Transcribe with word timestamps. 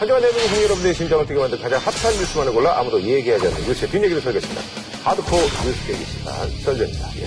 하지만 0.00 0.22
대한민국 0.22 0.62
여러분들의 0.62 0.94
심장을 0.94 1.26
뛰게 1.26 1.38
만든 1.38 1.58
가장 1.58 1.78
핫한 1.78 2.14
뉴스만을 2.14 2.54
골라 2.54 2.78
아무도 2.78 2.98
얘기하지 3.02 3.48
않는 3.48 3.60
뉴스의 3.66 3.90
뒷얘기를 3.90 4.22
설계했습니다. 4.22 4.62
하드코어 5.04 5.40
뉴스 5.42 5.86
계기 5.86 6.04
시간 6.06 6.48
설계입니다. 6.64 7.06
예. 7.18 7.26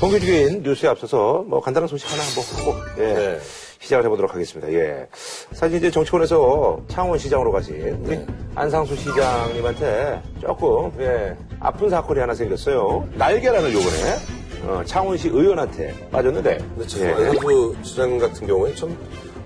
본격적인 0.00 0.62
뉴스에 0.62 0.88
앞서서 0.88 1.44
뭐 1.48 1.60
간단한 1.60 1.88
소식 1.88 2.08
하나 2.12 2.22
한번 2.22 2.44
하고 2.54 3.02
예. 3.02 3.12
네. 3.12 3.40
시작을 3.80 4.04
해보도록 4.04 4.32
하겠습니다. 4.32 4.72
예. 4.72 5.08
사실 5.50 5.78
이제 5.78 5.90
정치권에서 5.90 6.80
창원시장으로 6.86 7.50
가신 7.50 8.04
우리 8.04 8.20
안상수 8.54 8.94
시장님한테 8.94 10.22
조금 10.40 10.92
예, 11.00 11.36
아픈 11.58 11.90
사건이 11.90 12.20
하나 12.20 12.36
생겼어요. 12.36 13.08
날개란을 13.16 13.74
요번에 13.74 14.16
어, 14.62 14.82
창원시 14.84 15.26
의원한테 15.26 15.92
빠졌는데 16.12 16.58
그렇죠. 16.76 17.04
예. 17.04 17.10
안상수 17.10 17.76
시장 17.82 18.16
같은 18.16 18.46
경우에 18.46 18.72
좀 18.76 18.96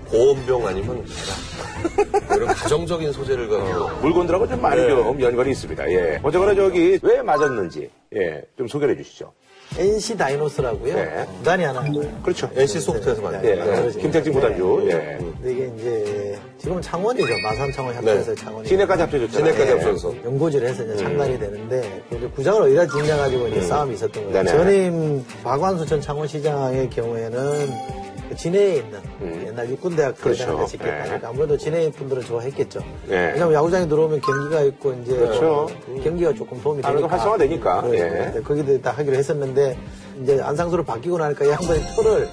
고원병 0.05 0.67
아니면 0.67 1.03
계란 1.05 2.25
이런 2.37 2.47
가정적인 2.49 3.11
소재를 3.11 3.47
가지고 3.49 3.89
물건들하고 4.01 4.47
좀 4.47 4.61
많이 4.61 4.81
네. 4.81 4.89
좀 4.89 5.21
연관이 5.21 5.51
있습니다. 5.51 5.91
예. 5.91 6.19
어쨌거나 6.23 6.55
저기 6.55 6.99
왜 7.01 7.21
맞았는지 7.21 7.89
예, 8.15 8.41
좀 8.57 8.67
소개를 8.67 8.97
해주시죠. 8.97 9.31
NC 9.77 10.15
다이노스라고요. 10.17 10.93
네. 10.95 11.25
구단이 11.39 11.63
하나 11.63 11.85
있고요. 11.87 12.07
그렇죠. 12.23 12.49
NC 12.55 12.79
소프트에서 12.81 13.21
만든 13.21 13.43
예. 13.49 13.55
네. 13.55 13.89
김택진 13.99 14.31
구단주. 14.33 14.87
예. 14.89 15.17
근데 15.19 15.51
이게 15.51 15.71
이제 15.75 16.39
지금은 16.59 16.81
창원이죠. 16.81 17.27
마산 17.43 17.71
창원 17.71 17.93
협회에서 17.95 18.35
네. 18.35 18.41
창원이. 18.41 18.67
시내까지 18.67 19.01
합쳐졌잖아요. 19.01 19.53
진해까지 19.53 19.71
예. 19.71 19.75
앞서서 19.89 20.15
연고지를 20.23 20.67
해서 20.69 20.83
이제 20.83 20.95
창단이 20.97 21.39
되는데 21.39 22.03
그 22.09 22.15
이제 22.17 22.27
구장을 22.27 22.61
어디다 22.61 22.87
짓냐 22.87 23.17
가지고 23.17 23.47
이제 23.47 23.61
싸움이 23.61 23.95
있었던 23.95 24.31
거예요. 24.31 24.43
네네. 24.43 24.49
전임 24.57 25.25
박완수 25.43 25.85
전 25.87 25.99
창원시장의 25.99 26.89
경우에는 26.91 27.67
그 27.67 28.04
진해에 28.35 28.75
있는 28.77 28.99
옛날 29.45 29.69
육군대학 29.69 30.15
그렇죠. 30.19 30.45
그렇죠. 30.47 30.65
짓겠다니까 30.65 31.17
네. 31.19 31.25
아무래도 31.25 31.57
진해 31.57 31.91
분들은 31.91 32.23
좋아했겠죠. 32.23 32.79
네. 33.07 33.31
왜냐하면 33.33 33.53
야구장에 33.53 33.87
들어오면 33.87 34.21
경기가 34.21 34.61
있고 34.61 34.93
이제 34.93 35.15
그렇죠. 35.15 35.45
어, 35.47 35.67
경기가 36.03 36.33
조금 36.33 36.61
도움이 36.61 36.81
되니까. 36.81 37.07
활성화되니까. 37.07 37.83
예. 37.93 38.41
거기도 38.43 38.81
다 38.81 38.91
하기로 38.91 39.15
했었는데 39.15 39.77
이제 40.21 40.41
안상수로 40.41 40.83
바뀌고 40.83 41.17
나니까 41.17 41.45
이 41.45 41.49
양반이 41.49 41.81
표를 41.95 42.29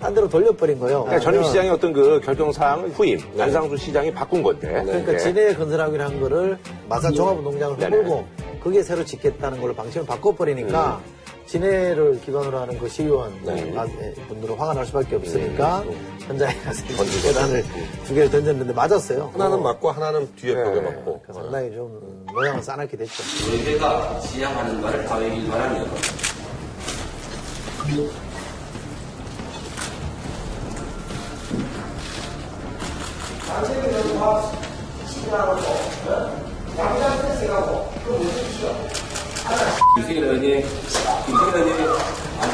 딴 0.00 0.14
데로 0.14 0.28
돌려버린 0.28 0.78
거예요. 0.80 1.04
그러니까 1.04 1.20
전임 1.22 1.44
시장의 1.44 1.70
어떤 1.70 1.92
그 1.92 2.20
결정사항을 2.20 2.90
후임, 2.90 3.18
안상수 3.38 3.76
시장이 3.76 4.12
바꾼 4.12 4.42
건데. 4.42 4.82
그러니까 4.84 5.12
예. 5.12 5.18
진해 5.18 5.54
건설하기로 5.54 6.02
한 6.02 6.20
거를 6.20 6.58
마산 6.88 7.12
종합운동장을 7.12 7.76
네네. 7.78 7.96
허물고 7.96 8.26
거기에 8.62 8.82
새로 8.82 9.04
짓겠다는 9.04 9.60
걸로 9.60 9.74
방침을 9.74 10.06
바꿔버리니까 10.06 11.00
진해를 11.48 12.20
기반으로 12.20 12.58
하는 12.58 12.78
그 12.78 12.88
시의원 12.88 13.32
아, 13.48 13.86
예, 14.00 14.12
분들은 14.28 14.54
화가 14.54 14.74
날 14.74 14.84
수밖에 14.84 15.16
없으니까 15.16 15.82
현장에 16.20 16.54
가서 16.60 16.84
계단을 17.22 17.64
두 18.04 18.14
개를 18.14 18.30
던졌는데 18.30 18.74
맞았어요. 18.74 19.30
하나는 19.32 19.62
맞고 19.62 19.90
하나는 19.90 20.34
뒤에 20.36 20.54
네. 20.54 20.62
벽에 20.62 20.80
맞고. 20.82 21.22
그래서 21.22 21.40
상당히 21.42 21.72
좀 21.72 22.26
모양을 22.34 22.62
싸납게 22.62 22.98
됐죠. 22.98 23.22
의회가 23.50 24.20
지향하는 24.20 24.82
바를 24.82 25.06
다외기 25.06 25.48
바라며 25.48 25.86
김승현 39.96 40.40
김승현 40.40 41.56
안? 42.38 42.48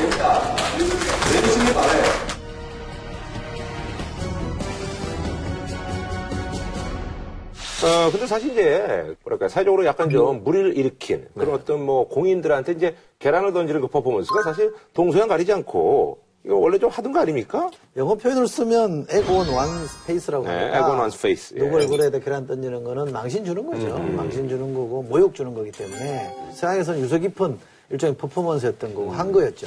어, 7.84 8.10
근데 8.10 8.26
사실 8.26 8.52
이제, 8.52 9.14
뭐랄까, 9.24 9.48
사회적으로 9.48 9.84
약간 9.84 10.08
좀 10.08 10.42
물의를 10.42 10.76
일으킨 10.78 11.28
그런 11.34 11.54
어떤 11.54 11.84
뭐 11.84 12.08
공인들한테 12.08 12.72
이제 12.72 12.96
계란을 13.18 13.52
던지는 13.52 13.82
그 13.82 13.88
퍼포먼스가 13.88 14.42
사실 14.42 14.72
동서양 14.94 15.28
가리지 15.28 15.52
않고, 15.52 16.23
이거 16.44 16.56
원래 16.56 16.78
좀 16.78 16.90
하던 16.90 17.12
거 17.12 17.20
아닙니까? 17.20 17.70
영어 17.96 18.14
표현을 18.16 18.46
쓰면 18.46 19.06
egg 19.08 19.48
on 19.54 19.86
one's 19.86 20.08
face라고 20.08 20.44
네, 20.44 20.50
하니까 20.50 20.78
egg 20.78 20.98
on 20.98 21.10
one's 21.10 21.32
face. 21.32 21.54
예. 21.56 21.58
누구 21.60 21.76
얼굴에다 21.76 22.18
계란 22.18 22.46
던지는 22.46 22.84
거는 22.84 23.12
망신 23.12 23.46
주는 23.46 23.64
거죠. 23.64 23.96
망신 23.98 24.48
주는 24.48 24.74
거고 24.74 25.02
모욕 25.02 25.34
주는 25.34 25.54
거기 25.54 25.70
때문에 25.72 26.50
서양에서는 26.52 27.00
유서 27.00 27.18
깊은 27.18 27.58
일종의 27.90 28.16
퍼포먼스였던 28.16 28.94
거고 28.94 29.10
한 29.12 29.32
거였죠. 29.32 29.66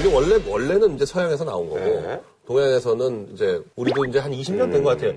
이게 0.00 0.14
원래 0.14 0.38
원래는 0.46 0.94
이제 0.96 1.04
서양에서 1.06 1.44
나온 1.44 1.68
거고 1.68 1.80
네. 1.80 2.20
동양에서는 2.46 3.30
이제 3.34 3.60
우리도 3.76 4.04
이제 4.06 4.18
한 4.18 4.32
20년 4.32 4.70
된것 4.72 4.96
같아요. 4.98 5.12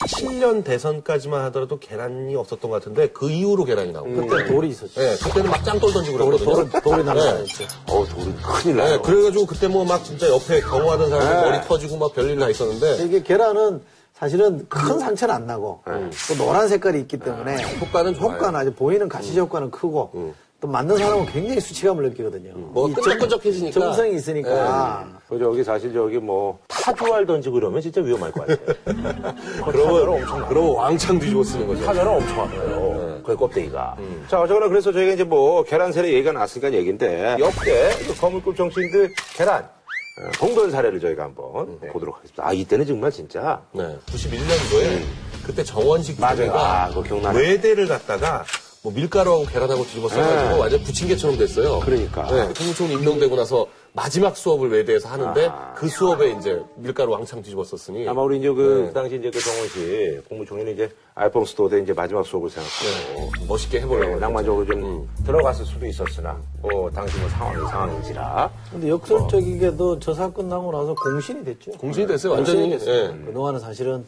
87년 0.00 0.64
대선까지만 0.64 1.40
하더라도 1.46 1.78
계란이 1.78 2.34
없었던 2.36 2.70
것 2.70 2.76
같은데 2.82 3.08
그 3.08 3.30
이후로 3.30 3.64
계란이 3.64 3.92
나온 3.92 4.14
거예요. 4.14 4.26
그때 4.30 4.44
돌이 4.52 4.68
있었죠. 4.68 5.00
네, 5.00 5.16
그때는 5.16 5.50
막 5.50 5.64
짱돌 5.64 5.92
던지고 5.92 6.18
돌, 6.18 6.26
그랬거든요. 6.36 6.68
돌, 6.70 6.82
돌이 6.82 6.96
네. 6.98 7.02
날라다녔죠. 7.04 7.64
어우, 7.88 8.06
돌은 8.08 8.36
큰일 8.36 8.76
네, 8.76 8.82
나요. 8.84 9.02
그래가지고 9.02 9.46
그때 9.46 9.68
뭐 9.68 9.84
막 9.84 10.04
진짜 10.04 10.28
옆에 10.28 10.60
경호하던 10.60 11.10
사람 11.10 11.26
네. 11.28 11.50
머리 11.50 11.64
터지고 11.66 11.96
막 11.98 12.14
별일 12.14 12.38
다 12.38 12.48
있었는데 12.48 13.04
이게 13.04 13.22
계란은 13.22 13.82
사실은 14.14 14.66
큰 14.68 14.98
상처는 15.00 15.34
안 15.34 15.46
나고 15.46 15.82
또 16.28 16.34
노란 16.44 16.68
색깔이 16.68 17.00
있기 17.00 17.18
때문에 17.18 17.56
효과는 17.80 18.14
좋아요. 18.14 18.32
효과는 18.36 18.58
아주 18.60 18.72
보이는 18.72 19.08
가시 19.08 19.36
효과는 19.38 19.70
크고 19.72 20.34
또 20.60 20.68
맞는 20.68 20.96
사람은 20.96 21.26
굉장히 21.26 21.60
수치감을 21.60 22.08
느끼거든요. 22.10 22.52
뭐이 22.54 22.94
끈적끈적해지니까. 22.94 23.78
정성이 23.78 24.14
있으니까 24.16 25.06
그 25.28 25.38
저기 25.38 25.62
사실 25.62 25.92
저기 25.92 26.18
뭐 26.18 26.58
타주알 26.68 27.26
던지고 27.26 27.58
이러면 27.58 27.80
진짜 27.82 28.00
위험할 28.00 28.32
것 28.32 28.46
같아요. 28.46 28.76
그러면 29.66 30.08
엄청 30.08 30.48
그러면 30.48 30.70
왕창 30.74 31.18
뒤집어 31.18 31.44
쓰는 31.44 31.66
거죠. 31.66 31.84
타면은 31.84 32.12
엄청 32.12 32.40
아파요. 32.40 33.20
그 33.24 33.36
껍데기가. 33.36 33.96
자, 34.28 34.40
어쨌거나 34.40 34.68
그래서 34.68 34.92
저희가 34.92 35.12
이제 35.12 35.24
뭐 35.24 35.62
계란 35.64 35.92
세례 35.92 36.08
얘기가 36.12 36.32
나왔으니까 36.32 36.72
얘기인데 36.72 37.36
역대 37.38 37.90
그 38.06 38.14
거물급 38.18 38.56
정치인들 38.56 39.12
계란 39.34 39.64
어, 39.64 40.30
동전 40.38 40.70
사례를 40.70 41.00
저희가 41.00 41.24
한번 41.24 41.78
네, 41.80 41.88
보도록 41.88 42.16
하겠습니다. 42.16 42.46
아, 42.46 42.52
이때는 42.52 42.86
정말 42.86 43.10
진짜 43.10 43.60
네, 43.72 43.98
91년도에 44.06 45.00
그때 45.44 45.64
정원식 45.64 46.20
맞아요. 46.20 46.52
아. 46.54 46.90
외대를 47.34 47.88
갖다가 47.88 48.44
뭐 48.84 48.92
밀가루하고 48.92 49.46
계란하고 49.46 49.82
뒤집어 49.84 50.10
써가지고 50.10 50.50
네. 50.56 50.60
완전 50.60 50.82
부침개처럼 50.82 51.38
됐어요. 51.38 51.80
그러니까. 51.80 52.30
네, 52.30 52.52
총무총리 52.52 52.92
임명되고 52.92 53.34
나서 53.34 53.66
마지막 53.94 54.36
수업을 54.36 54.70
외대에서 54.70 55.08
하는데 55.08 55.46
아. 55.46 55.72
그 55.74 55.88
수업에 55.88 56.32
이제 56.32 56.60
밀가루 56.76 57.12
왕창 57.12 57.40
뒤집어 57.40 57.64
썼으니 57.64 58.06
아마 58.06 58.20
우리 58.20 58.38
이제 58.38 58.52
그, 58.52 58.82
네. 58.82 58.88
그 58.88 58.92
당시 58.92 59.16
이제 59.16 59.30
그 59.30 59.40
정원 59.40 59.68
씨 59.68 60.20
국무총리는 60.28 60.74
이제 60.74 60.92
알폰스 61.14 61.54
도대 61.54 61.80
이제 61.80 61.94
마지막 61.94 62.26
수업을 62.26 62.50
생각하고 62.50 63.30
멋있게 63.48 63.78
네, 63.78 63.84
해보려고 63.84 64.20
낭만적으로 64.20 64.66
좀 64.66 65.08
들어갔을 65.24 65.64
수도 65.64 65.86
있었으나 65.86 66.38
뭐 66.60 66.90
당시 66.90 67.16
뭐 67.20 67.28
상황이 67.30 67.66
상황인지라 67.66 68.50
근데 68.70 68.88
역설적이게도 68.90 70.00
저 70.00 70.12
사건 70.12 70.50
나고 70.50 70.70
나서 70.72 70.94
공신이 70.94 71.42
됐죠. 71.42 71.70
공신이 71.72 72.06
됐어요. 72.06 72.34
완전히. 72.34 72.68
공신이 72.68 72.84
됐어요. 72.84 73.14
예. 73.18 73.24
그동안은 73.24 73.60
사실은 73.60 74.04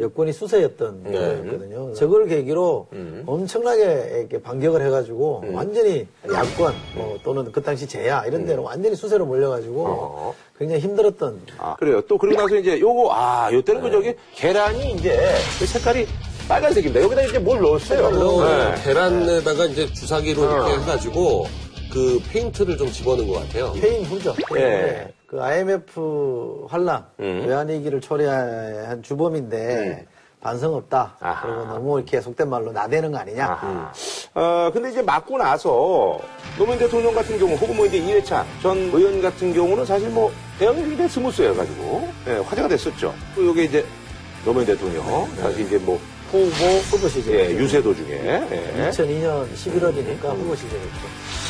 여권이 0.00 0.32
수세였던 0.32 1.02
네. 1.04 1.12
거였거든요. 1.12 1.94
저걸 1.94 2.26
계기로 2.26 2.88
엄청나게 3.26 4.18
이렇게 4.18 4.40
반격을 4.40 4.84
해가지고 4.86 5.44
완전히 5.52 6.06
야권 6.32 6.74
뭐 6.96 7.18
또는 7.22 7.50
그 7.52 7.62
당시 7.62 7.86
재야 7.86 8.24
이런 8.24 8.44
데는 8.46 8.62
완전히 8.62 8.94
수세로 8.96 9.26
몰려가지고 9.26 9.84
어. 9.86 10.34
굉장히 10.58 10.80
힘들었던 10.80 11.40
아, 11.58 11.76
그래요. 11.76 12.00
또 12.02 12.18
그리고 12.18 12.42
나서 12.42 12.56
이제 12.56 12.80
요거, 12.80 13.12
아, 13.12 13.50
요때는 13.52 13.80
그 13.80 13.90
저기 13.90 14.14
계란이 14.34 14.92
이제 14.92 15.16
그 15.58 15.66
색깔이 15.66 16.06
빨간색입니다. 16.48 17.00
여기다 17.02 17.22
이제 17.22 17.38
뭘 17.38 17.60
넣었어요. 17.60 18.10
그 18.10 18.44
네. 18.44 18.82
계란에다가 18.82 19.66
이제 19.66 19.86
주사기로 19.92 20.42
이렇게 20.42 20.72
어. 20.72 20.78
해가지고 20.78 21.46
그 21.92 22.20
페인트를 22.30 22.76
좀 22.76 22.90
집어넣은 22.90 23.28
것 23.28 23.34
같아요. 23.40 23.72
페인트죠. 23.74 24.34
예. 24.56 24.60
네. 24.60 25.12
그 25.28 25.42
IMF 25.42 26.64
환란, 26.70 27.04
음. 27.20 27.44
외환위기를 27.46 28.00
초래한 28.00 29.02
주범인데 29.02 30.06
반성 30.40 30.74
없다. 30.74 31.16
아하. 31.20 31.46
그리고 31.46 31.64
너무 31.66 31.98
이렇게 31.98 32.18
속된 32.18 32.48
말로 32.48 32.72
나대는 32.72 33.12
거 33.12 33.18
아니냐. 33.18 33.44
아하. 33.44 33.92
어, 34.34 34.70
근데 34.72 34.88
이제 34.90 35.02
맞고 35.02 35.36
나서 35.36 36.18
노무현 36.56 36.78
대통령 36.78 37.14
같은 37.14 37.38
경우 37.38 37.54
혹은 37.56 37.76
뭐 37.76 37.84
이제 37.84 37.98
이회찬 37.98 38.46
전 38.62 38.78
의원 38.78 39.20
같은 39.20 39.52
경우는 39.52 39.84
사실 39.84 40.08
뭐 40.08 40.32
대응이 40.58 40.80
굉장히 40.82 41.10
스무스해가지고 41.10 42.08
예, 42.28 42.32
화제가 42.38 42.66
됐었죠. 42.66 43.12
또 43.34 43.44
요게 43.44 43.64
이제 43.64 43.84
노무현 44.46 44.64
대통령 44.66 45.04
사실 45.36 45.66
이제 45.66 45.76
뭐 45.76 46.00
후보 46.30 46.46
후보 46.90 47.06
시절. 47.06 47.34
예, 47.34 47.50
유세도 47.50 47.94
중에 47.94 48.46
예. 48.50 48.90
2002년 48.90 49.46
11월이니까 49.52 50.24
후보 50.24 50.54
시절이었죠. 50.54 51.47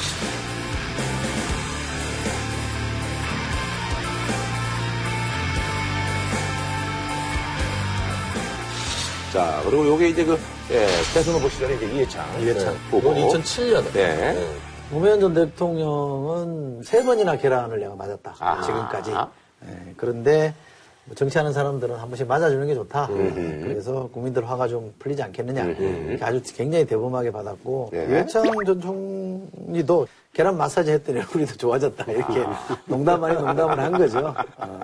자, 9.33 9.61
그리고 9.65 9.87
요게 9.87 10.09
이제 10.09 10.25
그, 10.25 10.39
예, 10.71 10.87
대선 11.13 11.35
후보 11.35 11.49
시절에 11.49 11.75
이제 11.75 11.87
이해창. 11.93 12.25
이해창. 12.41 12.75
후보. 12.91 13.13
이건 13.13 13.43
2007년에. 13.43 13.93
네. 13.93 14.49
노무현 14.91 15.21
전 15.21 15.35
대통령은 15.35 16.83
세 16.83 17.05
번이나 17.05 17.37
계란을 17.37 17.79
내가 17.79 17.95
맞았다. 17.95 18.37
아하. 18.39 18.63
지금까지. 18.63 19.11
예, 19.13 19.95
그런데 19.99 20.55
뭐 20.55 20.69
정치하는 21.15 21.53
사람들은 21.53 21.97
한 21.97 22.09
번씩 22.09 22.27
맞아주는 22.27 22.67
게 22.67 22.75
좋다. 22.75 23.09
그래서 23.09 24.09
국민들 24.13 24.49
화가 24.49 24.69
좀 24.69 24.93
풀리지 24.99 25.23
않겠느냐. 25.23 25.65
이렇게 25.65 26.19
아주 26.25 26.41
굉장히 26.55 26.85
대범하게 26.87 27.31
받았고 27.31 27.91
네. 27.93 28.07
이해창 28.09 28.45
전 28.67 28.81
총리도 28.81 30.07
계란 30.33 30.57
마사지 30.57 30.93
했더니 30.93 31.21
더 31.47 31.55
좋아졌다. 31.57 32.13
이렇게 32.13 32.45
농담 32.87 33.23
아닌 33.25 33.45
농담을 33.45 33.79
한 33.79 33.93
거죠. 33.93 34.35
어. 34.59 34.81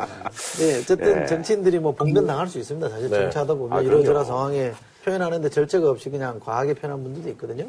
네, 0.58 0.78
어쨌든 0.80 1.20
네. 1.20 1.26
정치인들이 1.26 1.78
뭐 1.78 1.92
봉변 1.92 2.26
당할 2.26 2.48
수 2.48 2.58
있습니다. 2.58 2.88
사실 2.88 3.08
네. 3.10 3.20
정치하다 3.20 3.54
보면 3.54 3.78
아, 3.78 3.80
이러저러. 3.80 4.24
상황에 4.24 4.72
표현하는데 5.04 5.48
절제가 5.50 5.90
없이 5.90 6.08
그냥 6.08 6.40
과하게 6.40 6.74
표현한 6.74 7.02
분들도 7.04 7.28
있거든요. 7.30 7.64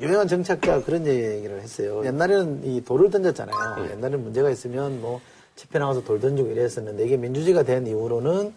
유명한 0.00 0.28
정치학자가 0.28 0.84
그런 0.84 1.04
얘기를 1.06 1.60
했어요. 1.60 2.02
옛날에는 2.04 2.60
이 2.64 2.84
돌을 2.84 3.10
던졌잖아요. 3.10 3.90
옛날에는 3.90 4.22
문제가 4.22 4.50
있으면 4.50 5.00
뭐 5.00 5.20
집회 5.56 5.78
나가서 5.78 6.04
돌 6.04 6.20
던지고 6.20 6.50
이랬었는데 6.50 7.04
이게 7.04 7.16
민주주의가 7.16 7.62
된 7.62 7.86
이후로는 7.86 8.52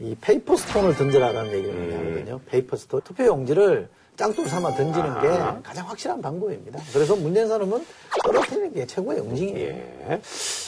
이 0.00 0.16
paper 0.20 0.56
stone을 0.56 0.96
던져라라는 0.96 1.52
얘기를 1.52 1.74
많이 1.74 1.92
하거든요. 1.94 2.40
paper 2.46 2.76
stone. 2.76 3.00
투표 3.04 3.24
용지를 3.24 3.88
짱돌 4.16 4.46
삼아 4.46 4.74
던지는 4.74 5.20
게 5.22 5.28
가장 5.62 5.88
확실한 5.88 6.20
방법입니다. 6.20 6.80
그래서 6.92 7.16
문제 7.16 7.29
있는 7.29 7.48
사람은 7.48 7.84
떨어뜨리는 8.24 8.74
게 8.74 8.86
최고의 8.86 9.20
응징이에요. 9.20 9.68
예. 9.68 10.20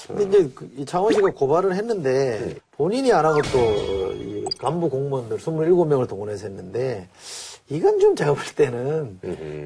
근데 0.07 0.25
이제 0.25 0.51
그이 0.55 0.85
창원시가 0.87 1.31
고발을 1.33 1.75
했는데 1.75 2.55
본인이 2.73 3.13
안 3.13 3.25
하고 3.27 3.43
또 3.53 4.15
이 4.15 4.45
간부 4.59 4.89
공무원들 4.89 5.39
27명을 5.39 6.09
동원해서 6.09 6.47
했는데 6.47 7.09
이건 7.71 7.99
좀 7.99 8.15
제가 8.15 8.35
볼 8.35 8.43
때는 8.55 9.19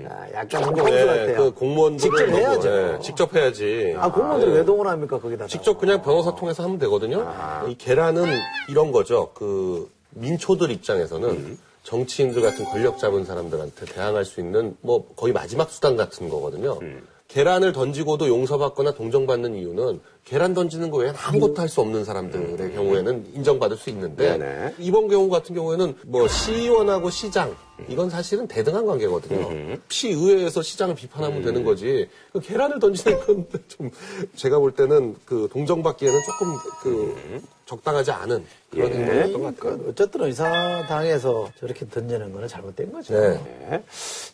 아, 0.08 0.26
약간 0.32 0.62
뭔가 0.62 0.84
네, 0.88 1.04
같아요. 1.04 1.36
그 1.36 1.50
공무원들을 1.54 2.16
직접 2.18 2.38
해야죠. 2.38 2.70
네, 2.70 2.98
직접 3.02 3.34
해야지. 3.34 3.94
아, 3.98 4.10
공무원들 4.12 4.52
왜 4.52 4.64
동원합니까, 4.64 5.18
거기다? 5.18 5.46
직접 5.48 5.78
그냥 5.78 6.00
변호사 6.00 6.34
통해서 6.36 6.62
하면 6.62 6.78
되거든요. 6.78 7.26
이 7.68 7.76
계란은 7.76 8.24
이런 8.68 8.92
거죠. 8.92 9.32
그 9.34 9.90
민초들 10.10 10.70
입장에서는 10.70 11.58
정치인들 11.82 12.40
같은 12.40 12.64
권력 12.66 12.98
잡은 12.98 13.24
사람들한테 13.24 13.86
대항할 13.86 14.24
수 14.24 14.40
있는 14.40 14.76
뭐 14.80 15.08
거의 15.16 15.32
마지막 15.32 15.68
수단 15.70 15.96
같은 15.96 16.28
거거든요. 16.28 16.78
계란을 17.26 17.72
던지고도 17.72 18.28
용서받거나 18.28 18.92
동정받는 18.92 19.56
이유는 19.56 20.00
계란 20.28 20.52
던지는 20.52 20.90
거 20.90 20.98
외에는 20.98 21.18
아무것도 21.18 21.62
할 21.62 21.68
수 21.68 21.80
없는 21.80 22.04
사람들의 22.04 22.74
경우에는 22.74 23.26
인정받을 23.34 23.76
수 23.78 23.88
있는데 23.90 24.36
네네. 24.36 24.74
이번 24.78 25.08
경우 25.08 25.30
같은 25.30 25.54
경우에는 25.54 25.94
뭐 26.06 26.28
시의원하고 26.28 27.08
시장 27.08 27.56
이건 27.88 28.10
사실은 28.10 28.46
대등한 28.46 28.84
관계거든요. 28.86 29.76
시의회에서 29.88 30.60
시장을 30.62 30.94
비판하면 30.96 31.42
되는 31.42 31.64
거지. 31.64 32.08
그 32.32 32.40
계란을 32.40 32.78
던지는 32.78 33.20
건 33.24 33.46
좀 33.68 33.90
제가 34.36 34.58
볼 34.58 34.74
때는 34.74 35.16
그 35.24 35.48
동정받기에는 35.50 36.20
조금 36.24 36.56
그 36.82 37.40
적당하지 37.64 38.10
않은 38.10 38.44
그런 38.70 38.92
행동이었던 38.92 39.32
것 39.32 39.40
같아요. 39.40 39.56
그러니까 39.60 39.90
어쨌든 39.90 40.22
의사당에서 40.24 41.50
저렇게 41.58 41.88
던지는 41.88 42.32
거는 42.32 42.48
잘못된 42.48 42.92
거죠. 42.92 43.14
네. 43.18 43.40
네. 43.70 43.82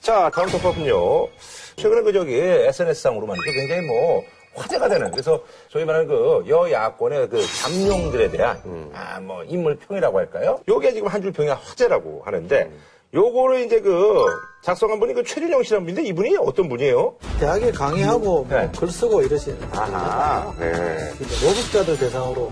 자, 0.01 0.31
다음 0.35 0.49
토픽은요. 0.49 1.29
최근에 1.77 2.03
그 2.03 2.13
저기 2.13 2.35
SNS상으로 2.35 3.27
말이죠. 3.27 3.53
굉장히 3.53 3.87
뭐 3.87 4.23
화제가 4.55 4.89
되는 4.89 5.11
그래서 5.11 5.41
소위 5.69 5.85
말하는 5.85 6.07
그 6.09 6.45
여야권의 6.49 7.29
그 7.29 7.43
잠룡들에 7.63 8.31
대한 8.31 8.61
아 8.95 9.21
뭐 9.21 9.43
인물 9.45 9.77
평이라고 9.77 10.19
할까요? 10.19 10.61
요게 10.69 10.93
지금 10.93 11.09
한줄 11.09 11.33
평이 11.33 11.49
화제라고 11.49 12.23
하는데 12.25 12.71
요거를 13.15 13.61
이제 13.65 13.81
그 13.81 14.25
작성한 14.65 14.99
분이 14.99 15.15
그 15.15 15.23
최준영 15.23 15.63
씨라는 15.63 15.85
분인데 15.87 16.03
이분이 16.09 16.37
어떤 16.41 16.69
분이에요? 16.69 17.15
대학에 17.39 17.71
강의하고 17.71 18.47
네. 18.51 18.63
뭐글 18.65 18.89
쓰고 18.89 19.23
이러시는 19.23 19.59
아하, 19.73 20.53
네. 20.59 21.13
노숙자들 21.21 21.97
대상으로 21.97 22.51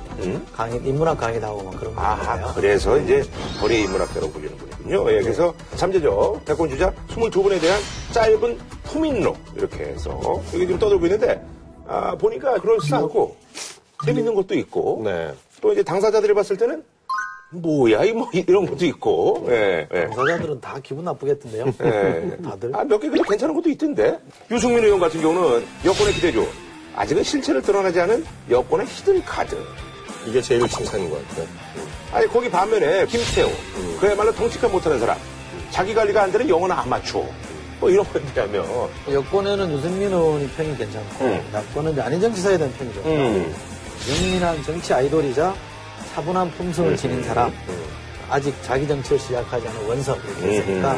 강의, 0.55 0.79
인문학 0.85 1.19
강의도 1.19 1.47
하고 1.47 1.63
막 1.65 1.81
그런 1.81 1.93
아하, 1.99 2.37
거예요. 2.37 2.53
그래서 2.55 2.97
이제 2.99 3.25
거리 3.61 3.81
인문학자라고 3.83 4.31
불리는 4.31 4.57
분이군요. 4.57 5.11
예, 5.13 5.21
그래서 5.23 5.53
잠재적 5.75 6.45
대권 6.45 6.69
주자 6.69 6.93
22분에 7.09 7.61
대한 7.61 7.81
짧은 8.13 8.61
후민록 8.85 9.37
이렇게 9.57 9.85
해서 9.85 10.21
여기 10.55 10.61
지금 10.61 10.79
떠들고 10.79 11.07
있는데 11.07 11.43
아, 11.93 12.15
보니까 12.17 12.59
그럴싸하고 12.61 13.37
재밌는 14.07 14.35
것도 14.35 14.55
있고 14.55 15.03
네. 15.05 15.33
또 15.61 15.73
이제 15.73 15.83
당사자들이 15.83 16.33
봤을 16.33 16.57
때는 16.57 16.83
뭐야 17.51 18.05
이 18.05 18.13
뭐 18.15 18.31
이런 18.33 18.65
것도 18.65 18.87
있고 18.87 19.47
예, 19.51 19.87
예. 19.93 20.07
당사자들은 20.07 20.61
다 20.63 20.79
기분 20.83 21.05
나쁘겠던데요. 21.05 21.67
예. 21.85 22.37
다들. 22.43 22.75
아, 22.75 22.83
몇 22.85 22.99
개 22.99 23.09
그래도 23.11 23.29
괜찮은 23.29 23.55
것도 23.55 23.69
있던데. 23.71 24.19
유승민 24.51 24.83
의원 24.85 24.99
같은 24.99 25.21
경우는 25.21 25.63
여권의 25.85 26.15
기대주. 26.15 26.47
아직은 26.97 27.23
실체를 27.23 27.61
드러나지 27.61 28.01
않은 28.01 28.25
여권의 28.51 28.87
히든 28.87 29.23
카드. 29.25 29.57
이게 30.27 30.41
제일 30.41 30.67
칭찬인 30.67 31.11
것 31.11 31.27
같아요. 31.29 31.47
아니 32.13 32.27
거기 32.27 32.49
반면에 32.51 33.05
김태호 33.07 33.51
그야말로 34.01 34.33
덩치가 34.35 34.69
못하는 34.69 34.99
사람 34.99 35.19
자기 35.71 35.93
관리가 35.95 36.23
안 36.23 36.31
되는 36.33 36.49
영원한 36.49 36.79
아마추어 36.79 37.27
뭐 37.83 37.91
이런 37.91 38.05
거에 38.13 38.23
비하면. 38.33 38.65
여권에는 39.11 39.73
유승민 39.73 40.13
의원이 40.13 40.47
평이 40.51 40.77
괜찮고 40.77 41.25
음. 41.25 41.51
야권은 41.53 41.99
안희정 42.01 42.33
지사에 42.33 42.57
대한 42.57 42.73
평이 42.75 42.95
좋고 42.95 43.09
음. 43.09 43.55
영민한 44.09 44.63
정치 44.63 44.95
아이돌이자 44.95 45.53
차분한 46.15 46.53
품성을 46.53 46.97
지닌 46.97 47.25
사람. 47.25 47.53
아직 48.31 48.55
자기 48.63 48.87
정치를 48.87 49.19
시작하지 49.19 49.67
않은 49.67 49.89
원석 49.89 50.17
이렇게 50.25 50.59
했으니까 50.59 50.97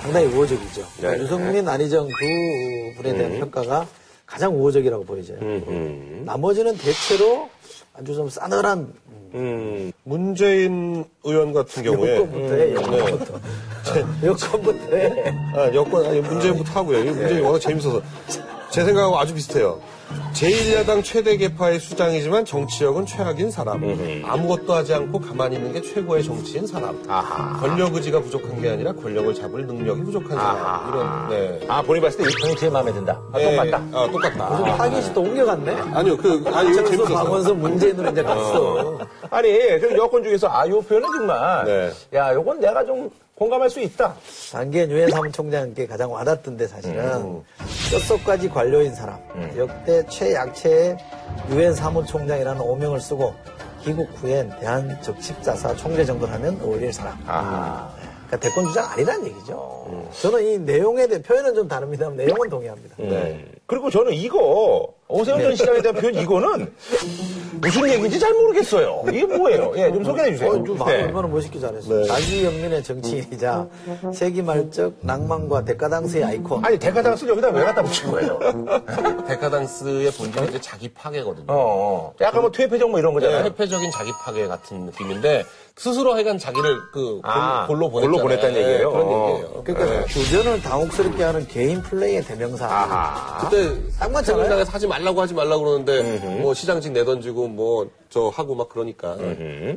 상당히 0.00 0.26
우호적이죠. 0.26 0.86
네. 1.02 1.18
유승민 1.20 1.68
안희정 1.68 2.08
두 2.08 2.96
분에 3.02 3.14
대한 3.14 3.38
평가가 3.38 3.86
가장 4.24 4.56
우호적이라고 4.56 5.04
보이죠. 5.04 5.34
음, 5.34 6.22
나머지는 6.24 6.76
대체로 6.78 7.50
아주 7.94 8.14
좀 8.14 8.30
싸늘한 8.30 8.92
음. 9.34 9.92
문재인 10.02 11.04
의원 11.24 11.52
같은 11.52 11.82
경우에 11.82 12.16
여권부터. 12.16 12.54
해 12.56 12.74
여권부터 13.86 14.22
여권부터 14.26 14.96
해 14.96 15.34
아, 15.56 15.74
여권, 15.74 16.06
아니, 16.06 16.20
문재인부터 16.20 16.80
하고요. 16.80 16.98
이 17.00 17.04
문재인이 17.10 17.40
워낙 17.40 17.58
재밌어서. 17.58 18.00
제 18.70 18.84
생각하고 18.84 19.18
아주 19.18 19.34
비슷해요. 19.34 19.78
제1야당 20.34 21.02
최대 21.04 21.36
계파의 21.38 21.78
수장이지만 21.78 22.44
정치력은 22.44 23.04
최악인 23.06 23.50
사람. 23.50 23.82
아무것도 24.24 24.72
하지 24.72 24.92
않고 24.94 25.18
가만히 25.20 25.56
있는 25.56 25.72
게 25.72 25.80
최고의 25.82 26.22
정치인 26.24 26.66
사람. 26.66 27.02
아하. 27.08 27.58
권력 27.60 27.94
의지가 27.94 28.20
부족한 28.20 28.60
게 28.60 28.70
아니라 28.70 28.92
권력을 28.92 29.34
잡을 29.34 29.66
능력이 29.66 30.02
부족한. 30.04 30.30
사람. 30.38 30.88
이런, 30.88 31.28
네. 31.60 31.66
아 31.68 31.82
본인 31.82 32.02
봤을 32.02 32.18
때이 32.24 32.34
평이 32.42 32.56
제일 32.56 32.72
마음에 32.72 32.92
든다 32.92 33.20
아, 33.32 33.38
네. 33.38 33.50
똑같다 33.56 33.76
아, 33.92 34.08
똑같다. 34.10 34.76
타깃이 34.76 35.14
또 35.14 35.20
옮겨갔네 35.22 35.76
아니요, 35.94 36.16
그, 36.16 36.42
아니, 36.54 36.70
이거 36.72 36.84
재밌어서. 36.84 37.14
박원순 37.14 37.60
문재인으로 37.60 38.10
이제 38.10 38.22
갔어 38.22 38.98
아니 39.30 39.48
그 39.80 39.94
여권 39.98 40.22
중에서 40.22 40.48
아 40.48 40.66
요 40.68 40.80
표현은 40.80 41.08
정말 41.16 41.64
네. 41.64 41.90
야 42.18 42.34
요건 42.34 42.58
내가 42.60 42.84
좀 42.84 43.10
공감할 43.42 43.70
수 43.70 43.80
있다. 43.80 44.14
단기엔 44.52 44.90
유엔 44.92 45.10
사무총장께 45.10 45.88
가장 45.88 46.12
와닿던데 46.12 46.68
사실은. 46.68 47.04
음. 47.16 47.42
뼛속까지 47.90 48.48
관료인 48.48 48.94
사람. 48.94 49.18
역대 49.56 50.06
최약체의 50.06 50.96
유엔 51.50 51.74
사무총장이라는 51.74 52.60
오명을 52.60 53.00
쓰고 53.00 53.34
귀국 53.82 54.08
후엔 54.14 54.52
대한 54.60 54.96
적십자사 55.02 55.74
총재 55.74 56.04
정도를 56.04 56.32
하면 56.34 56.60
어울릴 56.62 56.92
사람. 56.92 57.18
아하. 57.26 57.90
그러니까 58.28 58.36
대권 58.48 58.68
주장 58.68 58.88
아니란 58.92 59.26
얘기죠. 59.26 60.08
저는 60.20 60.44
이 60.44 60.58
내용에 60.58 61.08
대한 61.08 61.22
표현은 61.22 61.54
좀 61.54 61.66
다릅니다만 61.66 62.16
내용은 62.16 62.48
동의합니다. 62.48 62.94
네. 62.98 63.44
그리고 63.66 63.90
저는 63.90 64.12
이거 64.14 64.88
오세훈 65.12 65.42
전 65.42 65.54
시장에 65.56 65.82
대한 65.82 65.94
표현 65.96 66.14
이거는 66.14 66.72
무슨 67.60 67.88
얘기인지 67.90 68.18
잘 68.18 68.32
모르겠어요 68.32 69.04
이게 69.08 69.24
뭐예요 69.26 69.72
예 69.76 69.92
좀 69.92 70.04
소개해 70.04 70.32
주세요 70.32 70.50
어, 70.50 70.64
좀 70.64 70.78
네. 70.86 71.02
얼마나 71.02 71.28
멋있게 71.28 71.60
잘했어요 71.60 72.04
자기 72.06 72.44
연민의 72.44 72.82
정치인이자 72.82 73.66
세기 74.14 74.42
말적 74.42 74.94
낭만과 75.02 75.64
대가당스의 75.64 76.24
아이콘 76.24 76.64
아니 76.64 76.78
대가당스 76.78 77.26
여기다 77.28 77.48
왜 77.50 77.62
갖다 77.64 77.82
붙인 77.82 78.10
거예요 78.10 78.38
데카당스의 79.28 80.10
본질은 80.12 80.48
이제 80.48 80.60
자기 80.60 80.88
파괴거든요. 80.88 81.46
어, 81.48 81.54
어. 81.54 82.14
약간 82.20 82.42
뭐 82.42 82.50
퇴폐적 82.50 82.90
뭐 82.90 82.98
이런 82.98 83.12
거잖아요. 83.14 83.44
회폐적인 83.44 83.90
자기 83.90 84.12
파괴 84.12 84.46
같은 84.46 84.86
느낌인데 84.86 85.44
스스로 85.76 86.12
하여간 86.14 86.38
자기를 86.38 86.78
그 86.92 87.20
아, 87.22 87.66
골로. 87.66 87.90
보냈다는 87.90 88.54
네, 88.54 88.60
얘기예요? 88.60 88.90
그런 88.90 89.06
어. 89.06 89.30
얘기예요. 89.30 89.62
그러니까 89.64 90.06
주변을 90.06 90.62
당혹스럽게 90.62 91.22
하는 91.22 91.46
개인 91.46 91.80
플레이의 91.82 92.24
대명사 92.24 92.66
아하. 92.66 93.48
그때 93.48 93.74
딱 93.98 94.10
맞잖아요. 94.10 94.64
하지 94.68 94.86
말 94.86 95.01
라고 95.02 95.20
하지 95.20 95.34
말라고 95.34 95.64
그러는데 95.64 96.18
뭐 96.40 96.54
시장직 96.54 96.92
내던지고 96.92 97.48
뭐 97.48 97.88
저 98.12 98.28
하고 98.28 98.54
막 98.54 98.68
그러니까 98.68 99.16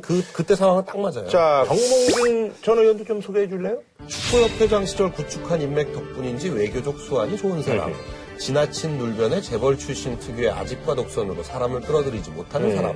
그 0.02 0.22
그때 0.34 0.54
상황은 0.54 0.84
딱 0.84 1.00
맞아요. 1.00 1.26
자, 1.28 1.64
정몽진 1.66 2.52
전 2.60 2.76
의원도 2.78 3.02
좀 3.06 3.22
소개해 3.22 3.48
줄래요? 3.48 3.78
축구협회장 4.06 4.84
시절 4.84 5.10
구축한 5.10 5.62
인맥 5.62 5.94
덕분인지 5.94 6.50
외교적 6.50 6.98
수완이 6.98 7.38
좋은 7.38 7.62
사람. 7.62 7.94
지나친 8.38 8.98
눌변에 8.98 9.40
재벌 9.40 9.78
출신 9.78 10.18
특유의 10.18 10.50
아집과 10.50 10.96
독선으로 10.96 11.42
사람을 11.44 11.80
끌어들이지 11.80 12.30
못하는 12.32 12.76
사람. 12.76 12.94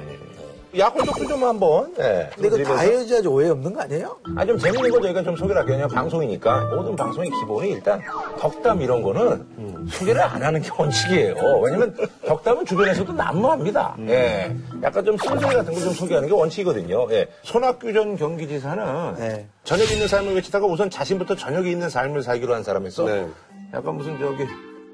네. 0.73 0.79
약혼족도 0.79 1.27
좀 1.27 1.43
한번. 1.45 1.93
예. 1.99 2.31
근데 2.35 2.61
이거. 2.61 2.75
다 2.75 2.81
해야지 2.81 3.27
오해 3.27 3.49
없는 3.51 3.73
거 3.75 3.81
아니에요? 3.83 4.17
아, 4.37 4.45
좀 4.47 4.59
재밌는 4.59 4.91
거 4.91 5.01
저희가 5.01 5.23
좀 5.23 5.37
소개를 5.37 5.61
할게요. 5.61 5.77
그냥 5.77 5.89
방송이니까. 5.89 6.65
모든 6.75 6.97
방송의 6.97 7.31
기본이 7.31 7.71
일단 7.71 8.01
덕담 8.39 8.81
이런 8.83 9.03
거는 9.03 9.87
소개를 9.91 10.21
안 10.23 10.43
하는 10.43 10.61
게 10.63 10.71
원칙이에요. 10.77 11.35
왜냐면 11.63 11.97
덕담은 12.27 12.65
주변에서도 12.67 13.13
난무합니다. 13.13 13.97
예. 14.09 14.57
약간 14.83 15.05
좀 15.05 15.17
쓴소리 15.19 15.55
같은 15.55 15.75
걸 15.75 15.81
좀 15.81 15.93
소개하는 15.93 16.29
게 16.29 16.35
원칙이거든요. 16.35 17.09
예. 17.11 17.27
손학규 17.43 17.93
전 17.93 18.17
경기지사는 18.17 19.15
네. 19.19 19.47
저녁 19.65 19.91
있는 19.91 20.07
삶을 20.09 20.35
외치다가 20.35 20.67
우선 20.67 20.91
자신부터 20.91 21.35
저녁에 21.37 21.71
있는 21.71 21.89
삶을 21.91 22.23
살기로 22.23 22.55
한 22.55 22.63
사람에서 22.63 23.05
네. 23.05 23.27
약간 23.75 23.95
무슨 23.97 24.19
저기 24.19 24.45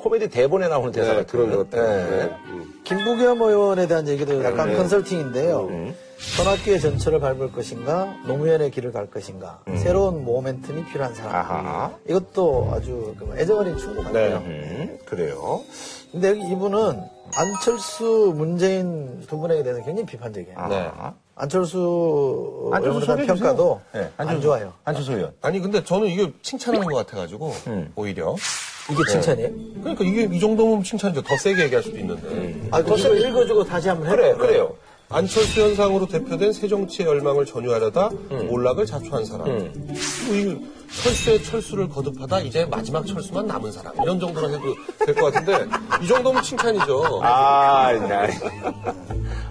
코미디 0.06 0.28
대본에 0.28 0.68
나오는 0.68 0.92
대사 0.92 1.10
네, 1.10 1.16
같은 1.18 1.26
그런 1.26 1.50
것 1.56 1.68
같아요. 1.68 1.90
예. 1.98 2.10
네. 2.26 2.36
김부겸 2.84 3.42
의원에 3.42 3.88
대한 3.88 4.06
얘기도 4.06 4.42
약간 4.44 4.68
네. 4.70 4.76
컨설팅인데요. 4.76 5.66
음. 5.68 5.94
손학규의 6.18 6.80
전철을 6.80 7.18
밟을 7.20 7.50
것인가, 7.52 8.14
노무현의 8.26 8.70
길을 8.70 8.92
갈 8.92 9.06
것인가, 9.10 9.60
새로운 9.76 10.24
모멘텀이 10.24 10.88
필요한 10.90 11.12
사람. 11.14 11.32
음. 11.32 11.36
아하. 11.36 11.92
이것도 12.08 12.70
아주 12.72 13.14
그 13.18 13.34
애정어린 13.36 13.76
충고 13.76 14.02
같아요. 14.04 14.36
음, 14.46 14.96
그래요. 15.04 15.60
근데 16.12 16.28
여기 16.30 16.40
이분은 16.52 17.02
안철수, 17.34 18.32
문재인 18.36 19.26
두 19.26 19.36
분에게 19.38 19.64
대해서 19.64 19.84
굉장히 19.84 20.06
비판적이에요. 20.06 20.68
네. 20.68 20.88
안철수 21.34 22.70
안철수 22.72 23.00
의원에 23.00 23.24
대한 23.26 23.38
평가도. 23.38 23.80
네, 23.92 24.00
안 24.00 24.12
안철수- 24.28 24.42
좋아요. 24.42 24.72
안철수 24.84 25.12
의원. 25.12 25.32
아니 25.42 25.60
근데 25.60 25.82
저는 25.84 26.06
이게 26.06 26.32
칭찬하는 26.42 26.86
것 26.86 26.94
같아가지고 26.94 27.52
음. 27.66 27.92
오히려 27.96 28.34
이게 28.90 29.02
칭찬이에요? 29.10 29.50
그러니까 29.80 30.04
이게 30.04 30.28
이 30.32 30.40
정도면 30.40 30.82
칭찬이죠. 30.82 31.22
더 31.22 31.36
세게 31.36 31.64
얘기할 31.64 31.82
수도 31.82 31.98
있는데. 31.98 32.68
아, 32.70 32.82
그 32.82 32.94
이거 32.98 33.14
읽어주고 33.14 33.64
다시 33.64 33.88
한번 33.88 34.08
그래, 34.10 34.28
해봐요. 34.28 34.38
그래요. 34.38 34.74
안철수 35.08 35.60
현상으로 35.60 36.06
대표된 36.06 36.52
새정치의 36.52 37.08
열망을 37.08 37.46
전유하려다 37.46 38.10
몰락을 38.48 38.86
자초한 38.86 39.24
사람. 39.24 39.44
그리고 40.28 40.34
이 40.34 40.66
철수의 40.90 41.42
철수를 41.42 41.88
거듭하다 41.88 42.40
이제 42.40 42.64
마지막 42.66 43.06
철수만 43.06 43.46
남은 43.46 43.72
사람. 43.72 43.92
이런 44.02 44.18
정도로 44.20 44.48
해도 44.50 44.62
될 45.04 45.14
것 45.14 45.32
같은데 45.32 45.66
이 46.02 46.06
정도면 46.06 46.42
칭찬이죠. 46.42 47.20
아, 47.22 47.92
나. 47.92 48.22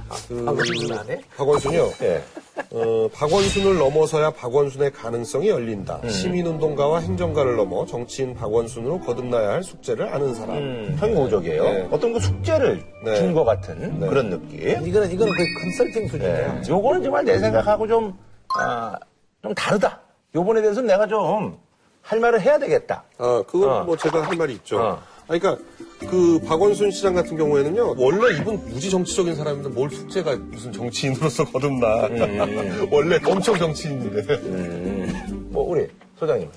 아, 0.09 0.15
그건 0.27 0.97
안 0.97 1.09
해? 1.09 1.21
박원순이요. 1.35 1.91
예. 2.03 2.23
어, 2.71 3.09
박원순을 3.13 3.77
넘어서야 3.77 4.31
박원순의 4.31 4.91
가능성이 4.91 5.49
열린다. 5.49 6.07
시민운동가와 6.07 6.99
행정가를 6.99 7.55
넘어 7.57 7.85
정치인 7.85 8.33
박원순으로 8.35 8.99
거듭나야 9.01 9.49
할 9.49 9.63
숙제를 9.63 10.13
아는 10.13 10.33
사람. 10.33 10.57
음, 10.57 10.95
형용적이에요. 10.99 11.63
네. 11.63 11.87
어떤 11.91 12.13
그 12.13 12.19
숙제를 12.19 12.83
네. 13.03 13.15
준 13.15 13.33
것 13.33 13.43
같은 13.43 13.99
그런 13.99 14.29
느낌. 14.29 14.59
이거는, 14.87 15.11
이거는 15.11 15.33
거의 15.33 15.47
컨설팅 15.61 16.07
수준이에요. 16.07 16.53
네. 16.53 16.69
요거는 16.69 17.03
정말 17.03 17.25
내 17.25 17.37
생각하고 17.39 17.87
좀, 17.87 18.17
아, 18.57 18.95
좀 19.41 19.53
다르다. 19.53 19.99
요번에 20.35 20.61
대해서 20.61 20.81
내가 20.81 21.07
좀 21.07 21.65
할 22.05 22.19
말을 22.19 22.39
해야 22.39 22.59
되겠다. 22.59 23.03
아, 23.17 23.43
그건 23.47 23.69
어. 23.69 23.83
뭐 23.83 23.97
제가 23.97 24.27
할 24.27 24.37
말이 24.37 24.53
있죠. 24.53 24.77
어. 24.77 25.01
아, 25.27 25.29
그러니까 25.37 25.57
그 26.07 26.39
박원순 26.45 26.91
시장 26.91 27.15
같은 27.15 27.35
경우에는요. 27.35 27.95
원래 27.97 28.37
이분 28.39 28.63
무지 28.69 28.91
정치적인 28.91 29.33
사람인데 29.35 29.69
뭘 29.69 29.89
숙제가 29.89 30.35
무슨 30.35 30.71
정치인으로서 30.71 31.45
거듭나. 31.51 32.07
원래 32.91 33.17
엄청 33.25 33.57
정치인인데. 33.57 34.37
뭐, 35.49 35.67
우리 35.67 35.87
소장님. 36.19 36.47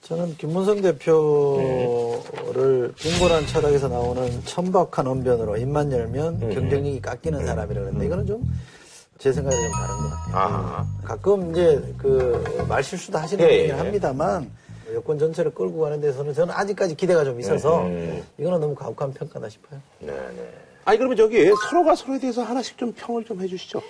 저는 0.00 0.34
김문성 0.38 0.80
대표를 0.80 2.94
빈곤한 2.96 3.46
철학에서 3.48 3.88
나오는 3.88 4.42
천박한 4.46 5.06
언변으로 5.06 5.58
입만 5.58 5.92
열면 5.92 6.40
경쟁력이 6.54 7.02
깎이는 7.02 7.44
사람이라 7.44 7.80
그러는데 7.82 8.06
이거는 8.06 8.26
좀 8.26 8.42
제 9.20 9.30
생각에 9.32 9.54
좀 9.54 9.70
다른 9.70 9.88
것 9.98 10.10
같아요. 10.10 10.34
아, 10.34 10.86
가끔 11.04 11.50
이제 11.52 11.94
그 11.98 12.64
말실수도 12.66 13.18
하시는 13.18 13.44
예, 13.44 13.48
분이긴 13.48 13.68
예. 13.68 13.72
합니다만 13.78 14.50
여권 14.94 15.18
전체를 15.18 15.52
끌고 15.54 15.78
가는 15.80 16.00
데서는 16.00 16.32
저는 16.32 16.54
아직까지 16.54 16.94
기대가 16.96 17.22
좀 17.22 17.38
있어서 17.38 17.86
이거는 18.38 18.60
너무 18.60 18.74
가혹한 18.74 19.12
평가다 19.12 19.50
싶어요. 19.50 19.78
네 20.00 20.12
네. 20.12 20.52
아니, 20.86 20.96
그러면 20.96 21.16
저기 21.18 21.52
서로가 21.68 21.94
서로에 21.94 22.18
대해서 22.18 22.42
하나씩 22.42 22.78
좀 22.78 22.92
평을 22.94 23.24
좀 23.24 23.40
해주시죠. 23.42 23.82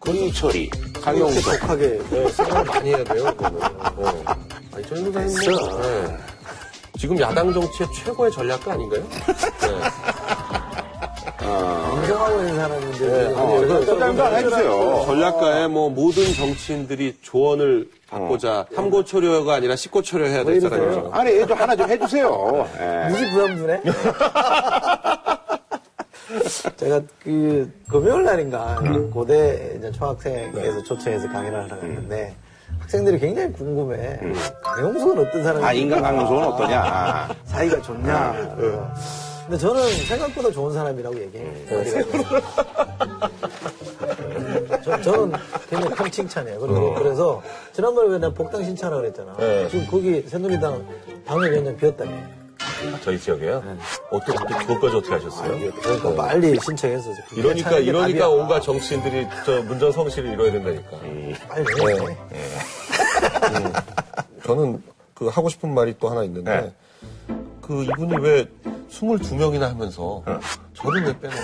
권희철이, 0.00 0.70
강용석. 1.02 1.42
이렇게 1.42 1.58
독하게 1.58 1.98
네, 2.10 2.28
생각을 2.30 2.64
많이 2.64 2.90
해야 2.90 3.04
돼요, 3.04 3.24
그거는. 3.24 3.62
어. 3.62 4.24
아니, 4.72 4.86
저희 4.88 5.04
의사님 5.04 5.82
네. 5.82 6.16
지금 6.98 7.20
야당 7.20 7.52
정치의 7.52 7.88
최고의 7.92 8.32
전략가 8.32 8.72
아닌가요? 8.72 9.02
네. 9.60 10.81
인정하고 12.02 12.40
있는 12.40 12.56
사람인데 12.56 12.98
네, 12.98 13.34
어, 13.34 13.38
하나 14.00 14.36
해주세요. 14.36 15.02
전략가의 15.06 15.68
뭐 15.68 15.90
모든 15.90 16.24
정치인들이 16.34 17.16
조언을 17.22 17.88
받고자 18.08 18.66
삼고초려가 18.74 19.54
아니라 19.54 19.76
십고초려 19.76 20.26
해야 20.26 20.44
될 20.44 20.60
사람이죠. 20.60 21.10
아니, 21.12 21.46
좀 21.46 21.56
하나 21.58 21.74
좀 21.76 21.88
해주세요. 21.88 22.68
예. 22.80 23.08
무지 23.10 23.30
부담 23.30 23.56
주네. 23.56 23.82
제가 26.76 27.00
그 27.22 27.70
금요일 27.90 28.24
날인가 28.24 28.80
고대 29.12 29.74
이제 29.78 29.90
총학생에서 29.92 30.82
초청해서 30.84 31.28
강연을 31.28 31.64
하러 31.64 31.68
갔는데 31.80 32.34
학생들이 32.80 33.18
굉장히 33.18 33.52
궁금해. 33.52 34.18
강용석은 34.62 35.26
어떤 35.26 35.44
사람이야? 35.44 35.68
아, 35.68 35.72
인간 35.72 36.02
강용석은 36.02 36.44
어떠냐. 36.44 37.28
사이가 37.44 37.82
좋냐? 37.82 38.54
그래서. 38.56 38.90
근데 39.52 39.66
저는 39.66 39.92
생각보다 40.06 40.50
좋은 40.50 40.72
사람이라고 40.72 41.20
얘기해요. 41.20 41.52
저, 44.82 44.98
저는 45.02 45.32
굉장히 45.68 45.94
큰 45.94 46.10
칭찬이에요. 46.10 46.58
그리고 46.58 46.94
그래서 46.94 47.42
지난번에 47.74 48.08
왜 48.12 48.18
내가 48.18 48.32
복당 48.32 48.64
신청하라고 48.64 49.02
그랬잖아. 49.02 49.36
네. 49.36 49.68
지금 49.68 49.86
거기 49.88 50.22
새누리당 50.26 50.86
당협위원장 51.26 51.76
비었다며. 51.76 52.12
저희 53.04 53.20
지역에요? 53.20 53.62
어떻게, 54.10 54.38
그것까지 54.64 54.96
어떻게 54.96 55.12
하셨어요? 55.12 55.72
그러니까 55.82 56.14
빨리 56.14 56.58
신청해서 56.58 57.10
이러니까 57.36 57.78
이러니까 57.78 58.20
답이야. 58.20 58.28
온갖 58.28 58.60
정치인들이 58.62 59.26
저 59.44 59.60
문전성시를 59.64 60.32
이뤄야 60.32 60.52
된다니까. 60.52 60.96
빨리 61.46 61.66
해. 62.00 62.16
저는 64.46 64.82
그 65.12 65.26
하고 65.26 65.50
싶은 65.50 65.74
말이 65.74 65.94
또 66.00 66.08
하나 66.08 66.24
있는데 66.24 66.50
네. 66.50 66.72
그 67.60 67.84
이분이 67.84 68.16
왜 68.22 68.46
22명이나 68.92 69.60
하면서 69.70 70.22
저를 70.74 71.04
왜 71.04 71.18
빼놓고 71.20 71.40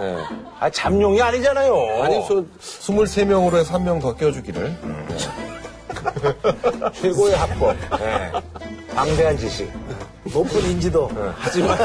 네. 0.00 0.16
아, 0.58 0.70
잠룡이 0.70 1.20
아니잖아요. 1.20 2.02
아니 2.02 2.24
저 2.28 2.44
23명으로 2.60 3.56
해서 3.56 3.74
한 3.74 3.84
명 3.84 3.98
더 4.00 4.14
껴주기를 4.14 4.76
최고의 6.94 7.34
합법. 7.36 7.76
예. 8.00 8.32
방대한 8.94 9.36
지식. 9.38 9.70
높은 10.32 10.60
인지도. 10.70 11.10
하지만 11.38 11.78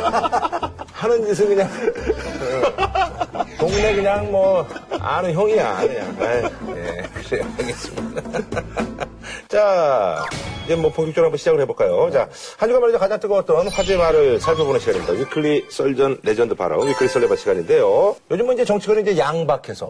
하는 0.95 1.25
짓은 1.25 1.49
그냥 1.49 1.69
어, 3.33 3.45
동네 3.59 3.95
그냥 3.95 4.31
뭐 4.31 4.65
아는 4.99 5.33
형이야 5.33 5.81
그냥. 5.81 6.17
예, 6.77 7.03
그래요 7.21 7.45
알겠습니다. 7.59 8.21
자 9.49 10.25
이제 10.63 10.75
뭐 10.75 10.91
본격적으로 10.91 11.25
한번 11.25 11.37
시작을 11.37 11.59
해볼까요? 11.61 12.09
자 12.11 12.19
한 12.19 12.29
주간 12.69 12.79
말이죠 12.79 12.97
가장 12.97 13.19
뜨거웠던 13.19 13.67
화제의 13.67 13.97
말을 13.97 14.39
살펴보는 14.39 14.79
시간입니다. 14.79 15.13
weekly 15.13 15.65
썰전 15.69 16.19
레전드 16.23 16.55
발언 16.55 16.87
weekly 16.87 17.09
썰레바 17.09 17.35
시간인데요. 17.35 18.15
요즘은 18.31 18.53
이제 18.55 18.63
정치권이 18.63 19.01
이제 19.01 19.17
양박해서 19.17 19.89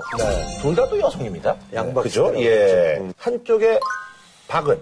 둘다 0.61 0.89
또 0.89 0.99
여성입니다. 0.99 1.55
양박 1.73 2.03
그죠? 2.03 2.33
시대라고 2.35 2.43
예 2.43 3.09
한쪽에 3.17 3.79
박은 4.47 4.81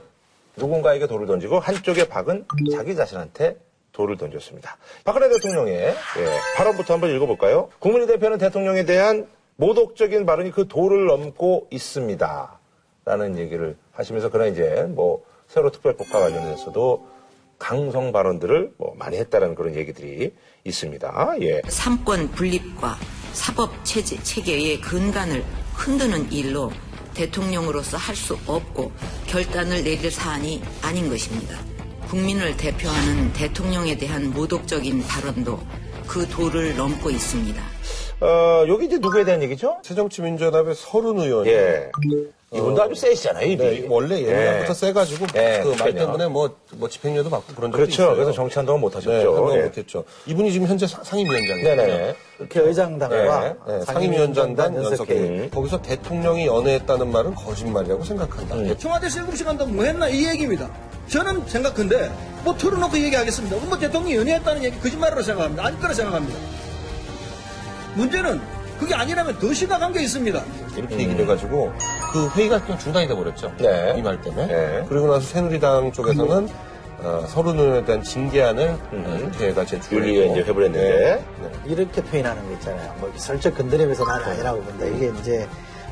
누군가에게 0.56 1.06
돌을 1.06 1.28
던지고 1.28 1.60
한쪽에 1.60 2.08
박은 2.08 2.46
자기 2.72 2.96
자신한테 2.96 3.58
돌을 3.94 4.18
던졌습니다. 4.18 4.78
박근혜 5.06 5.30
대통령의 5.30 5.76
예, 5.76 6.40
발언부터 6.58 6.94
한번 6.94 7.16
읽어볼까요? 7.16 7.70
국민의 7.80 8.08
대표는 8.08 8.38
대통령에 8.38 8.86
대한 8.86 9.28
모독적인 9.56 10.26
발언이 10.26 10.52
그 10.52 10.68
도를 10.68 11.06
넘고 11.06 11.68
있습니다. 11.72 12.60
라는 13.06 13.38
얘기를 13.38 13.78
하시면서 13.92 14.30
그런 14.30 14.52
이제 14.52 14.86
뭐 14.90 15.24
세월호 15.48 15.72
특별법과 15.72 16.20
관련해서도 16.20 17.08
강성 17.60 18.12
발언들을 18.12 18.74
뭐 18.78 18.94
많이 18.98 19.18
했다라는 19.18 19.56
그런 19.56 19.76
얘기들이 19.76 20.34
있습니다. 20.64 21.36
예. 21.42 21.62
삼권 21.68 22.32
분립과 22.32 22.98
사법 23.34 23.72
체제, 23.84 24.22
체계의 24.22 24.82
근간을 24.82 25.44
흔드는 25.76 26.32
일로 26.32 26.72
대통령으로서 27.14 27.98
할 27.98 28.16
수 28.16 28.38
없고 28.48 28.92
결단을 29.28 29.84
내릴 29.84 30.10
사안이 30.10 30.62
아닌 30.82 31.10
것입니다. 31.10 31.73
국민을 32.14 32.56
대표하는 32.58 33.34
대통령에 33.34 33.98
대한 33.98 34.30
모독적인 34.30 35.02
발언도 35.02 35.60
그 36.08 36.28
도를 36.28 36.76
넘고 36.76 37.10
있습니다. 37.10 37.60
어, 38.22 38.66
여기 38.68 38.86
이제 38.86 39.00
누구에 39.00 39.26
대한 39.26 39.42
얘기죠? 39.42 39.78
새정치민주연합의 39.82 40.76
서른 40.76 41.18
의원이 41.18 41.50
예. 41.50 41.90
이분도 42.54 42.84
아주 42.84 42.94
세시잖아요, 42.96 43.46
입이. 43.48 43.58
네, 43.58 43.86
원래 43.90 44.22
옛날부터 44.22 44.70
예. 44.70 44.74
세가지고 44.74 45.26
예, 45.36 45.60
그말 45.64 45.78
그러니까요. 45.78 45.94
때문에 45.96 46.28
뭐, 46.28 46.56
뭐 46.74 46.88
집행유예도 46.88 47.30
받고 47.30 47.56
그런 47.56 47.72
적도 47.72 47.78
그렇죠. 47.78 47.92
있어요. 48.04 48.16
그래서 48.16 48.32
정치 48.32 48.56
한동안 48.60 48.82
못 48.82 48.96
하셨죠. 48.96 49.10
네, 49.12 49.18
한동안 49.26 49.58
예. 49.58 49.62
못했죠. 49.64 50.04
이분이 50.28 50.52
지금 50.52 50.68
현재 50.68 50.86
사- 50.86 51.04
상임위원장이에요. 51.04 51.76
네네. 51.76 52.16
국회의장단과 52.38 53.40
네, 53.42 53.54
네, 53.68 53.82
상임위원장단 53.86 54.76
연석회. 54.76 55.50
거기서 55.52 55.82
대통령이 55.82 56.46
연애했다는 56.46 57.12
말은 57.12 57.36
거짓말이라고 57.36 58.04
생각한다. 58.04 58.56
음. 58.56 58.78
청와대 58.78 59.10
세금씩 59.10 59.48
한다고 59.48 59.72
뭐 59.72 59.84
했나 59.84 60.08
이 60.08 60.28
얘기입니다. 60.28 60.70
저는 61.08 61.46
생각한데 61.48 62.12
뭐 62.44 62.56
털어놓고 62.56 62.98
얘기하겠습니다. 62.98 63.56
뭐 63.66 63.78
대통령이 63.78 64.16
연애했다는 64.16 64.64
얘기 64.64 64.80
거짓말이라고 64.80 65.22
생각합니다. 65.24 65.66
아닐 65.66 65.80
거라 65.80 65.94
생각합니다. 65.94 66.38
문제는 67.96 68.42
그게 68.80 68.94
아니라면 68.96 69.38
더 69.40 69.54
심각한 69.54 69.92
게 69.94 70.02
있습니다. 70.04 70.44
이렇게 70.76 70.96
얘기를 70.96 71.22
해가지고 71.22 71.72
그 72.12 72.28
회의가 72.30 72.66
또 72.66 72.78
중단이 72.78 73.08
돼버렸죠. 73.08 73.52
네. 73.58 73.96
이 73.98 74.02
말 74.02 74.20
때문에. 74.22 74.48
네. 74.48 74.86
그리고 74.90 75.08
나서 75.08 75.26
새누리당 75.28 75.92
쪽에서는 75.92 76.50
어, 77.00 77.26
서른 77.28 77.60
의원에 77.60 77.84
대한 77.86 78.02
징계안을 78.04 78.70
어, 78.70 79.18
국회가 79.32 79.66
제출했고 79.66 79.96
윤리위에 80.08 80.32
이제 80.32 80.42
회부를 80.42 80.68
했는데. 80.68 81.26
네. 81.42 81.50
이렇게 81.66 82.02
표현하는 82.02 82.46
거 82.48 82.54
있잖아요. 82.54 82.94
뭐 83.00 83.08
이렇게 83.10 83.20
슬쩍 83.20 83.56
건드리면서 83.58 84.06
난 84.06 84.22
아니라고 84.24 84.62
본다. 84.62 84.86
이게 84.86 85.12
이제 85.20 85.48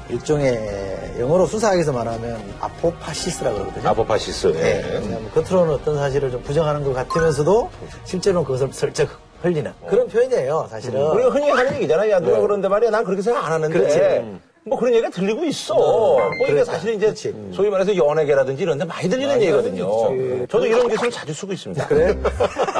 일종의 0.10 1.16
영어로 1.20 1.46
수사학에서 1.46 1.92
말하면 1.94 2.42
아포파시스라고 2.60 3.58
그러거든요. 3.58 3.90
아포파시스. 3.90 4.48
네. 4.54 4.84
예. 4.86 5.00
왜냐하면 5.00 5.32
겉으로는 5.32 5.74
어떤 5.74 5.96
사실을 5.98 6.32
좀 6.32 6.42
부정하는 6.44 6.84
것 6.84 6.94
같으면서도 6.94 7.70
실제로는 8.06 8.46
그것을 8.46 8.70
슬쩍 8.74 9.10
흘리는 9.42 9.72
그런 9.88 10.08
표현이에요, 10.08 10.68
사실은. 10.70 11.02
우리가 11.02 11.30
흔히 11.30 11.50
하는 11.50 11.74
얘기잖아요. 11.76 12.12
야, 12.12 12.20
누가 12.20 12.40
그러는데 12.40 12.68
말이야. 12.68 12.92
난 12.92 13.04
그렇게 13.04 13.22
생각 13.22 13.46
안 13.46 13.54
하는데. 13.54 13.78
그렇지. 13.78 14.42
뭐 14.64 14.78
그런 14.78 14.94
얘기가 14.94 15.10
들리고 15.10 15.44
있어. 15.46 15.74
뭐 15.74 16.22
이게 16.36 16.46
그러니까. 16.54 16.66
사실 16.74 16.94
이제 16.94 17.08
그렇지. 17.08 17.34
소위 17.52 17.72
말해서 17.72 17.96
연예계라든지 17.96 18.62
이런 18.62 18.78
데 18.78 18.86
많이 18.86 19.10
들리는 19.10 19.42
얘기거든요. 19.42 20.10
그렇지. 20.10 20.46
저도 20.52 20.68
이런 20.68 20.88
기술을 20.88 21.10
자주 21.10 21.34
쓰고 21.34 21.54
있습니다. 21.54 21.88
그래? 21.88 22.16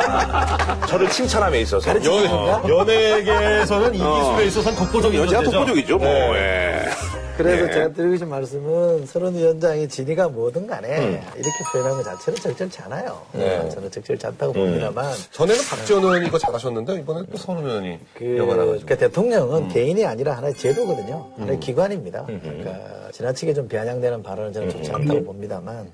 저를 0.88 1.10
칭찬함에 1.10 1.62
있어서. 1.62 1.90
연예계에서는 2.70 3.96
이 3.96 3.98
기술에 3.98 4.46
있어서는 4.46 4.78
독보적인 4.78 5.26
존재죠. 5.26 5.50
독보적이죠, 5.52 5.98
뭐. 5.98 6.08
예. 6.08 6.81
그래서 7.38 7.66
네. 7.66 7.72
제가 7.72 7.94
드리고 7.94 8.16
싶은 8.16 8.30
말씀은 8.30 9.06
서른 9.06 9.36
위원장이 9.36 9.88
진위가 9.88 10.30
뭐든 10.30 10.68
간에 10.68 11.00
음. 11.00 11.22
이렇게 11.36 11.52
표현하는 11.72 11.98
것 11.98 12.04
자체는 12.04 12.40
적절치 12.40 12.82
않아요. 12.84 13.22
네. 13.34 13.70
저는 13.70 13.90
적절치 13.92 14.28
않다고 14.28 14.54
음. 14.54 14.66
봅니다만 14.66 15.14
전에는 15.32 15.62
박지원 15.70 16.04
의원이 16.04 16.28
이거 16.28 16.38
잘하셨는데 16.38 16.96
이번에 17.00 17.26
또 17.32 17.38
서른 17.38 17.66
의원이 17.66 18.00
그. 18.14 18.84
그 18.86 18.98
대통령은 18.98 19.64
음. 19.64 19.70
개인이 19.70 20.06
아니라 20.06 20.38
하나의 20.38 20.54
제도거든요. 20.56 21.32
하나의 21.38 21.60
기관입니다. 21.60 22.26
그러니까 22.26 23.12
지나치게 23.12 23.54
좀 23.54 23.68
비아냥되는 23.68 24.24
발언은 24.24 24.54
저는 24.54 24.70
좋지 24.70 24.90
음. 24.90 24.96
않다고 24.96 25.24
봅니다만 25.24 25.92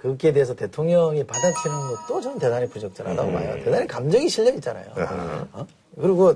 거기에 0.00 0.32
대해서 0.32 0.54
대통령이 0.54 1.24
받아치는 1.24 1.76
것도 1.88 2.20
저는 2.20 2.38
대단히 2.38 2.68
부적절하다고 2.68 3.28
음. 3.28 3.34
봐요. 3.34 3.56
대단히 3.64 3.86
감정이 3.86 4.28
실려 4.28 4.52
있잖아요. 4.52 4.86
어? 5.52 5.66
그리고 6.00 6.34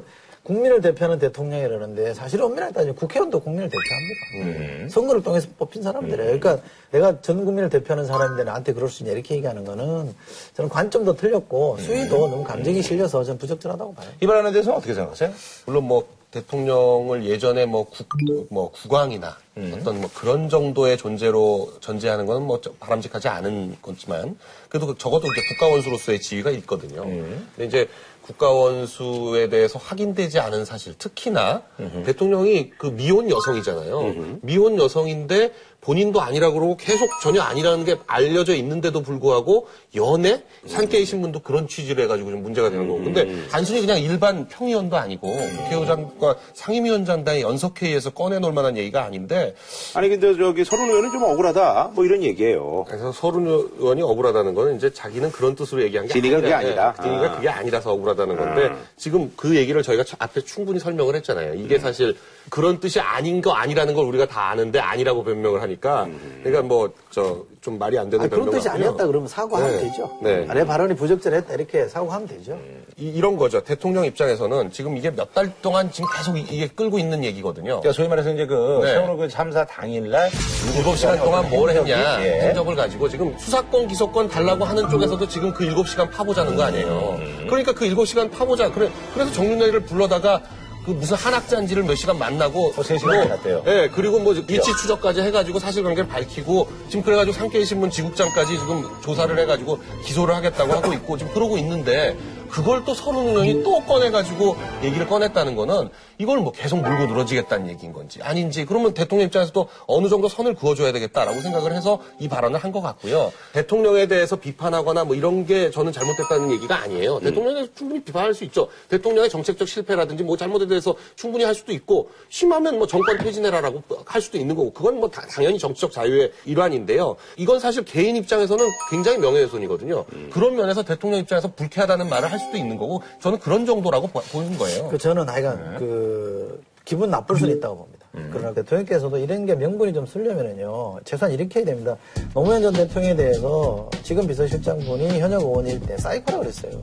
국민을 0.49 0.81
대표하는 0.81 1.19
대통령이라는데 1.19 2.15
사실 2.15 2.41
엄밀하게 2.41 2.73
따지면 2.73 2.97
국회의원도 2.97 3.39
국민을 3.41 3.69
대표합니다. 3.69 4.81
음. 4.83 4.89
선거를 4.89 5.23
통해서 5.23 5.47
뽑힌 5.59 5.83
사람들이에요. 5.83 6.41
그러니까 6.41 6.59
내가 6.91 7.21
전 7.21 7.45
국민을 7.45 7.69
대표하는 7.69 8.07
사람인데 8.07 8.45
나한테 8.45 8.73
그럴 8.73 8.89
수 8.89 9.03
있냐 9.03 9.13
이렇게 9.13 9.35
얘기하는 9.37 9.65
거는 9.67 10.15
저는 10.57 10.71
관점도 10.71 11.17
틀렸고 11.17 11.77
수위도 11.81 12.29
너무 12.29 12.45
감정이 12.45 12.81
실려서 12.81 13.23
저는 13.25 13.37
부적절하다고 13.39 13.95
봐요. 13.95 14.09
이 14.23 14.27
발언에 14.27 14.51
대해서 14.51 14.75
어떻게 14.75 14.95
생각하세요? 14.95 15.31
물론 15.67 15.85
뭐 15.85 16.09
대통령을 16.31 17.25
예전에 17.25 17.65
뭐, 17.67 17.85
국, 17.85 18.07
뭐 18.51 18.71
국왕이나 18.71 19.37
어떤 19.75 20.01
뭐 20.01 20.11
그런 20.15 20.49
정도의 20.49 20.97
존재로 20.97 21.73
전제하는 21.81 22.25
건 22.27 22.43
뭐 22.43 22.61
바람직하지 22.81 23.29
않은 23.29 23.77
거지만 23.83 24.39
그래도 24.71 24.87
그 24.87 24.97
적어도 24.97 25.27
이제 25.27 25.43
국가원수로서의 25.51 26.21
지위가 26.21 26.51
있거든요. 26.53 27.03
근데 27.05 27.67
이제 27.67 27.89
국가원수에 28.29 29.49
대해서 29.49 29.79
확인되지 29.79 30.39
않은 30.39 30.65
사실, 30.65 30.97
특히나 30.99 31.63
대통령이 32.05 32.71
그 32.77 32.89
미혼 32.89 33.31
여성이잖아요. 33.31 34.41
미혼 34.43 34.79
여성인데 34.79 35.53
본인도 35.81 36.21
아니라고 36.21 36.55
그러고 36.55 36.77
계속 36.77 37.09
전혀 37.23 37.41
아니라는 37.41 37.85
게 37.85 37.97
알려져 38.07 38.55
있는데도 38.57 39.01
불구하고 39.03 39.69
연애? 39.95 40.43
산케이 40.67 41.05
신문도 41.05 41.41
그런 41.41 41.69
취지를 41.69 42.05
해가지고 42.05 42.31
좀 42.31 42.43
문제가 42.43 42.69
되는 42.69 42.89
거고. 42.89 43.05
근데 43.05 43.47
단순히 43.49 43.81
그냥 43.81 43.99
일반 44.01 44.49
평의원도 44.49 44.97
아니고 44.97 45.29
국회의장과 45.33 46.37
상임위원장단의 46.55 47.43
연석회의에서 47.43 48.11
꺼내놓을 48.11 48.53
만한 48.53 48.77
얘기가 48.77 49.05
아닌데 49.05 49.55
아니, 49.95 50.09
근데 50.09 50.37
저기 50.37 50.65
서른 50.65 50.89
의원은 50.91 51.13
좀 51.13 51.23
억울하다. 51.23 51.93
뭐 51.95 52.05
이런 52.05 52.23
얘기예요. 52.23 52.85
그래서 52.89 53.13
서른 53.13 53.47
의원이 53.47 54.03
억울하다는 54.03 54.55
거는 54.55 54.77
이제 54.77 54.93
자기는 54.93 55.31
그런 55.33 55.55
뜻으로 55.55 55.83
얘기한 55.83 56.07
게 56.09 56.21
그게 56.21 56.35
아니라, 56.35 56.59
아니다. 56.59 56.95
예, 56.99 57.03
진위가 57.03 57.25
아. 57.33 57.37
그게 57.37 57.49
아니라서 57.49 57.93
억울하다는 57.93 58.37
건데 58.37 58.71
지금 58.97 59.33
그 59.37 59.57
얘기를 59.57 59.83
저희가 59.83 60.03
저- 60.05 60.17
앞에 60.19 60.41
충분히 60.43 60.81
설명을 60.81 61.15
했잖아요. 61.15 61.55
이게 61.55 61.77
음. 61.77 61.81
사실 61.81 62.17
그런 62.51 62.81
뜻이 62.81 63.01
아닌 63.01 63.41
거 63.41 63.53
아니라는 63.53 63.95
걸 63.95 64.05
우리가 64.07 64.27
다 64.27 64.51
아는데 64.51 64.79
아니라고 64.79 65.25
변명을 65.25 65.61
하니까 65.63 66.05
음. 66.05 66.41
그러니까 66.43 66.63
뭐 66.63 66.89
저 67.11 67.45
좀 67.61 67.77
말이 67.77 67.99
안 67.99 68.09
되는 68.09 68.23
아니, 68.23 68.31
그런 68.31 68.49
뜻이 68.51 68.69
같고요. 68.69 68.87
아니었다 68.87 69.07
그러면 69.09 69.29
사과하면 69.29 69.73
네. 69.77 69.83
되죠. 69.83 70.19
네. 70.23 70.47
아, 70.49 70.55
내 70.55 70.65
발언이 70.65 70.95
부적절했다 70.95 71.55
이렇게 71.55 71.87
사과하면 71.89 72.29
되죠. 72.29 72.57
이, 72.97 73.21
런 73.21 73.37
거죠. 73.37 73.61
대통령 73.63 74.05
입장에서는 74.05 74.71
지금 74.71 74.97
이게 74.97 75.11
몇 75.11 75.35
달 75.35 75.53
동안 75.61 75.91
지금 75.91 76.09
계속 76.17 76.37
이- 76.39 76.47
이게 76.49 76.69
끌고 76.69 76.99
있는 77.01 77.25
얘기거든요. 77.25 77.81
그러니까 77.81 77.93
소위 77.93 78.07
말해서 78.09 78.33
이제 78.33 78.47
그 78.47 78.81
네. 78.85 78.93
세월호 78.93 79.17
그 79.17 79.29
참사 79.29 79.65
당일날 79.67 80.31
일곱 80.77 80.97
시간 80.97 81.19
동안 81.19 81.51
뭘 81.51 81.71
했냐 81.71 82.25
예. 82.25 82.41
행적을 82.49 82.77
가지고 82.77 83.09
지금 83.09 83.37
수사권 83.37 83.89
기소권 83.89 84.29
달라고 84.29 84.65
하는 84.65 84.89
쪽에서도 84.89 85.27
지금 85.29 85.53
그 85.53 85.65
일곱 85.65 85.89
시간 85.89 86.09
파보자는 86.09 86.55
거 86.55 86.63
아니에요. 86.63 87.19
그러니까 87.49 87.73
그 87.73 87.87
일곱 87.87 88.07
시간 88.07 88.31
파보자. 88.31 88.71
그래 88.71 88.89
그래서 89.15 89.33
정윤회를 89.33 89.81
불러다가 89.81 90.41
그 90.89 90.93
무슨 90.93 91.19
한학잔지를 91.19 91.83
몇 91.83 91.95
시간 91.97 92.19
만나고 92.19 92.73
어, 92.75 92.83
세 92.83 92.97
시간 92.97 93.29
갔대요. 93.29 93.63
예 93.67 93.91
그리고 93.95 94.19
뭐 94.19 94.33
일치 94.33 94.75
추적까지 94.81 95.21
해가지고 95.21 95.59
사실관계를 95.59 96.09
밝히고 96.09 96.67
지금 96.89 97.03
그래가지고 97.03 97.37
상케이 97.37 97.63
신문 97.67 97.91
지국장까지 97.91 98.59
지금 98.59 98.85
조사를 99.03 99.39
해가지고 99.39 99.79
기소를 100.03 100.35
하겠다고 100.35 100.73
하고 100.73 100.95
있고 100.95 101.19
지금 101.19 101.35
그러고 101.35 101.59
있는데 101.59 102.17
그걸 102.51 102.85
또 102.85 102.95
서른 102.95 103.29
의원이 103.29 103.63
또 103.63 103.81
꺼내가지고 103.85 104.57
얘기를 104.83 105.07
꺼냈다는 105.07 105.57
거는 105.57 105.89
이걸 106.19 106.39
뭐 106.39 106.53
계속 106.53 106.81
물고 106.81 107.07
늘어지겠다는 107.07 107.69
얘기인 107.71 107.93
건지 107.93 108.21
아닌지 108.23 108.65
그러면 108.65 108.93
대통령 108.95 109.27
입장에서도 109.27 109.69
어느 109.87 110.09
정도 110.09 110.29
선을 110.29 110.55
그어줘야 110.55 110.91
되겠다라고 110.93 111.41
생각을 111.41 111.73
해서 111.73 112.01
이 112.19 112.29
발언을 112.29 112.59
한 112.59 112.69
것 112.69 112.83
같고요. 112.83 113.33
대통령에 113.55 114.07
대해서 114.09 114.37
비판하거나 114.37 115.05
뭐 115.05 115.17
이런 115.17 115.47
게 115.47 115.71
저는 115.71 115.91
잘못됐다는 115.91 116.53
얘기가 116.53 116.77
아니에요. 116.83 117.19
대통령에 117.21 117.55
대해서 117.55 117.73
충분히 117.75 118.03
비판할 118.03 118.35
수 118.35 118.45
있죠. 118.45 118.69
대통령의 118.91 119.31
정책적 119.31 119.67
실패라든지 119.67 120.23
뭐 120.23 120.37
잘못에 120.37 120.67
대해서 120.67 120.95
충분히 121.17 121.45
할 121.45 121.55
수도 121.55 121.73
있고 121.73 122.11
심하면 122.29 122.77
뭐 122.77 122.87
정권 122.87 123.17
퇴진해라라고 123.19 123.83
할 124.05 124.21
수도 124.21 124.37
있는 124.37 124.55
거고 124.55 124.71
그건 124.75 125.01
뭐 125.01 125.09
다- 125.09 125.23
당연히 125.31 125.59
정치적 125.59 125.93
자유의 125.93 126.31
일환인데요. 126.45 127.17
이건 127.39 127.59
사실 127.59 127.85
개인 127.87 128.17
입장에서는 128.17 128.67
굉장히 128.91 129.17
명예훼손이거든요. 129.19 130.05
그런 130.31 130.55
면에서 130.57 130.83
대통령 130.83 131.21
입장에서 131.21 131.51
불쾌하다는 131.55 132.09
말을 132.11 132.31
할 132.31 132.38
수도 132.39 132.57
있는 132.57 132.77
거고 132.77 133.03
저는 133.21 133.39
그런 133.39 133.67
정도라고 133.67 134.07
보- 134.09 134.21
보는 134.21 134.57
거예요. 134.59 134.89
그 134.89 134.99
저는 134.99 135.29
하여간 135.29 135.77
그 135.79 136.63
기분 136.85 137.11
나쁠 137.11 137.37
수는 137.37 137.57
있다고 137.57 137.77
봅니다. 137.77 137.99
그러나 138.33 138.53
대통령께서도 138.55 139.19
이런 139.19 139.47
게 139.47 139.55
명분이 139.55 139.93
좀 139.93 140.07
쓰려면은요 140.07 141.01
최소한 141.05 141.33
이렇게 141.33 141.61
해야 141.61 141.67
됩니다. 141.67 141.97
노무현 142.35 142.63
전 142.63 142.73
대통령에 142.73 143.15
대해서 143.15 143.89
지금 144.03 144.27
비서실장분이 144.27 145.21
현역 145.21 145.43
의원일 145.43 145.81
때 145.81 145.97
사이코라 145.99 146.39
그랬어요. 146.39 146.83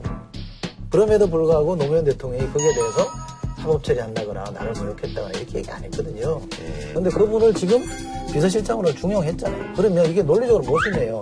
그럼에도 0.90 1.28
불구하고 1.28 1.76
노무현 1.76 2.04
대통령이 2.04 2.50
거기에 2.52 2.74
대해서 2.74 3.06
사법 3.58 3.82
처리한다거나 3.82 4.44
나를 4.54 4.72
모욕했다거나 4.72 5.38
이렇게 5.38 5.58
얘기 5.58 5.70
안 5.70 5.82
했거든요. 5.84 6.40
그런데 6.90 7.10
그분을 7.10 7.52
지금 7.54 7.82
비서실장으로 8.32 8.92
중용했잖아요. 8.94 9.72
그러면 9.76 10.06
이게 10.06 10.22
논리적으로 10.22 10.64
무엇이네요. 10.64 11.20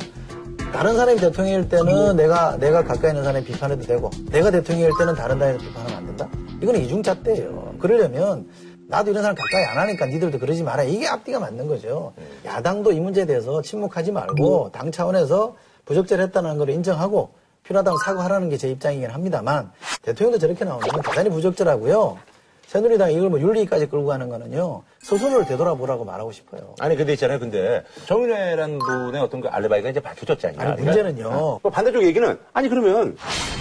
다른 0.74 0.96
사람이 0.96 1.20
대통령일 1.20 1.68
때는 1.68 2.16
내가 2.16 2.56
내가 2.56 2.82
가까이 2.82 3.10
있는 3.12 3.22
사람이 3.22 3.44
비판해도 3.44 3.82
되고 3.86 4.10
내가 4.30 4.50
대통령일 4.50 4.90
때는 4.98 5.14
다른 5.14 5.38
사람이 5.38 5.58
비판하면 5.58 5.96
안 5.96 6.06
된다. 6.06 6.28
이거는 6.60 6.80
이중잣대예요. 6.80 7.76
그러려면 7.78 8.48
나도 8.88 9.12
이런 9.12 9.22
사람 9.22 9.36
가까이 9.36 9.64
안 9.66 9.78
하니까 9.78 10.06
니들도 10.06 10.40
그러지 10.40 10.64
마라. 10.64 10.82
이게 10.82 11.06
앞뒤가 11.06 11.38
맞는 11.38 11.68
거죠. 11.68 12.12
야당도 12.44 12.90
이 12.90 12.98
문제에 12.98 13.24
대해서 13.24 13.62
침묵하지 13.62 14.10
말고 14.10 14.70
당 14.72 14.90
차원에서 14.90 15.54
부적절했다는 15.84 16.58
걸 16.58 16.68
인정하고 16.70 17.30
필요하다면 17.62 17.98
사과하라는 18.04 18.50
게 18.50 18.56
제 18.56 18.68
입장이긴 18.68 19.10
합니다만 19.10 19.70
대통령도 20.02 20.38
저렇게 20.38 20.64
나오면 20.64 20.88
대단히 21.04 21.30
부적절하고요. 21.30 22.18
새누리당이 22.66 23.14
이걸 23.14 23.30
뭐 23.30 23.40
윤리까지 23.40 23.86
끌고 23.86 24.06
가는 24.06 24.28
거는요. 24.28 24.82
스스로를 25.02 25.46
되돌아보라고 25.46 26.04
말하고 26.04 26.32
싶어요. 26.32 26.74
아니 26.80 26.96
근데 26.96 27.12
있잖아요. 27.12 27.38
근데 27.38 27.84
정윤회라는 28.06 28.78
분의 28.78 29.20
어떤 29.20 29.40
그 29.40 29.48
알레바이가 29.48 29.90
이제 29.90 30.00
밝혀졌잖아요. 30.00 30.70
아니, 30.72 30.82
문제는요. 30.82 31.60
그 31.62 31.70
반대쪽 31.70 32.02
얘기는 32.02 32.38
아니 32.52 32.68
그러면 32.68 33.16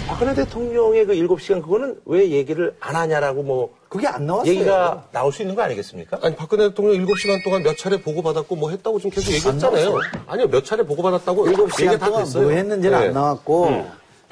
박근혜 0.08 0.34
대통령의 0.34 1.06
그 1.06 1.14
일곱 1.14 1.40
시간 1.40 1.62
그거는 1.62 2.00
왜 2.06 2.30
얘기를 2.30 2.74
안 2.80 2.96
하냐라고 2.96 3.42
뭐 3.42 3.74
그게 3.88 4.08
안 4.08 4.26
나왔어요. 4.26 4.50
얘기가 4.50 5.04
나올 5.12 5.32
수 5.32 5.42
있는 5.42 5.54
거 5.54 5.62
아니겠습니까? 5.62 6.18
아니 6.22 6.34
박근혜 6.34 6.68
대통령 6.68 7.04
7시간 7.06 7.44
동안 7.44 7.62
몇 7.62 7.76
차례 7.76 8.00
보고받았고 8.00 8.56
뭐 8.56 8.70
했다고 8.70 8.98
지금 8.98 9.10
계속 9.10 9.32
얘기했잖아요. 9.32 9.98
아니요 10.26 10.48
몇 10.48 10.64
차례 10.64 10.82
보고받았다고 10.82 11.46
일곱 11.48 11.72
시간 11.74 11.98
다 11.98 12.06
동안 12.06 12.24
됐어요. 12.24 12.44
뭐 12.44 12.52
했는지는 12.52 12.98
네. 12.98 13.06
안 13.06 13.12
나왔고 13.12 13.84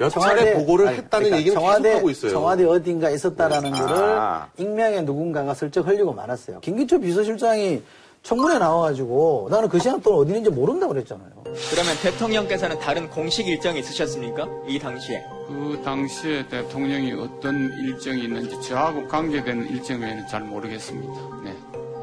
몇 0.03 0.09
차례 0.09 0.53
보고를 0.53 0.89
했다는 0.89 1.37
얘기는 1.37 1.53
청와대, 1.53 1.83
계속하고 1.89 2.09
있어요. 2.09 2.31
청와대 2.31 2.65
어딘가 2.65 3.09
있었다라는 3.09 3.71
거를 3.71 3.95
아. 3.95 4.47
익명의 4.57 5.03
누군가가 5.03 5.53
슬쩍 5.53 5.87
흘리고 5.87 6.13
말았어요. 6.13 6.59
김기초 6.59 6.99
비서실장이 6.99 7.81
청문회 8.23 8.57
나와가지고 8.57 9.49
나는 9.51 9.67
그 9.67 9.79
시간 9.79 10.01
동안 10.01 10.21
어디 10.21 10.29
있는지 10.29 10.49
모른다고 10.49 10.93
그랬잖아요. 10.93 11.29
그러면 11.71 11.95
대통령께서는 12.01 12.79
다른 12.79 13.09
공식 13.09 13.47
일정이 13.47 13.79
있으셨습니까? 13.79 14.47
이 14.67 14.79
당시에. 14.79 15.23
그 15.47 15.81
당시에 15.83 16.47
대통령이 16.47 17.11
어떤 17.13 17.69
일정이 17.83 18.23
있는지 18.23 18.59
저하고 18.61 19.07
관계되는 19.09 19.69
일정 19.69 19.99
외에는 19.99 20.27
잘 20.27 20.41
모르겠습니다. 20.41 21.13
네. 21.43 21.53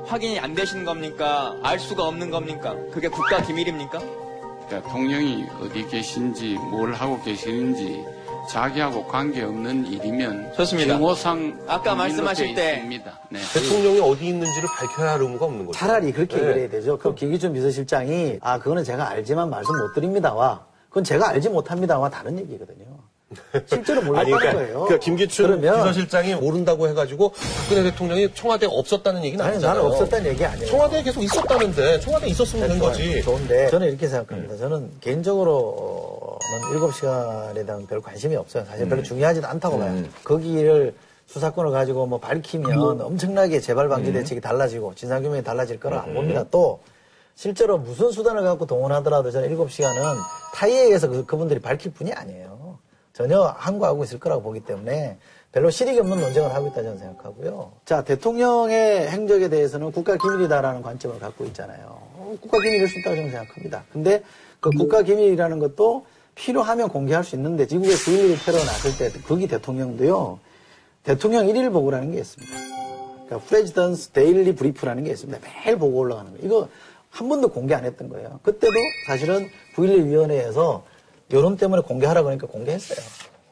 확인이 0.04 0.38
안 0.38 0.54
되신 0.54 0.84
겁니까? 0.84 1.56
알 1.62 1.78
수가 1.78 2.04
없는 2.04 2.30
겁니까? 2.30 2.76
그게 2.92 3.08
국가 3.08 3.42
기밀입니까? 3.42 4.00
대통령이 4.70 5.46
어디 5.60 5.86
계신지 5.88 6.54
뭘 6.70 6.94
하고 6.94 7.20
계시는지 7.22 8.04
자기하고 8.48 9.06
관계없는 9.06 9.86
일이면 9.86 10.54
좋습니다. 10.54 10.96
경호상 10.96 11.64
아까 11.66 11.94
말씀하실 11.94 12.54
때 12.54 12.76
있습니다. 12.76 13.20
네. 13.30 13.38
대통령이 13.52 14.00
어디 14.00 14.28
있는지를 14.28 14.68
밝혀야 14.68 15.12
할 15.12 15.20
의무가 15.20 15.44
없는 15.46 15.66
거죠. 15.66 15.78
차라리 15.78 16.12
그렇게 16.12 16.36
네. 16.36 16.42
얘기를 16.42 16.60
해야 16.62 16.70
되죠. 16.70 16.98
그럼 16.98 17.14
김기춘 17.14 17.52
비서실장이 17.52 18.38
아 18.40 18.58
그거는 18.58 18.84
제가 18.84 19.08
알지만 19.10 19.50
말씀 19.50 19.76
못 19.76 19.92
드립니다와 19.94 20.64
그건 20.88 21.04
제가 21.04 21.28
알지 21.28 21.50
못합니다와 21.50 22.08
다른 22.10 22.38
얘기거든요. 22.38 22.86
실제로 23.66 24.02
몰랐다는 24.02 24.18
아니, 24.18 24.30
그러니까, 24.30 24.52
거예요. 24.52 24.74
그러니까 24.84 24.98
김기춘 24.98 25.46
그러면 25.46 25.74
비서실장이 25.76 26.34
모른다고 26.34 26.88
해가지고 26.88 27.32
박근혜 27.32 27.84
대통령이 27.90 28.34
청와대에 28.34 28.68
없었다는 28.70 29.24
얘기는 29.24 29.44
아니 29.44 29.54
아니잖아요. 29.54 29.78
나는 29.82 29.92
없었다는 29.92 30.30
얘기 30.30 30.44
아니에요. 30.44 30.66
청와대에 30.66 31.02
계속 31.02 31.22
있었다는데 31.22 32.00
청와대에 32.00 32.28
있었으면 32.30 32.68
된 32.68 32.78
좋아요. 32.78 32.90
거지. 32.90 33.22
좋은데 33.22 33.70
저는 33.70 33.88
이렇게 33.88 34.08
생각합니다. 34.08 34.56
저는 34.56 34.90
개인적으로는 35.00 36.40
7시간에 36.74 37.64
대한 37.66 37.86
별 37.86 38.00
관심이 38.02 38.34
없어요. 38.34 38.64
사실 38.64 38.88
별로 38.88 39.02
중요하지도 39.02 39.46
않다고 39.46 39.78
봐요. 39.78 40.02
거기를 40.24 40.94
수사권을 41.26 41.70
가지고 41.70 42.06
뭐 42.06 42.18
밝히면 42.18 43.00
엄청나게 43.00 43.60
재발 43.60 43.88
방지 43.88 44.12
대책이 44.12 44.40
달라지고 44.40 44.94
진상 44.96 45.22
규명이 45.22 45.44
달라질 45.44 45.78
거는 45.78 45.96
안 45.96 46.14
봅니다. 46.14 46.44
또 46.50 46.80
실제로 47.36 47.78
무슨 47.78 48.10
수단을 48.10 48.42
갖고 48.42 48.66
동원하더라도 48.66 49.30
저는 49.30 49.56
7시간은 49.56 50.16
타의에 50.54 50.82
의해서 50.82 51.06
그, 51.08 51.24
그분들이 51.24 51.60
밝힐 51.60 51.92
뿐이 51.92 52.12
아니에요. 52.12 52.58
전혀 53.20 53.42
항거하고 53.42 54.04
있을 54.04 54.18
거라고 54.18 54.42
보기 54.42 54.60
때문에 54.60 55.18
별로 55.52 55.68
실익이 55.68 56.00
없는 56.00 56.20
논쟁을 56.20 56.54
하고 56.54 56.68
있다 56.68 56.76
저는 56.76 56.96
생각하고요. 56.96 57.72
자, 57.84 58.02
대통령의 58.02 59.08
행적에 59.10 59.50
대해서는 59.50 59.92
국가 59.92 60.16
기밀이다라는 60.16 60.80
관점을 60.80 61.18
갖고 61.18 61.44
있잖아요. 61.46 61.98
어, 62.14 62.34
국가 62.40 62.58
기밀일 62.60 62.88
수 62.88 62.98
있다고 62.98 63.16
저는 63.16 63.30
생각합니다. 63.30 63.84
근데 63.92 64.22
그 64.60 64.70
국가 64.70 65.02
기밀이라는 65.02 65.58
것도 65.58 66.06
필요하면 66.34 66.88
공개할 66.88 67.22
수 67.22 67.36
있는데 67.36 67.66
미국에 67.66 67.90
9.11 67.90 68.46
테러 68.46 68.56
났을 68.56 68.96
때 68.96 69.10
거기 69.26 69.46
대통령도요. 69.48 70.38
대통령 71.02 71.46
일일 71.46 71.68
보고라는 71.68 72.12
게 72.12 72.20
있습니다. 72.20 72.56
그러니까 73.26 73.38
President's 73.48 74.10
Daily 74.10 74.54
Brief라는 74.54 75.04
게 75.04 75.10
있습니다. 75.10 75.40
매일 75.44 75.76
보고 75.76 75.98
올라가는 75.98 76.30
거예요. 76.30 76.46
이거 76.46 76.68
한 77.10 77.28
번도 77.28 77.48
공개 77.50 77.74
안 77.74 77.84
했던 77.84 78.08
거예요. 78.08 78.40
그때도 78.42 78.72
사실은 79.06 79.50
9.11 79.76 80.06
위원회에서 80.06 80.84
여론 81.32 81.56
때문에 81.56 81.82
공개하라고 81.82 82.28
하니까 82.28 82.46
공개했어요. 82.46 82.98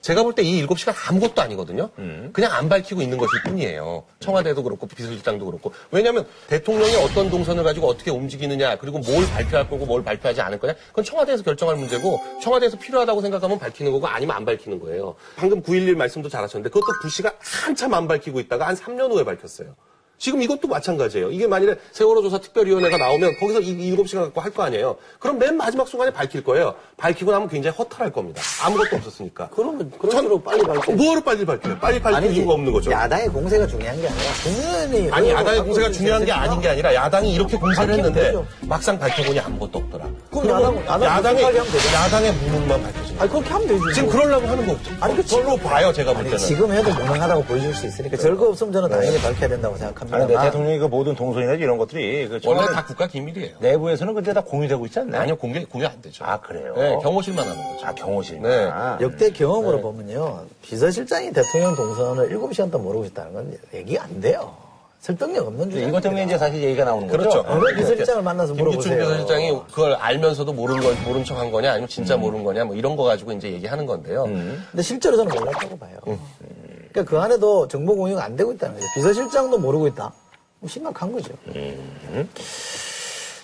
제가 0.01 0.23
볼 0.23 0.33
때이 0.33 0.65
7시간 0.65 0.95
아무것도 1.09 1.43
아니거든요. 1.43 1.91
그냥 2.33 2.53
안 2.53 2.69
밝히고 2.69 3.03
있는 3.03 3.19
것일 3.19 3.43
뿐이에요. 3.45 4.05
청와대도 4.21 4.63
그렇고 4.63 4.87
비서실장도 4.87 5.45
그렇고. 5.45 5.73
왜냐하면 5.91 6.27
대통령이 6.47 6.95
어떤 6.97 7.29
동선을 7.29 7.65
가지고 7.65 7.89
어떻게 7.89 8.11
움직이느냐 8.11 8.79
그리고 8.79 9.01
뭘 9.01 9.27
발표할 9.29 9.69
거고 9.69 9.85
뭘 9.85 10.03
발표하지 10.05 10.41
않을 10.41 10.61
거냐 10.61 10.75
그건 10.91 11.05
청와대에서 11.05 11.43
결정할 11.43 11.77
문제고 11.77 12.21
청와대에서 12.43 12.79
필요하다고 12.79 13.21
생각하면 13.21 13.59
밝히는 13.59 13.93
거고 13.93 14.07
아니면 14.07 14.37
안 14.37 14.45
밝히는 14.45 14.79
거예요. 14.81 15.17
방금 15.37 15.61
9.11 15.63 15.97
말씀도 15.97 16.29
잘하셨는데 16.29 16.71
그것도 16.71 17.01
부시가 17.03 17.35
한참 17.41 17.93
안 17.93 18.09
밝히고 18.09 18.41
있다가 18.41 18.69
한 18.69 18.77
3년 18.77 19.11
후에 19.11 19.25
밝혔어요. 19.25 19.75
지금 20.19 20.43
이것도 20.43 20.67
마찬가지예요. 20.69 21.31
이게 21.31 21.47
만일에 21.47 21.77
세월호 21.93 22.23
조사 22.23 22.39
특별위원회가 22.39 22.97
나오면 22.99 23.39
거기서 23.39 23.61
이 23.61 23.97
7시간 23.97 24.25
갖고 24.25 24.41
할 24.41 24.51
거 24.51 24.63
아니에요. 24.65 24.97
그럼 25.21 25.39
맨 25.39 25.57
마지막 25.57 25.87
순간에 25.87 26.11
밝힐 26.11 26.43
거예요. 26.43 26.75
밝히고 26.97 27.31
나면 27.31 27.49
굉장히 27.49 27.77
허탈할 27.77 28.11
겁니다. 28.13 28.43
아무것도 28.65 28.97
없었으니까. 28.97 29.49
그러면 29.55 29.93
그럴수록 29.99 30.43
빨리 30.43 30.63
밝혀. 30.65 30.93
뭐로 30.93 31.21
빨리 31.21 31.45
밝혀요? 31.45 31.79
빨리 31.79 32.01
밝힐 32.01 32.33
이유가 32.33 32.55
없는 32.55 32.73
거죠. 32.73 32.91
야당의 32.91 33.29
공세가 33.29 33.67
중요한 33.67 34.01
게 34.01 34.09
아니라 34.09 34.33
국민이 34.43 35.11
아니 35.13 35.31
야당의 35.31 35.63
공세가 35.65 35.91
중요한 35.93 36.25
게 36.25 36.33
아닌 36.33 36.61
게 36.61 36.69
아니라 36.69 36.95
야당이 36.95 37.33
이렇게 37.35 37.57
공세를 37.57 37.95
했는데. 37.95 38.35
막상 38.63 38.99
밝혀보니 38.99 39.39
아무것도 39.39 39.79
없더라. 39.79 40.07
그럼 40.31 40.49
야당- 40.49 40.77
야당 40.87 41.03
야당의. 41.05 41.43
야당의 41.95 42.33
무능만 42.33 42.83
밝혀지는 42.83 43.21
아니 43.21 43.31
그렇게 43.31 43.49
하면 43.51 43.69
되지. 43.69 43.81
지금 43.95 44.09
뭐. 44.09 44.13
그러려고 44.19 44.47
하는 44.49 44.67
거 44.67 44.73
없죠. 44.73 44.91
아니, 45.01 45.17
그 45.17 45.25
저로 45.27 45.57
봐요 45.57 45.93
제가 45.93 46.13
볼 46.13 46.21
아니, 46.23 46.31
때는. 46.31 46.39
지금 46.45 46.73
해도 46.73 46.91
무능하다고 46.91 47.45
보여줄 47.45 47.75
수 47.75 47.87
있으니까 47.87 48.17
절거 48.17 48.49
없으면 48.49 48.73
저는 48.73 48.89
당연히 48.89 49.19
밝혀야 49.21 49.49
된다고 49.49 49.77
생각합니다. 49.77 50.08
아니, 50.11 50.27
근데 50.27 50.41
대통령이 50.41 50.79
그 50.79 50.85
모든 50.87 51.15
동선이나 51.15 51.55
이런 51.55 51.79
것들이 51.79 52.29
그 52.29 52.41
원래 52.47 52.67
다 52.67 52.85
국가 52.85 53.07
기밀이에요. 53.07 53.57
내부에서는 53.61 54.15
근데 54.15 54.33
다 54.33 54.43
공유되고 54.43 54.87
있지 54.87 54.99
않나요? 55.01 55.23
아니요 55.23 55.37
공개 55.37 55.65
공개 55.65 55.87
안 55.87 56.01
되죠. 56.01 56.25
아, 56.25 56.41
그래요? 56.41 56.75
네, 56.77 56.99
경호실만 57.03 57.47
하는 57.47 57.63
거죠. 57.63 57.87
아, 57.87 57.95
경호실. 57.95 58.43
네. 58.43 58.69
아. 58.73 58.99
역대 59.01 59.31
경험으로 59.31 59.77
네. 59.77 59.83
보면요. 59.83 60.47
비서실장이 60.63 61.33
대통령 61.33 61.75
동선을 61.75 62.31
7시간 62.31 62.71
동안 62.71 62.87
모르고 62.87 63.05
있다는 63.07 63.33
건 63.33 63.59
얘기 63.75 63.99
안 63.99 64.21
돼요. 64.21 64.55
설득력 65.01 65.47
없는 65.47 65.71
주장. 65.71 65.89
이것 65.89 66.01
때문에 66.03 66.25
이제 66.25 66.37
사실 66.37 66.61
얘기가 66.61 66.85
나오는 66.85 67.07
거죠. 67.07 67.19
그렇죠. 67.19 67.45
어느 67.47 67.73
비서실장을 67.77 68.21
만나서 68.23 68.55
김기춘 68.55 68.93
물어보세요. 68.93 68.99
비서실장이 69.05 69.61
그걸 69.71 69.95
알면서도 69.95 70.53
모르는 70.53 70.83
거 70.83 71.09
모른 71.09 71.25
척한 71.25 71.53
거냐 71.53 71.71
아니면 71.71 71.89
진짜 71.89 72.17
모르는 72.17 72.43
거냐 72.43 72.65
뭐 72.65 72.75
이런 72.75 72.97
거 72.97 73.05
가지고 73.05 73.31
이제 73.33 73.53
얘기하는 73.53 73.87
건데요. 73.87 74.25
근데 74.25 74.83
실제로 74.83 75.17
저는 75.17 75.33
몰랐다고 75.39 75.79
봐요. 75.79 75.99
그러니까 76.99 77.11
그 77.11 77.19
안에도 77.23 77.69
정보 77.69 77.95
공유가 77.95 78.25
안 78.25 78.37
되고 78.37 78.53
있다는 78.53 78.75
거죠. 78.75 78.87
비서실장도 78.95 79.59
모르고 79.59 79.87
있다. 79.89 80.13
뭐 80.61 80.69
심각한 80.69 81.13
거죠. 81.13 81.33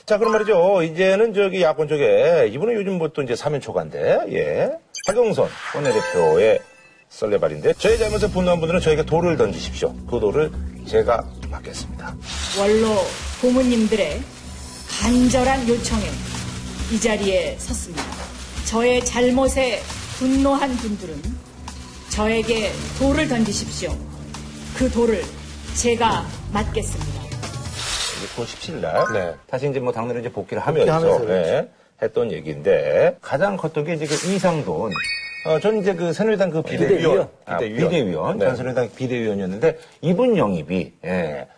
자, 0.07 0.19
그럼 0.19 0.33
말이죠. 0.33 0.83
이제는 0.83 1.33
저기 1.33 1.63
야권 1.63 1.89
쪽에 1.89 2.51
이분은 2.53 2.75
요즘 2.75 2.99
뭐 2.99 3.09
또 3.09 3.23
이제 3.23 3.37
사면 3.37 3.61
초과인데, 3.61 4.27
예. 4.33 4.73
박영선 5.07 5.49
원내대표의 5.77 6.59
썰레발인데 7.09 7.75
저희 7.79 7.97
잘못에 7.97 8.29
분노한 8.31 8.59
분들은 8.59 8.81
저에게 8.81 9.05
돌을 9.05 9.37
던지십시오. 9.37 9.95
그 10.11 10.19
돌을 10.19 10.51
제가 10.87 11.25
받겠습니다. 11.51 12.17
원로 12.59 12.97
고모님들의 13.41 14.21
간절한 15.01 15.69
요청에 15.69 16.03
이 16.93 17.01
자리에 17.01 17.57
섰습니다. 17.59 18.05
저의 18.67 19.05
잘못에 19.05 19.81
분노한 20.19 20.77
분들은 20.77 21.44
저에게 22.15 22.71
돌을 23.01 23.27
던지십시오. 23.27 23.91
그 24.77 24.89
돌을 24.89 25.21
제가 25.75 26.25
맞겠습니다. 26.53 27.23
이제 27.25 28.27
9월 28.37 28.45
17일 28.45 28.75
날. 28.81 29.13
네. 29.13 29.35
다시 29.49 29.69
이제 29.69 29.81
뭐 29.81 29.93
당내로 29.93 30.21
이제 30.21 30.31
복귀를 30.31 30.63
하면서, 30.63 30.93
복귀하면서 30.93 31.27
그렇죠. 31.27 31.49
예, 31.49 31.69
했던 32.01 32.31
얘기인데 32.31 33.19
가장 33.21 33.57
컸던 33.57 33.85
게 33.85 33.95
이제 33.95 34.07
그 34.07 34.15
이상돈. 34.15 34.93
어, 35.47 35.59
저는 35.59 35.81
이제 35.81 35.93
그 35.95 36.13
새누리당 36.13 36.51
그 36.51 36.63
비대위원. 36.63 36.89
비대위원. 36.97 37.29
아, 37.47 37.59
비대위원. 37.59 37.91
비대위원. 37.91 38.39
네. 38.39 38.47
전 38.47 38.57
새누리당 38.57 38.91
비대위원이었는데 38.95 39.79
이분 40.01 40.37
영입이, 40.37 40.93
예, 41.05 41.49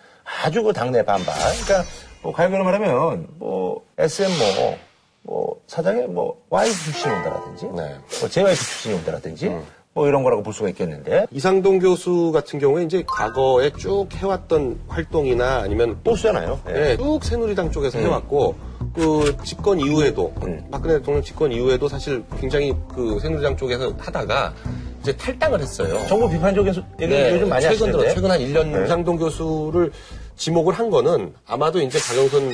아주 0.43 0.63
그 0.63 0.73
당내 0.73 1.05
반발. 1.05 1.35
그러니까 1.37 1.85
뭐 2.23 2.33
가요계로 2.33 2.65
말하면 2.65 3.27
뭐 3.39 3.85
SM 3.99 4.31
뭐, 4.39 4.79
뭐 5.23 5.61
사장의 5.67 6.09
뭐 6.09 6.43
와이프 6.49 6.75
출신이 6.75 7.13
온다라든지, 7.13 7.67
네. 7.67 7.97
뭐 8.21 8.29
JYP 8.31 8.57
출신이 8.57 8.95
온다라든지, 8.95 9.55
뭐 9.97 10.07
이런 10.07 10.23
거라고 10.23 10.43
볼 10.43 10.53
수가 10.53 10.69
있겠는데 10.69 11.27
이상동 11.31 11.79
교수 11.79 12.31
같은 12.31 12.59
경우에 12.59 12.85
이제 12.85 13.03
과거에 13.07 13.71
쭉 13.79 14.07
해왔던 14.13 14.79
활동이나 14.89 15.61
아니면 15.63 15.99
보수잖아요. 16.05 16.61
예. 16.69 16.73
네, 16.73 16.97
쭉 16.99 17.19
새누리당 17.25 17.71
쪽에서 17.71 17.99
해왔고 17.99 18.55
그 18.95 19.35
집권 19.43 19.81
이후에도 19.81 20.35
음. 20.43 20.63
박근혜 20.71 20.99
대통령 20.99 21.23
집권 21.23 21.51
이후에도 21.51 21.89
사실 21.89 22.23
굉장히 22.39 22.75
그 22.95 23.19
새누리당 23.23 23.57
쪽에서 23.57 23.95
하다가 23.97 24.53
이제 25.01 25.17
탈당을 25.17 25.61
했어요. 25.63 26.05
정부 26.07 26.29
비판적인 26.29 26.75
소- 26.75 26.83
얘기 27.01 27.15
네, 27.15 27.33
요즘 27.35 27.49
많이 27.49 27.63
최근 27.63 27.91
들어 27.91 28.05
하시는데. 28.05 28.15
최근 28.15 28.31
한 28.31 28.41
1년 28.41 28.77
네. 28.79 28.85
이상동 28.85 29.17
교수를 29.17 29.93
지목을 30.37 30.75
한 30.75 30.91
거는 30.91 31.33
아마도 31.47 31.81
이제 31.81 31.99
박영선 31.99 32.49
어, 32.49 32.51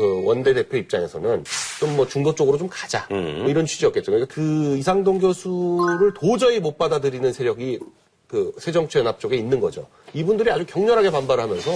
원내대표 0.00 0.76
입장에서는 0.76 1.44
좀 1.80 1.94
뭐 1.94 2.06
중도 2.08 2.34
쪽으로 2.34 2.58
좀 2.58 2.68
가자 2.68 3.06
음. 3.12 3.40
뭐 3.42 3.48
이런 3.48 3.66
취지였겠죠. 3.66 4.10
그러니까 4.10 4.34
그 4.34 4.76
이상동 4.78 5.18
교수를 5.20 6.12
도저히 6.14 6.58
못 6.60 6.76
받아들이는 6.78 7.32
세력이 7.32 7.78
그그 8.26 8.54
새정치연합 8.58 9.20
쪽에 9.20 9.36
있는 9.36 9.60
거죠. 9.60 9.86
이분들이 10.12 10.50
아주 10.50 10.64
격렬하게 10.66 11.10
반발하면서 11.10 11.70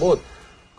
뭐 0.00 0.18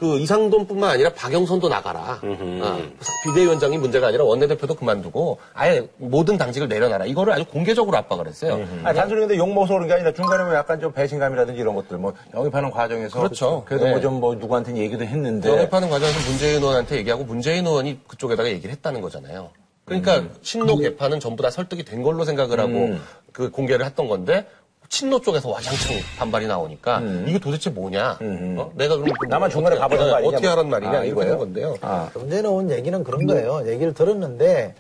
그 0.03 0.19
이상돈뿐만 0.19 0.89
아니라 0.89 1.13
박영선도 1.13 1.69
나가라. 1.69 2.19
아, 2.61 2.79
비대위원장이 3.23 3.77
문제가 3.77 4.07
아니라 4.07 4.25
원내대표도 4.25 4.75
그만두고 4.75 5.39
아예 5.53 5.87
모든 5.95 6.37
당직을 6.37 6.67
내려놔라. 6.67 7.05
이거를 7.05 7.31
아주 7.31 7.45
공개적으로 7.45 7.95
압박을 7.95 8.27
했어요. 8.27 8.67
아니, 8.83 8.97
단순히 8.97 9.21
근데 9.21 9.37
욕 9.37 9.47
먹어서 9.47 9.75
그런 9.75 9.87
게 9.87 9.93
아니라 9.93 10.11
중간에 10.11 10.43
뭐 10.43 10.53
약간 10.55 10.81
좀 10.81 10.91
배신감이라든지 10.91 11.61
이런 11.61 11.73
것들, 11.75 11.97
뭐, 11.97 12.13
영입하는 12.33 12.69
과정에서. 12.69 13.17
그렇죠. 13.17 13.63
그래도 13.65 13.85
네. 13.85 13.91
뭐좀 13.91 14.19
뭐 14.19 14.35
누구한테는 14.35 14.81
얘기도 14.81 15.05
했는데. 15.05 15.49
영입하는 15.49 15.89
과정에서 15.89 16.29
문재인 16.29 16.57
의원한테 16.57 16.97
얘기하고 16.97 17.23
문재인 17.23 17.65
의원이 17.65 18.01
그쪽에다가 18.05 18.49
얘기를 18.49 18.71
했다는 18.71 18.99
거잖아요. 18.99 19.51
그러니까 19.85 20.23
친노 20.41 20.77
개파는 20.77 21.21
전부 21.21 21.43
다 21.43 21.49
설득이 21.49 21.83
된 21.85 22.03
걸로 22.03 22.25
생각을 22.25 22.59
하고 22.59 22.97
그 23.31 23.51
공개를 23.51 23.85
했던 23.85 24.07
건데 24.07 24.47
친노 24.93 25.21
쪽에서 25.21 25.49
와장창 25.49 25.97
반발이 26.19 26.45
나오니까 26.45 27.01
이게 27.25 27.39
도대체 27.39 27.71
뭐냐? 27.71 28.19
어? 28.21 28.71
내가 28.75 28.95
그럼 28.95 29.11
나만 29.27 29.49
중간에 29.49 29.75
가버린 29.75 30.07
거 30.07 30.15
아니냐? 30.15 30.29
어떻게 30.29 30.47
하란 30.47 30.69
말이냐? 30.69 30.91
아, 30.91 30.95
이렇게 30.97 31.09
이거예요? 31.09 31.29
된 31.31 31.39
건데요. 31.39 31.75
아. 31.81 32.11
문제는 32.13 32.47
온 32.47 32.69
얘기는 32.69 33.03
그런 33.03 33.25
거예요. 33.25 33.67
얘기를 33.67 33.95
들었는데 33.95 34.75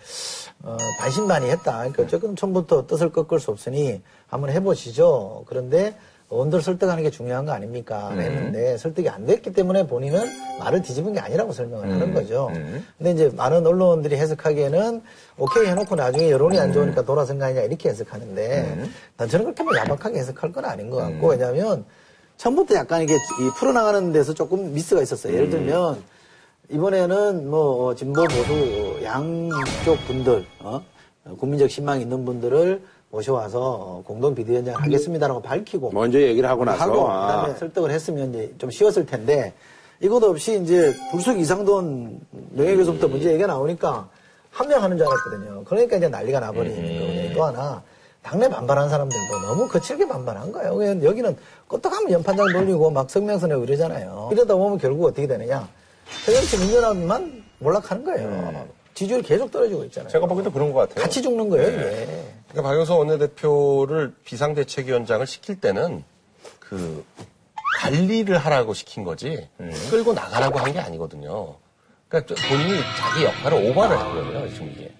어, 0.61 0.77
반신반의했다. 0.99 1.77
그러니까 1.77 2.03
어쨌든 2.03 2.35
처음부터 2.35 2.85
뜻을 2.85 3.11
꺾을 3.11 3.39
수 3.39 3.49
없으니 3.49 4.03
한번 4.27 4.51
해보시죠. 4.51 5.45
그런데 5.47 5.95
원들 6.29 6.61
설득하는 6.61 7.03
게 7.03 7.11
중요한 7.11 7.45
거 7.45 7.51
아닙니까? 7.51 8.09
했는데 8.11 8.77
설득이 8.77 9.07
안 9.09 9.25
됐기 9.25 9.53
때문에 9.53 9.85
본인은 9.85 10.19
말을 10.59 10.81
뒤집은 10.81 11.13
게 11.13 11.19
아니라고 11.19 11.51
설명을 11.53 11.91
하는 11.91 12.13
거죠. 12.13 12.51
근데 12.97 13.11
이제 13.11 13.29
많은 13.35 13.65
언론들이 13.67 14.15
해석하기에는 14.15 15.01
오케이 15.37 15.67
해놓고 15.67 15.95
나중에 15.95 16.31
여론이 16.31 16.59
안 16.59 16.73
좋으니까 16.73 17.03
돌아선 17.03 17.37
거 17.37 17.45
아니냐 17.45 17.61
이렇게 17.61 17.89
해석하는데 17.89 18.89
난 19.17 19.29
저는 19.29 19.45
그렇게 19.45 19.63
뭐 19.63 19.75
야박하게 19.77 20.19
해석할 20.19 20.51
건 20.51 20.65
아닌 20.65 20.89
것 20.89 20.97
같고 20.97 21.27
왜냐하면 21.27 21.85
처음부터 22.37 22.75
약간 22.75 23.01
이게 23.03 23.13
이 23.13 23.49
풀어나가는 23.57 24.11
데서 24.11 24.33
조금 24.33 24.73
미스가 24.73 25.01
있었어요. 25.01 25.33
예를 25.33 25.49
들면 25.51 26.01
이번에는 26.69 27.49
뭐 27.49 27.93
진보 27.93 28.23
보수 28.23 28.99
양쪽 29.03 29.97
분들 30.07 30.45
어? 30.61 30.81
국민적 31.37 31.69
신망 31.69 32.01
있는 32.01 32.25
분들을 32.25 32.81
모셔와서 33.17 33.59
어, 33.61 34.03
공동 34.05 34.33
비대위원장 34.33 34.73
하겠습니다라고 34.75 35.41
밝히고 35.43 35.91
먼저 35.91 36.19
얘기를 36.19 36.49
하고 36.49 36.65
나서. 36.65 36.83
하고 36.83 37.07
아. 37.09 37.27
그다음에 37.27 37.59
설득을 37.59 37.91
했으면 37.91 38.29
이제 38.33 38.51
좀 38.57 38.71
쉬웠을 38.71 39.05
텐데 39.05 39.53
이것 40.01 40.21
없이 40.23 40.59
이제 40.61 40.91
불쑥 41.11 41.39
이상돈 41.39 42.19
명예교섭부터 42.31 43.07
문제 43.07 43.29
얘기가 43.29 43.47
나오니까 43.47 44.09
한 44.49 44.67
명 44.67 44.81
하는 44.83 44.97
줄 44.97 45.07
알았거든요. 45.07 45.63
그러니까 45.63 45.97
이제 45.97 46.09
난리가 46.09 46.39
나버리는 46.39 46.75
거거든요. 46.75 47.33
또 47.35 47.43
하나 47.43 47.81
당내 48.23 48.49
반발한 48.49 48.89
사람들도 48.89 49.39
너무 49.47 49.67
거칠게 49.67 50.07
반발한 50.07 50.51
거예요. 50.51 51.03
여기는 51.03 51.37
껐떡하면 51.69 52.11
연판장 52.11 52.47
돌리고 52.51 52.89
막 52.89 53.09
성명서 53.09 53.47
내고 53.47 53.63
이러잖아요. 53.63 54.29
이러다 54.31 54.55
보면 54.55 54.77
결국 54.79 55.05
어떻게 55.05 55.27
되느냐. 55.27 55.67
새정치 56.25 56.57
민주당만 56.59 57.43
몰락하는 57.59 58.03
거예요. 58.03 58.65
지지율이 58.93 59.23
계속 59.23 59.51
떨어지고 59.51 59.83
있잖아요. 59.85 60.09
제가 60.11 60.25
보기에도 60.27 60.51
그런 60.51 60.71
것 60.71 60.81
같아요. 60.87 61.03
같이 61.03 61.21
죽는 61.21 61.49
거예요, 61.49 61.67
이게. 61.67 62.23
그러니까 62.49 62.69
박영선 62.69 62.97
원내대표를 62.97 64.13
비상대책위원장을 64.23 65.25
시킬 65.25 65.59
때는 65.59 66.03
그 66.59 67.03
관리를 67.79 68.37
하라고 68.37 68.73
시킨 68.73 69.03
거지 69.03 69.47
끌고 69.89 70.13
나가라고 70.13 70.59
한 70.59 70.71
게 70.73 70.79
아니거든요. 70.79 71.55
그러니까 72.07 72.35
저- 72.35 72.47
본인이 72.47 72.79
자기 72.97 73.23
역할을 73.25 73.69
오버를 73.71 73.97
한 73.97 74.13
거예요, 74.13 74.49
지금 74.51 74.67
이게. 74.71 74.91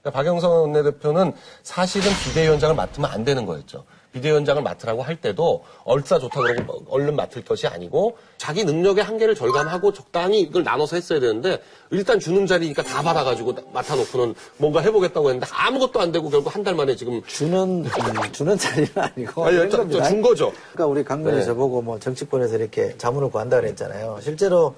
그러니까 0.00 0.10
박영선 0.22 0.50
원내대표는 0.50 1.32
사실은 1.62 2.10
비대위원장을 2.24 2.74
맡으면 2.76 3.10
안 3.10 3.24
되는 3.24 3.44
거였죠. 3.46 3.84
비대위원장을 4.12 4.62
맡으라고 4.62 5.02
할 5.02 5.16
때도 5.16 5.64
얼싸 5.84 6.18
좋다 6.18 6.40
그러고 6.42 6.62
뭐 6.64 6.82
얼른 6.90 7.16
맡을 7.16 7.44
것이 7.44 7.66
아니고 7.66 8.16
자기 8.36 8.64
능력의 8.64 9.02
한계를 9.04 9.34
절감하고 9.34 9.92
적당히 9.92 10.40
이걸 10.40 10.62
나눠서 10.64 10.96
했어야 10.96 11.18
되는데 11.20 11.60
일단 11.90 12.20
주는 12.20 12.46
자리니까 12.46 12.82
다 12.82 13.02
받아가지고 13.02 13.54
맡아놓고는 13.72 14.34
뭔가 14.58 14.80
해보겠다고 14.80 15.28
했는데 15.30 15.46
아무것도 15.50 16.00
안 16.00 16.12
되고 16.12 16.28
결국 16.28 16.54
한 16.54 16.62
달 16.62 16.76
만에 16.76 16.94
지금 16.94 17.20
주는, 17.26 17.58
음, 17.84 18.32
주는 18.32 18.56
자리는 18.56 18.88
아니고. 18.94 19.44
아니, 19.46 19.68
저- 19.68 19.78
겁니다. 19.78 20.04
저준 20.04 20.22
거죠. 20.22 20.52
그러니까 20.72 20.86
우리 20.86 21.02
강변이 21.02 21.38
네. 21.38 21.44
저보고 21.44 21.82
뭐 21.82 21.98
정치권에서 21.98 22.56
이렇게 22.56 22.96
자문을 22.98 23.30
구한다 23.30 23.60
그랬잖아요. 23.60 24.20
실제로 24.22 24.76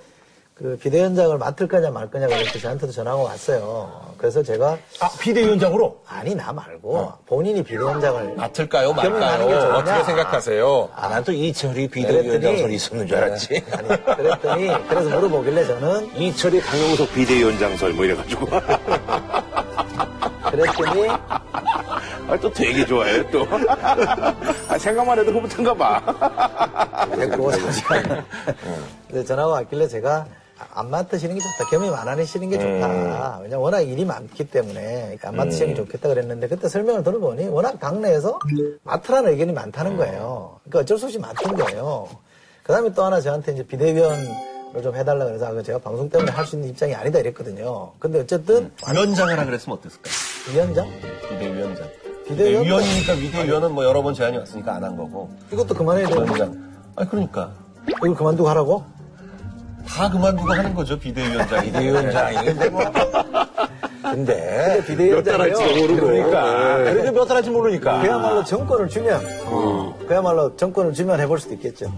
그 0.54 0.78
비대위원장을 0.80 1.36
맡을 1.36 1.66
거냐 1.66 1.90
말 1.90 2.08
거냐 2.08 2.28
그래서 2.28 2.60
저한테도 2.60 2.92
전화가 2.92 3.20
왔어요. 3.20 4.14
그래서 4.16 4.40
제가 4.40 4.78
아, 5.00 5.10
비대위원장으로? 5.18 5.98
아니 6.06 6.32
나 6.36 6.52
말고 6.52 7.12
본인이 7.26 7.60
비대위원장을 7.64 8.34
맡을까요, 8.36 8.92
말까요? 8.92 9.74
어떻게 9.74 10.04
생각하세요? 10.04 10.90
아, 10.94 11.08
난 11.08 11.24
또 11.24 11.32
이철이 11.32 11.88
비대위원장 11.88 12.56
설이 12.58 12.74
있었는 12.76 13.06
줄 13.08 13.16
알았지. 13.16 13.64
아니 13.72 13.88
그랬더니 14.04 14.88
그래서 14.88 15.08
물어보길래 15.10 15.64
저는 15.66 16.14
이철이 16.16 16.60
강용석 16.60 17.12
비대위원장 17.14 17.76
설 17.76 17.92
뭐 17.92 18.04
이래가지고. 18.04 18.46
그랬더니 20.50 21.08
아, 22.28 22.38
또 22.40 22.50
되게 22.52 22.86
좋아해, 22.86 23.28
또. 23.30 23.46
아, 24.68 24.78
생각만 24.78 25.18
해도 25.18 25.32
흐뭇한가 25.32 25.74
봐. 25.74 27.06
됐고 27.16 27.50
잠시만요. 27.50 28.24
근데 29.08 29.24
전화가 29.24 29.48
왔길래 29.50 29.88
제가 29.88 30.24
안 30.72 30.90
맡으시는 30.90 31.34
게 31.34 31.40
좋다. 31.40 31.70
겸임 31.70 31.92
안 31.94 32.08
하시는 32.08 32.48
게 32.48 32.58
좋다. 32.58 33.38
왜냐면 33.42 33.58
워낙 33.62 33.80
일이 33.80 34.04
많기 34.04 34.44
때문에 34.44 35.02
그러니까 35.02 35.28
안 35.28 35.36
맡으시는 35.36 35.68
게 35.68 35.74
좋겠다 35.74 36.08
그랬는데 36.08 36.48
그때 36.48 36.68
설명을 36.68 37.02
들어보니 37.02 37.48
워낙 37.48 37.78
당내에서 37.80 38.38
맡으라는 38.84 39.32
의견이 39.32 39.52
많다는 39.52 39.96
거예요. 39.96 40.58
그러니까 40.64 40.80
어쩔 40.80 40.98
수 40.98 41.06
없이 41.06 41.18
맡은 41.18 41.54
거예요. 41.56 42.08
그 42.62 42.72
다음에 42.72 42.92
또 42.92 43.04
하나 43.04 43.20
저한테 43.20 43.52
이제 43.52 43.62
비대위원을 43.66 44.82
좀 44.82 44.94
해달라 44.96 45.24
그래서 45.26 45.46
아, 45.46 45.50
그거 45.50 45.62
제가 45.62 45.78
방송 45.78 46.08
때문에 46.08 46.30
할 46.32 46.44
수 46.46 46.56
있는 46.56 46.70
입장이 46.70 46.94
아니다 46.94 47.18
이랬거든요. 47.18 47.92
근데 47.98 48.20
어쨌든 48.20 48.72
위원장을 48.92 49.32
하라 49.32 49.44
그랬으면 49.44 49.78
어땠을까요? 49.78 50.14
위원장? 50.52 50.88
비대위원장. 51.28 51.88
비대위원? 52.26 52.64
위원이니까 52.64 53.12
위대위원은 53.12 53.72
뭐 53.72 53.84
여러 53.84 54.02
번 54.02 54.14
제안이 54.14 54.36
왔으니까 54.38 54.74
안 54.74 54.84
한 54.84 54.96
거고. 54.96 55.30
이것도 55.52 55.74
그만해야 55.74 56.06
되는 56.08 56.24
위원장. 56.24 56.74
아니, 56.96 57.08
그러니까. 57.10 57.52
이걸 57.86 58.14
그만두고 58.14 58.48
하라고? 58.48 58.82
다 59.86 60.10
그만두고 60.10 60.52
하는 60.52 60.74
거죠, 60.74 60.98
비대위원장이. 60.98 61.66
비대위원장이. 61.66 62.44
근데 62.46 62.68
뭐. 62.68 62.82
근데. 64.02 64.82
비대위원장이요. 64.86 65.54
그러니까. 65.96 66.76
그래도 66.78 67.12
몇 67.12 67.24
달 67.26 67.36
할지 67.38 67.50
모르니까. 67.50 68.00
그야말로 68.02 68.44
정권을 68.44 68.88
주면 68.88 69.20
그야말로 70.06 70.54
정권을 70.56 70.92
주면 70.92 71.20
해볼 71.20 71.38
수도 71.38 71.54
있겠죠. 71.54 71.92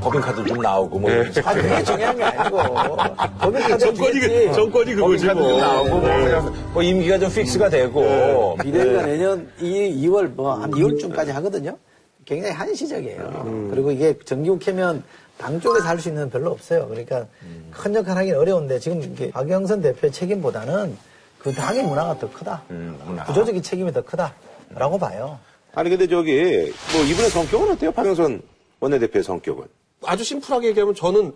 법인카드 0.00 0.44
좀 0.46 0.58
나오고 0.60 0.98
뭐. 0.98 1.10
이런 1.10 1.26
아 1.44 1.54
그게 1.54 1.84
중요한 1.84 2.16
게 2.16 2.24
아니고 2.24 2.56
법인카드 3.40 3.78
정권이, 3.78 4.20
그- 4.20 4.52
정권이 4.52 4.94
그거지 4.94 5.26
법인카드 5.26 5.38
좀 5.38 5.42
뭐. 5.50 5.60
나오고 5.60 5.88
뭐, 5.90 6.00
그냥 6.00 6.54
뭐 6.72 6.82
임기가 6.82 7.18
좀 7.18 7.30
fix가 7.32 7.68
되고. 7.68 8.56
비대위가 8.62 9.02
내년 9.06 9.48
이 9.60 10.06
2월 10.08 10.28
뭐 10.34 10.54
한 10.54 10.70
2월쯤까지 10.72 11.28
하거든요. 11.34 11.76
굉장히 12.24 12.54
한시적이에요. 12.54 13.68
그리고 13.70 13.90
이게 13.90 14.16
정기국회면 14.24 15.02
당 15.42 15.60
쪽에서 15.60 15.86
할수 15.88 16.08
있는 16.08 16.22
건 16.22 16.30
별로 16.30 16.50
없어요. 16.52 16.86
그러니까 16.88 17.26
큰 17.72 17.94
역할 17.96 18.16
하기는 18.16 18.38
어려운데 18.38 18.78
지금 18.78 19.02
이게 19.02 19.30
박영선 19.32 19.82
대표의 19.82 20.12
책임보다는 20.12 20.96
그 21.40 21.52
당의 21.52 21.82
문화가 21.82 22.16
더 22.18 22.30
크다. 22.30 22.62
문화. 22.68 23.24
구조적인 23.24 23.60
책임이 23.62 23.92
더 23.92 24.02
크다라고 24.02 24.98
봐요. 24.98 25.40
아니, 25.74 25.88
근데 25.90 26.06
저기, 26.06 26.72
뭐, 26.92 27.02
이분의 27.02 27.30
성격은 27.30 27.72
어때요? 27.72 27.90
박영선 27.92 28.42
원내대표의 28.78 29.24
성격은. 29.24 29.64
아주 30.04 30.22
심플하게 30.22 30.68
얘기하면 30.68 30.94
저는 30.94 31.32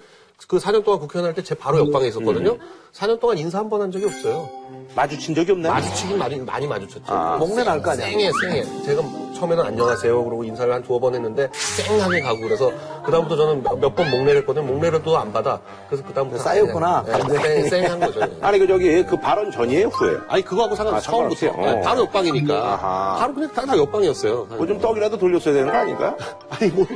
그 0.46 0.58
4년 0.58 0.84
동안 0.84 1.00
국회의원 1.00 1.30
할 1.30 1.34
때 1.34 1.42
제 1.42 1.54
바로 1.54 1.78
옆방에 1.78 2.06
있었거든요. 2.08 2.58
4년 2.92 3.18
동안 3.18 3.38
인사 3.38 3.58
한 3.58 3.68
번 3.70 3.80
한 3.80 3.90
적이 3.90 4.04
없어요. 4.04 4.48
마주친 4.94 5.34
적이 5.34 5.52
없나요? 5.52 5.72
마주치긴 5.74 6.18
많이, 6.18 6.36
많이 6.40 6.66
마주쳤죠. 6.66 7.04
아. 7.12 7.36
목내 7.36 7.64
날 7.64 7.82
거 7.82 7.90
아니야. 7.90 8.06
쌩해, 8.06 8.30
쌩해. 8.40 8.84
제가 8.84 9.02
처음에는 9.36 9.64
안녕하세요. 9.66 10.24
그러고 10.24 10.44
인사를 10.44 10.72
한 10.72 10.82
두어 10.82 10.98
번 10.98 11.14
했는데 11.14 11.48
쌩하게 11.52 12.20
가고 12.22 12.40
그래서 12.40 12.72
그다음부터 13.04 13.36
저는 13.36 13.62
몇 13.80 13.94
번 13.94 14.10
목내를 14.10 14.40
했거든요. 14.40 14.64
목내를 14.66 15.02
또 15.02 15.16
안 15.18 15.30
받아. 15.32 15.60
그래서 15.88 16.02
그다음부터 16.04 16.42
쌓였구나, 16.42 17.04
네. 17.06 17.68
쌩, 17.68 17.82
쌩한 17.82 18.00
거죠. 18.00 18.20
아니, 18.40 18.58
그 18.58 18.66
저기, 18.66 19.02
그 19.04 19.18
발언 19.20 19.50
전이에요, 19.50 19.88
후에요? 19.88 20.20
아니 20.28 20.42
그거하고 20.42 20.74
상관 20.74 20.94
아, 20.94 21.00
처음부터? 21.00 21.46
네, 21.46 21.68
어. 21.68 21.80
바로 21.82 22.00
옆방이니까 22.02 22.54
아하. 22.54 23.16
바로 23.18 23.34
그냥 23.34 23.52
다, 23.52 23.66
다 23.66 23.76
옆방이었어요. 23.76 24.44
뭐좀 24.56 24.80
떡이라도 24.80 25.18
돌렸어야 25.18 25.52
되는 25.54 25.70
거 25.70 25.76
아닌가? 25.78 26.16
아니 26.48 26.70
뭐 26.70 26.86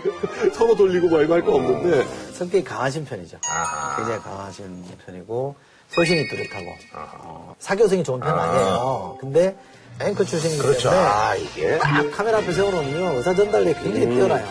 서로 0.54 0.74
돌리고 0.74 1.08
말고 1.08 1.34
할 1.34 1.42
거 1.42 1.54
없는데 1.54 2.04
성격이 2.32 2.64
강하신 2.64 3.04
편이죠. 3.04 3.36
굉장히 3.96 4.20
강하신 4.20 4.84
편이고 5.06 5.54
소신이 5.90 6.28
뚜렷하고 6.28 6.74
어, 6.94 7.54
사교성이 7.58 8.02
좋은 8.04 8.20
편은 8.20 8.38
아 8.38 8.52
니에요. 8.52 9.18
근데 9.20 9.56
앵커 10.00 10.24
출신이기 10.24 10.60
그렇죠. 10.62 10.88
때문에 10.90 11.06
아, 11.08 11.34
이게. 11.36 11.78
딱 11.78 12.10
카메라 12.10 12.38
앞에 12.38 12.52
세워놓으면 12.52 13.16
의사 13.16 13.34
전달력이 13.34 13.80
굉장히 13.82 14.06
뛰어나요. 14.14 14.46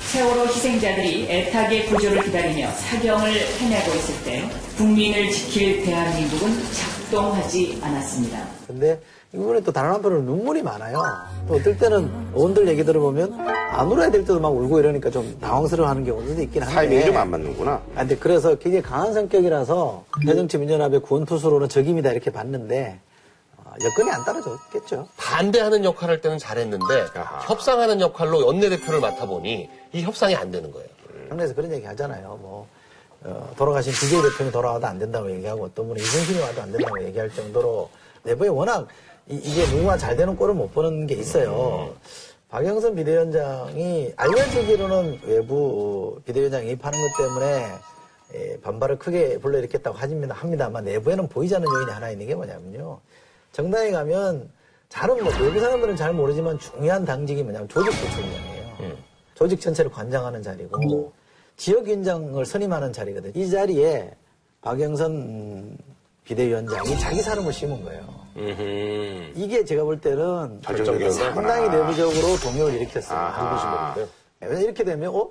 세월호 0.00 0.46
희생자들이 0.46 1.26
애타게 1.30 1.86
구조를 1.86 2.22
기다리며 2.24 2.70
사경을 2.72 3.30
헤매고 3.32 3.94
있을 3.94 4.24
때 4.24 4.48
국민을 4.76 5.30
지킬 5.30 5.84
대한민국은 5.84 6.56
작동하지 6.72 7.80
않았습니다. 7.82 8.46
근데 8.66 9.00
이번에 9.34 9.60
또 9.62 9.72
다른 9.72 9.90
한편으로 9.90 10.22
눈물이 10.22 10.62
많아요. 10.62 11.02
또 11.48 11.54
어떨 11.54 11.76
때는 11.76 12.08
의원들 12.34 12.68
얘기 12.68 12.84
들어보면 12.84 13.40
안 13.40 13.88
울어야 13.88 14.10
될 14.10 14.20
때도 14.20 14.38
막 14.38 14.50
울고 14.50 14.78
이러니까 14.78 15.10
좀 15.10 15.36
당황스러워하는 15.40 16.04
경우도 16.04 16.40
있긴 16.42 16.62
한데. 16.62 16.74
타이밍이 16.74 17.04
좀 17.06 17.16
안 17.16 17.30
맞는구나. 17.30 17.72
아, 17.72 18.00
근데 18.00 18.16
그래서 18.16 18.54
굉장히 18.56 18.82
강한 18.82 19.12
성격이라서 19.12 20.04
새정치민주연합의 20.24 21.00
구원투수로는 21.00 21.68
적임이다 21.68 22.12
이렇게 22.12 22.30
봤는데 22.30 23.00
어, 23.56 23.72
여건이 23.82 24.10
안 24.12 24.24
따라줬겠죠. 24.24 25.08
반대하는 25.16 25.84
역할을 25.84 26.14
할 26.14 26.20
때는 26.20 26.38
잘했는데 26.38 27.06
아하. 27.16 27.40
협상하는 27.48 28.00
역할로 28.00 28.46
원내대표를 28.46 29.00
맡아보니 29.00 29.68
이 29.94 30.02
협상이 30.02 30.36
안 30.36 30.52
되는 30.52 30.70
거예요. 30.70 30.86
당내에서 31.28 31.54
그런 31.54 31.72
얘기 31.72 31.84
하잖아요. 31.86 32.38
뭐 32.40 32.68
어, 33.24 33.50
돌아가신 33.56 33.92
DJ 33.92 34.22
대표님 34.22 34.52
돌아와도 34.52 34.86
안 34.86 34.98
된다고 35.00 35.28
얘기하고 35.32 35.64
어떤 35.64 35.88
분은 35.88 36.00
이승신이 36.00 36.40
와도 36.40 36.62
안 36.62 36.70
된다고 36.70 37.02
얘기할 37.02 37.30
정도로 37.30 37.90
내부에 38.22 38.48
워낙 38.48 38.86
이, 39.28 39.40
게 39.40 39.66
누구가 39.74 39.96
잘 39.96 40.16
되는 40.16 40.36
꼴을 40.36 40.54
못 40.54 40.72
보는 40.72 41.06
게 41.06 41.14
있어요. 41.14 41.94
박영선 42.48 42.94
비대위원장이 42.94 44.12
알려지기로는 44.16 45.20
외부 45.24 46.20
비대위원장 46.24 46.66
이입하는 46.66 46.98
것 47.00 47.16
때문에 47.16 47.66
예, 48.34 48.60
반발을 48.60 48.98
크게 48.98 49.38
불러일으켰다고. 49.38 49.96
합니다만 49.96 50.84
내부에는 50.84 51.28
보이지 51.28 51.54
않는 51.54 51.66
요인이 51.72 51.90
하나 51.90 52.10
있는 52.10 52.26
게 52.26 52.34
뭐냐면요. 52.34 53.00
정당에 53.52 53.90
가면 53.90 54.50
잘은 54.88 55.22
뭐 55.22 55.32
외부 55.40 55.58
사람들은 55.58 55.96
잘 55.96 56.12
모르지만 56.12 56.58
중요한 56.58 57.04
당직이 57.04 57.42
뭐냐면 57.42 57.68
조직부총장이에요. 57.68 58.96
조직 59.34 59.60
전체를 59.60 59.90
관장하는 59.90 60.42
자리고 60.42 61.12
지역위원장을 61.56 62.44
선임하는 62.44 62.92
자리거든요. 62.92 63.32
이 63.34 63.50
자리에 63.50 64.12
박영선 64.60 65.10
음, 65.12 65.78
비대위원장이 66.24 66.98
자기 66.98 67.20
사람을 67.20 67.52
심은 67.52 67.84
거예요. 67.84 68.23
음. 68.36 69.32
이게 69.36 69.64
제가 69.64 69.84
볼 69.84 70.00
때는? 70.00 70.60
상당히 71.12 71.68
내부적으로 71.68 72.36
동요를 72.42 72.74
일으켰어요. 72.80 73.18
아하. 73.18 73.94
네, 74.40 74.62
이렇게 74.62 74.84
되면 74.84 75.14
어? 75.14 75.30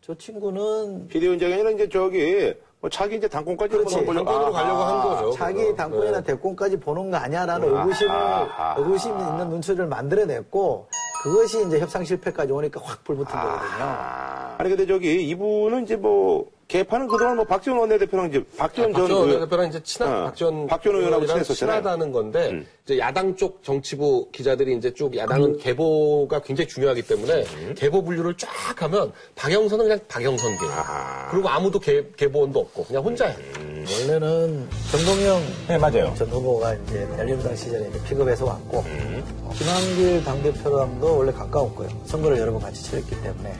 저 0.00 0.14
친구는 0.14 1.08
비대위원장이 1.08 1.52
아니라 1.54 1.70
이제 1.70 1.88
저기 1.88 2.54
뭐 2.80 2.88
자기 2.88 3.16
이제 3.16 3.28
당권까지 3.28 3.70
그렇지. 3.76 3.94
당권으로 3.96 4.24
가려고 4.24 4.82
한 4.82 5.02
거죠. 5.02 5.32
자기 5.32 5.62
그거. 5.62 5.74
당권이나 5.76 6.20
네. 6.22 6.24
대권까지 6.32 6.80
보는 6.80 7.10
거 7.10 7.18
아니야라는 7.18 7.68
의구심을 7.76 8.10
아하. 8.10 8.74
의구심 8.78 9.10
있는 9.18 9.50
눈초리를 9.50 9.86
만들어냈고 9.86 10.88
그것이 11.22 11.66
이제 11.66 11.78
협상 11.78 12.02
실패까지 12.02 12.50
오니까 12.50 12.80
확 12.82 13.04
불붙은 13.04 13.30
거거든요. 13.30 13.58
아. 13.80 14.54
아니 14.58 14.70
근데 14.70 14.86
저기 14.86 15.28
이분은 15.28 15.84
이제 15.84 15.96
뭐 15.96 16.50
개파는 16.70 17.08
그동안 17.08 17.34
뭐 17.34 17.44
박지원 17.44 17.80
원내대표랑 17.80 18.28
이제 18.28 18.44
박지원 18.56 18.92
전 18.92 19.02
박지원 19.02 19.28
의- 19.28 19.40
대표랑 19.40 19.66
이제 19.68 19.82
친한 19.82 20.12
어, 20.12 20.24
박지원 20.26 20.66
박지원 20.68 20.98
의원하고 20.98 21.26
친했었잖아요. 21.26 21.78
친하다는 21.80 22.12
건데 22.12 22.50
음. 22.52 22.66
이제 22.84 22.96
야당 23.00 23.34
쪽 23.34 23.60
정치부 23.64 24.28
기자들이 24.30 24.76
이제 24.76 24.94
쭉 24.94 25.16
야당은 25.16 25.58
개보가 25.58 26.38
굉장히 26.42 26.68
중요하기 26.68 27.02
때문에 27.02 27.44
개보 27.74 28.04
분류를 28.04 28.36
쫙 28.36 28.48
하면 28.82 29.10
박영선은 29.34 29.84
그냥 29.84 29.98
박영선계. 30.06 30.64
아하. 30.66 31.28
그리고 31.32 31.48
아무도 31.48 31.80
개, 31.80 32.04
개보원도 32.16 32.60
없고 32.60 32.84
그냥 32.84 33.02
혼자야. 33.02 33.34
원래는 34.06 34.68
정동영 34.92 35.42
네 35.66 35.76
맞아요. 35.78 36.14
전 36.16 36.28
후보가 36.28 36.74
이제 36.74 37.08
열린우당 37.18 37.56
시절에 37.56 37.88
이제 37.88 38.00
픽업해서 38.04 38.44
왔고 38.46 38.78
어, 38.78 39.50
김한길 39.56 40.22
당대표랑도 40.22 41.16
원래 41.18 41.32
가까웠고요. 41.32 41.88
선거를 42.04 42.38
여러 42.38 42.52
번 42.52 42.60
같이 42.60 42.80
치렀기 42.84 43.20
때문에 43.22 43.52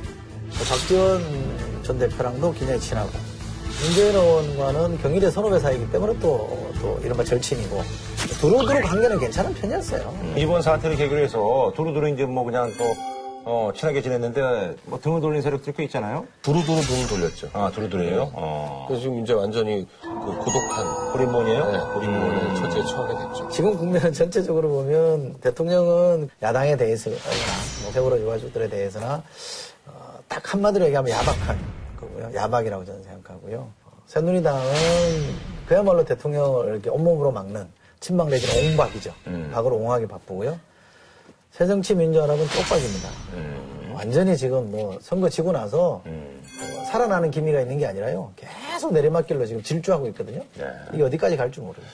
또 0.57 0.64
박지원 0.64 1.69
전 1.90 1.98
대표랑도 1.98 2.53
굉장히 2.53 2.79
친하고 2.79 3.11
문재인 3.83 4.14
의원과는 4.14 5.03
경일의 5.03 5.33
선후배 5.33 5.59
사이기 5.59 5.90
때문에 5.90 6.16
또, 6.20 6.70
또 6.81 7.00
이른바 7.03 7.24
절친이고 7.24 7.83
두루두루 8.40 8.81
관계는 8.83 9.18
괜찮은 9.18 9.53
편이었어요. 9.55 10.14
이번 10.37 10.62
사태를 10.62 10.94
계기로 10.94 11.20
해서 11.20 11.72
두루두루 11.74 12.11
이제 12.11 12.24
뭐 12.26 12.44
그냥 12.44 12.72
또 12.79 12.85
어, 13.44 13.72
친하게 13.74 14.03
지냈는데 14.03 14.76
뭐 14.85 15.00
등을 15.00 15.20
돌린 15.20 15.42
세력들 15.42 15.72
꽤 15.72 15.83
있잖아요. 15.85 16.29
두루두루 16.42 16.81
돈을 16.81 17.09
돌렸죠. 17.09 17.50
아 17.55 17.72
두루두루예요. 17.74 18.31
어. 18.35 18.85
그래서 18.87 19.03
지금 19.03 19.24
이제 19.24 19.33
완전히 19.33 19.88
그 20.00 20.09
고독한 20.09 20.87
호리몬이에요. 21.12 21.72
네, 21.72 21.79
고립문의 21.92 22.57
처지에 22.57 22.85
처하게 22.85 23.14
됐죠. 23.14 23.48
지금 23.48 23.76
국면은 23.76 24.12
전체적으로 24.12 24.68
보면 24.68 25.40
대통령은 25.40 26.31
야당에 26.40 26.76
대해서나 26.76 27.16
뭐 27.83 27.90
세월호 27.90 28.20
유가족들에 28.20 28.68
대해서나 28.68 29.24
어, 29.87 30.18
딱 30.29 30.55
한마디로 30.55 30.85
얘기하면 30.85 31.11
야박한 31.11 31.79
거고요. 32.00 32.30
야박이라고 32.34 32.84
저는 32.84 33.02
생각하고요. 33.02 33.68
어, 33.84 33.90
새누리당은 34.06 34.62
그야말로 35.66 36.04
대통령을 36.04 36.68
이렇게 36.68 36.90
온몸으로 36.90 37.30
막는 37.32 37.66
친박 38.00 38.28
내지는 38.28 38.70
옹박이죠. 38.72 39.12
박으로 39.52 39.76
옹하게 39.76 40.06
바쁘고요. 40.06 40.58
새정치민주연합은 41.52 42.46
쪽박입니다. 42.48 43.08
완전히 43.94 44.36
지금 44.36 44.70
뭐 44.70 44.98
선거 45.00 45.28
지고 45.28 45.52
나서 45.52 46.02
어, 46.06 46.84
살아나는 46.90 47.30
기미가 47.30 47.60
있는 47.60 47.78
게 47.78 47.86
아니라요. 47.86 48.32
계속 48.36 48.92
내리막길로 48.92 49.44
지금 49.46 49.62
질주하고 49.62 50.06
있거든요. 50.08 50.42
이게 50.94 51.02
어디까지 51.02 51.36
갈줄 51.36 51.62
모르겠어요. 51.62 51.90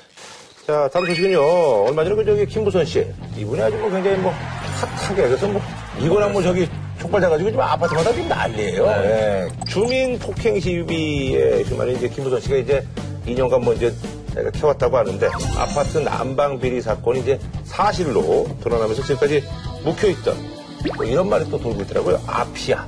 자, 0.66 0.88
다음 0.92 1.06
소식은요. 1.06 1.40
얼마 1.84 2.02
전에 2.02 2.16
그 2.16 2.24
저기 2.24 2.44
김부선 2.46 2.84
씨. 2.84 3.06
이분이 3.36 3.60
아주 3.62 3.76
뭐 3.76 3.88
굉장히 3.90 4.16
뭐 4.18 4.32
핫하게. 4.32 5.22
그래서 5.28 5.46
뭐 5.48 5.60
이거랑 6.00 6.32
뭐 6.32 6.42
저기 6.42 6.68
촉발 6.98 7.20
돼가지고 7.20 7.50
지금 7.50 7.62
아파트마다 7.62 8.12
지금 8.12 8.28
난리예요. 8.28 8.86
예. 8.86 9.48
주민 9.68 10.18
폭행 10.18 10.58
시위에 10.58 11.62
휘말린 11.62 11.96
이제 11.96 12.08
김부선 12.08 12.40
씨가 12.40 12.56
이제 12.56 12.86
2년간 13.26 13.62
뭐 13.62 13.74
이제 13.74 13.92
자기가 14.34 14.50
캐왔다고 14.52 14.96
하는데 14.96 15.26
아파트 15.56 15.98
난방 15.98 16.58
비리 16.58 16.80
사건이 16.80 17.20
이제 17.20 17.38
사실로 17.64 18.46
드러나면서 18.62 19.02
지금까지 19.02 19.42
묵혀있던 19.84 20.56
뭐 20.94 21.04
이런 21.04 21.28
말이 21.28 21.48
또 21.50 21.58
돌고 21.58 21.82
있더라고요. 21.82 22.20
아피아. 22.26 22.86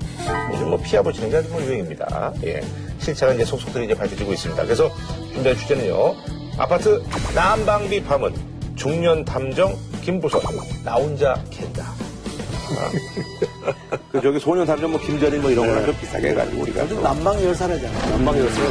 요즘 0.53 0.71
뭐 0.71 0.81
피아 0.83 1.03
붙이는 1.03 1.31
게 1.31 1.37
아주 1.37 1.49
뭐 1.51 1.63
유행입니다. 1.63 2.33
예. 2.45 2.61
실체가 3.01 3.33
이제 3.35 3.45
속속들이 3.45 3.87
이제 3.87 3.95
밝혀지고 3.95 4.33
있습니다. 4.33 4.63
그래서 4.63 4.91
준비한 5.33 5.57
주제는요. 5.57 6.15
아파트 6.59 7.03
난방비 7.35 8.05
파문 8.05 8.35
중년 8.77 9.25
탐정 9.25 9.77
김부선 10.03 10.41
나 10.85 10.95
혼자 10.95 11.43
캔다. 11.51 11.85
아. 11.85 12.91
그 14.13 14.21
저기 14.21 14.39
소년 14.39 14.67
탐정 14.67 14.91
뭐 14.91 15.01
김전일 15.01 15.41
뭐 15.41 15.51
이런 15.51 15.67
거랑 15.67 15.87
좀 15.87 15.97
비슷하게 15.99 16.31
해가지고 16.31 16.63
우리가 16.63 16.83
요즘 16.83 17.03
난방 17.03 17.43
열사라잖아요. 17.43 18.11
난방이었어요. 18.17 18.69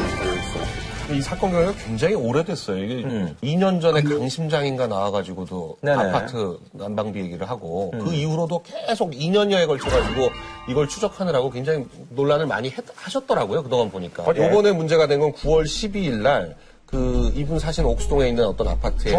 이 1.09 1.21
사건 1.21 1.51
경우가 1.51 1.71
굉장히 1.85 2.15
오래됐어요. 2.15 2.83
이게 2.83 2.95
2년 3.41 3.79
전에 3.81 4.01
강심장인가 4.01 4.87
나와가지고도 4.87 5.77
네네. 5.79 5.97
아파트 6.03 6.57
난방비 6.73 7.17
얘기를 7.19 7.49
하고 7.49 7.91
그 7.91 8.13
이후로도 8.13 8.61
계속 8.63 9.11
2년여에 9.11 9.67
걸쳐가지고 9.67 10.29
이걸 10.67 10.89
추적하느라고 10.89 11.49
굉장히 11.49 11.85
논란을 12.09 12.45
많이 12.45 12.69
했- 12.69 12.83
하셨더라고요. 12.93 13.63
그동안 13.63 13.89
보니까. 13.89 14.25
예. 14.35 14.47
요번에 14.47 14.73
문제가 14.73 15.07
된 15.07 15.21
건 15.21 15.31
9월 15.33 15.63
12일 15.63 16.15
날 16.21 16.55
그 16.87 17.33
이분 17.35 17.59
사신 17.59 17.83
옥수동에 17.83 18.29
있는 18.29 18.45
어떤 18.45 18.69
아파트에. 18.69 19.11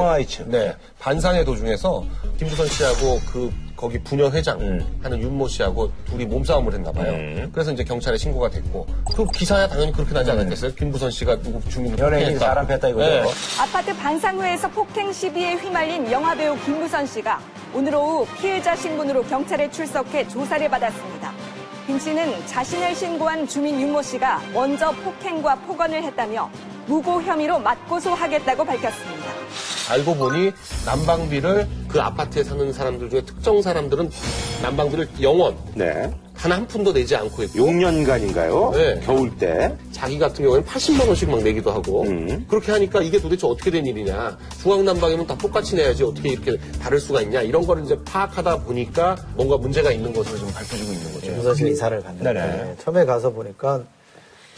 네 0.47 0.75
반상회 0.99 1.45
도중에서 1.45 2.03
김부선 2.39 2.67
씨하고 2.67 3.21
그 3.31 3.53
거기 3.79 3.97
부녀 4.01 4.29
회장 4.29 4.59
하는 5.03 5.23
윤모 5.23 5.47
씨하고 5.47 5.93
둘이 6.05 6.27
몸싸움을 6.27 6.75
했나 6.75 6.91
봐요. 6.91 7.49
그래서 7.53 7.71
이제 7.71 7.85
경찰에 7.85 8.19
신고가 8.19 8.51
됐고 8.51 8.87
그 9.15 9.25
기사야 9.27 9.69
당연히 9.69 9.93
그렇게 9.93 10.13
나지 10.13 10.33
않았겠어요? 10.33 10.75
김부선 10.75 11.13
씨가 11.13 11.41
누구 11.41 11.67
주민을 11.71 11.97
폭행했다. 11.97 12.41
사람 12.41 12.67
뺐다 12.67 12.89
이거죠. 12.89 13.09
네. 13.09 13.23
아파트 13.61 13.97
반상회에서 13.97 14.69
폭행 14.71 15.13
시비에 15.13 15.55
휘말린 15.55 16.11
영화배우 16.11 16.59
김부선 16.65 17.07
씨가 17.07 17.41
오늘 17.73 17.95
오후 17.95 18.27
피해자 18.41 18.75
신분으로 18.75 19.23
경찰에 19.25 19.71
출석해 19.71 20.27
조사를 20.27 20.69
받았습니다. 20.69 21.33
김 21.87 22.01
씨는 22.01 22.47
자신을 22.47 22.97
신고한 22.97 23.47
주민 23.47 23.81
윤모 23.81 24.03
씨가 24.03 24.43
먼저 24.53 24.91
폭행과 24.91 25.55
폭언을 25.61 26.03
했다며 26.03 26.51
무고 26.87 27.23
혐의로 27.23 27.61
맞고소하겠다고 27.61 28.65
밝혔습니다. 28.65 29.29
알고 29.91 30.17
보니 30.17 30.51
난방비를 30.85 31.67
그 31.89 32.01
아파트에 32.01 32.45
사는 32.45 32.73
사람들 32.73 33.11
중에 33.11 33.23
특정 33.23 33.61
사람들은 33.63 34.11
난방비를 34.63 35.09
영원 35.23 35.57
네. 35.75 36.11
단 36.39 36.53
한 36.53 36.67
푼도 36.69 36.93
내지 36.93 37.17
않고 37.17 37.43
있고 37.43 37.59
6년간인가요? 37.59 38.73
네. 38.73 39.01
겨울 39.05 39.37
때. 39.37 39.75
자기 39.91 40.19
같은 40.21 40.45
경우에는 40.45 40.65
80만 40.69 41.07
원씩 41.09 41.29
막 41.29 41.43
내기도 41.43 41.73
하고 41.73 42.03
음. 42.05 42.47
그렇게 42.49 42.71
하니까 42.71 43.03
이게 43.03 43.21
도대체 43.21 43.45
어떻게 43.49 43.73
된 43.73 43.85
일이냐 43.85 44.39
중앙난방이면 44.63 45.27
다 45.27 45.37
똑같이 45.37 45.75
내야지 45.75 46.05
어떻게 46.05 46.29
이렇게 46.31 46.57
다를 46.81 47.01
수가 47.01 47.23
있냐 47.23 47.43
이런 47.43 47.67
거를 47.67 47.85
이제 47.85 47.99
파악하다 48.05 48.61
보니까 48.61 49.17
뭔가 49.35 49.57
문제가 49.57 49.91
있는 49.91 50.13
것으로 50.13 50.39
좀 50.39 50.49
밝혀지고 50.53 50.93
있는 50.93 51.13
거죠. 51.13 51.55
씨가 51.55 51.69
이사를 51.71 52.03
갔는데 52.03 52.33
네네. 52.33 52.77
처음에 52.85 53.05
가서 53.05 53.31
보니까 53.31 53.83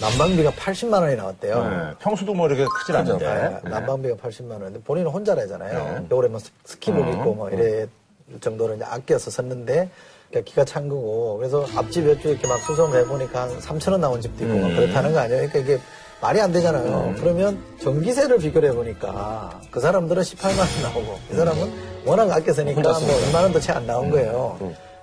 난방비가 0.00 0.50
80만 0.52 1.00
원이 1.02 1.16
나왔대요. 1.16 1.68
네. 1.68 1.76
평수도 2.00 2.32
뭐 2.34 2.46
이렇게 2.48 2.64
크진 2.78 2.96
않는데. 2.96 3.24
네, 3.64 3.70
난방비가 3.70 4.16
80만 4.16 4.52
원인데 4.52 4.80
본인은 4.82 5.10
혼자라잖아요. 5.10 6.06
겨울에 6.08 6.28
뭐 6.28 6.38
스- 6.40 6.50
스키복 6.64 7.06
입고 7.08 7.34
뭐 7.34 7.50
이래 7.50 7.86
정도로 8.40 8.74
이제 8.76 8.84
아껴서 8.84 9.30
썼는데 9.30 9.90
그러니까 10.30 10.48
기가 10.50 10.64
찬 10.64 10.88
거고 10.88 11.36
그래서 11.38 11.66
앞집 11.76 12.08
옆집 12.08 12.26
이렇게 12.26 12.46
막 12.46 12.58
수소문을 12.60 12.98
해보니까 13.00 13.42
한 13.42 13.58
3천 13.58 13.92
원 13.92 14.00
나온 14.00 14.20
집도 14.20 14.44
있고 14.44 14.56
막 14.58 14.68
그렇다는 14.68 15.12
거 15.12 15.18
아니에요. 15.20 15.48
그러니까 15.48 15.58
이게 15.58 15.82
말이 16.22 16.40
안 16.40 16.52
되잖아요. 16.52 17.08
음. 17.08 17.16
그러면 17.18 17.62
전기세를 17.82 18.38
비교를 18.38 18.70
해보니까 18.70 19.60
그 19.70 19.80
사람들은 19.80 20.22
18만 20.22 20.58
원 20.58 20.66
나오고 20.94 21.18
이 21.32 21.34
사람은 21.34 21.72
워낙 22.06 22.30
아껴 22.30 22.52
쓰니까 22.52 22.80
뭐 22.80 22.92
2만 22.92 23.42
원도 23.42 23.58
채 23.60 23.72
안 23.72 23.86
나온 23.86 24.10
거예요. 24.10 24.56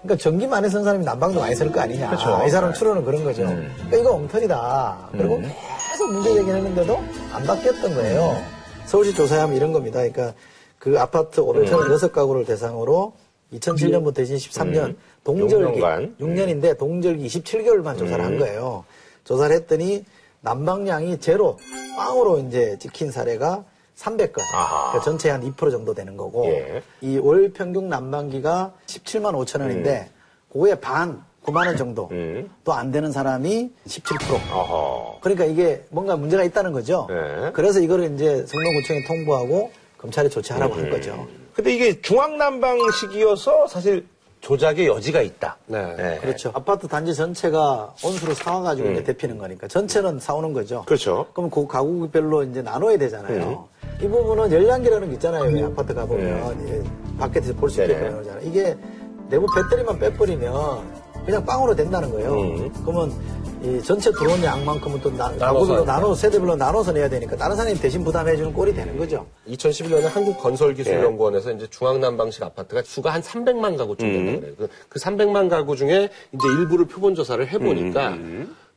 그러니까 0.08 0.16
전기 0.24 0.48
많이 0.48 0.70
쓴 0.70 0.84
사람이 0.86 1.04
난방도 1.04 1.42
많이 1.42 1.54
쓸 1.54 1.70
거 1.72 1.82
아니냐. 1.82 2.06
음. 2.06 2.10
그렇죠. 2.16 2.44
이 2.48 2.50
사람 2.50 2.74
추론은 2.74 3.04
그런 3.04 3.24
거죠. 3.26 3.44
음. 3.44 3.70
그러니까 3.76 3.98
이거 3.98 4.14
엉터리다. 4.14 5.10
그리고 5.12 5.42
계속 5.92 6.14
문제 6.14 6.34
제기를 6.34 6.56
했는데도 6.56 6.98
안 7.34 7.44
바뀌었던 7.44 7.94
거예요. 7.94 8.42
서울시 8.86 9.14
조사하면 9.14 9.56
이런 9.58 9.74
겁니다. 9.74 10.00
그러니까 10.00 10.34
그 10.80 10.98
아파트 11.00 11.42
536가구를 11.42 12.48
대상으로 12.48 13.14
2007년부터 13.54 14.20
2013년 14.20 14.96
동절기 15.26 15.82
6년간. 15.82 16.18
6년인데 16.18 16.78
동절기 16.78 17.28
27개월만 17.28 17.98
조사를 17.98 18.24
한 18.24 18.40
거예요. 18.40 18.86
조사를 19.26 19.54
했더니 19.56 20.06
난방량이 20.42 21.20
제로 21.20 21.58
빵으로 21.98 22.40
이제 22.40 22.78
찍힌 22.80 23.12
사례가 23.12 23.66
300건. 23.98 24.42
아하. 24.54 24.92
그러니까 24.92 25.04
전체 25.04 25.30
한2% 25.32 25.72
정도 25.72 25.94
되는 25.94 26.16
거고 26.16 26.46
예. 26.48 26.84
이월 27.02 27.52
평균 27.52 27.90
난방기가 27.90 28.74
17만 28.86 29.34
5천 29.34 29.62
원인데 29.62 30.10
그거의 30.52 30.80
반 30.80 31.24
9만 31.44 31.66
원 31.66 31.78
정도 31.78 32.10
음. 32.12 32.50
또안 32.64 32.92
되는 32.92 33.12
사람이 33.12 33.72
17%. 33.88 34.54
어허. 34.54 35.20
그러니까 35.22 35.46
이게 35.46 35.84
뭔가 35.90 36.16
문제가 36.16 36.44
있다는 36.44 36.74
거죠. 36.74 37.08
네. 37.10 37.52
그래서 37.54 37.80
이거를 37.80 38.14
이제 38.14 38.46
성동구청에 38.46 39.06
통보하고 39.08 39.72
검찰에 39.98 40.30
조치하라고 40.30 40.76
한 40.76 40.90
거죠. 40.90 41.28
근데 41.54 41.74
이게 41.74 42.02
중앙난방식이어서 42.02 43.68
사실 43.68 44.06
조작의 44.42 44.88
여지가 44.88 45.22
있다. 45.22 45.58
네. 45.66 46.20
그렇죠. 46.22 46.52
아파트 46.54 46.88
단지 46.88 47.14
전체가 47.14 47.94
온수를 48.04 48.36
사와가지고 48.36 48.92
이제 48.92 49.04
데피는 49.04 49.38
거니까 49.38 49.68
전체는 49.68 50.20
사오는 50.20 50.54
거죠. 50.54 50.80
음. 50.80 50.86
그렇죠. 50.86 51.26
그럼 51.34 51.50
그 51.50 51.66
가구별로 51.68 52.44
이제 52.44 52.62
나눠야 52.62 52.98
되잖아요. 52.98 53.68
이 54.02 54.08
부분은 54.08 54.52
열량기라는 54.52 55.08
게 55.10 55.14
있잖아요. 55.16 55.44
왜 55.52 55.64
아파트 55.64 55.94
가보면 55.94 56.68
예, 56.70 57.18
밖에서 57.18 57.54
볼 57.54 57.70
수 57.70 57.82
있게끔. 57.82 58.12
나오잖아요. 58.12 58.42
이게 58.48 58.78
내부 59.30 59.46
배터리만 59.56 60.00
빼버리면 60.00 61.07
그냥 61.28 61.46
빵으로 61.46 61.76
된다는 61.76 62.10
거예요. 62.10 62.32
음. 62.40 62.72
그러면 62.86 63.12
이 63.62 63.82
전체 63.84 64.10
들어온 64.12 64.42
양만큼은 64.42 65.02
또 65.02 65.12
나, 65.12 65.30
나눠서. 65.32 65.84
나눠 65.84 66.16
세대별로 66.16 66.56
나눠서 66.56 66.94
내야 66.94 67.10
되니까 67.10 67.36
다른 67.36 67.58
사람이 67.58 67.78
대신 67.80 68.02
부담해주는 68.02 68.54
꼴이 68.54 68.74
되는 68.74 68.98
거죠. 68.98 69.26
2011년에 69.50 70.04
한국건설기술연구원에서 70.04 71.52
이제 71.52 71.68
중앙난방식 71.70 72.42
아파트가 72.44 72.82
수가 72.86 73.14
한 73.14 73.22
300만 73.22 73.78
가구쯤 73.78 74.10
된다 74.14 74.40
그래요. 74.40 74.56
그, 74.58 74.70
그 74.88 75.00
300만 75.00 75.50
가구 75.50 75.76
중에 75.76 76.10
이제 76.32 76.48
일부를 76.60 76.86
표본 76.86 77.14
조사를 77.14 77.46
해보니까 77.46 78.18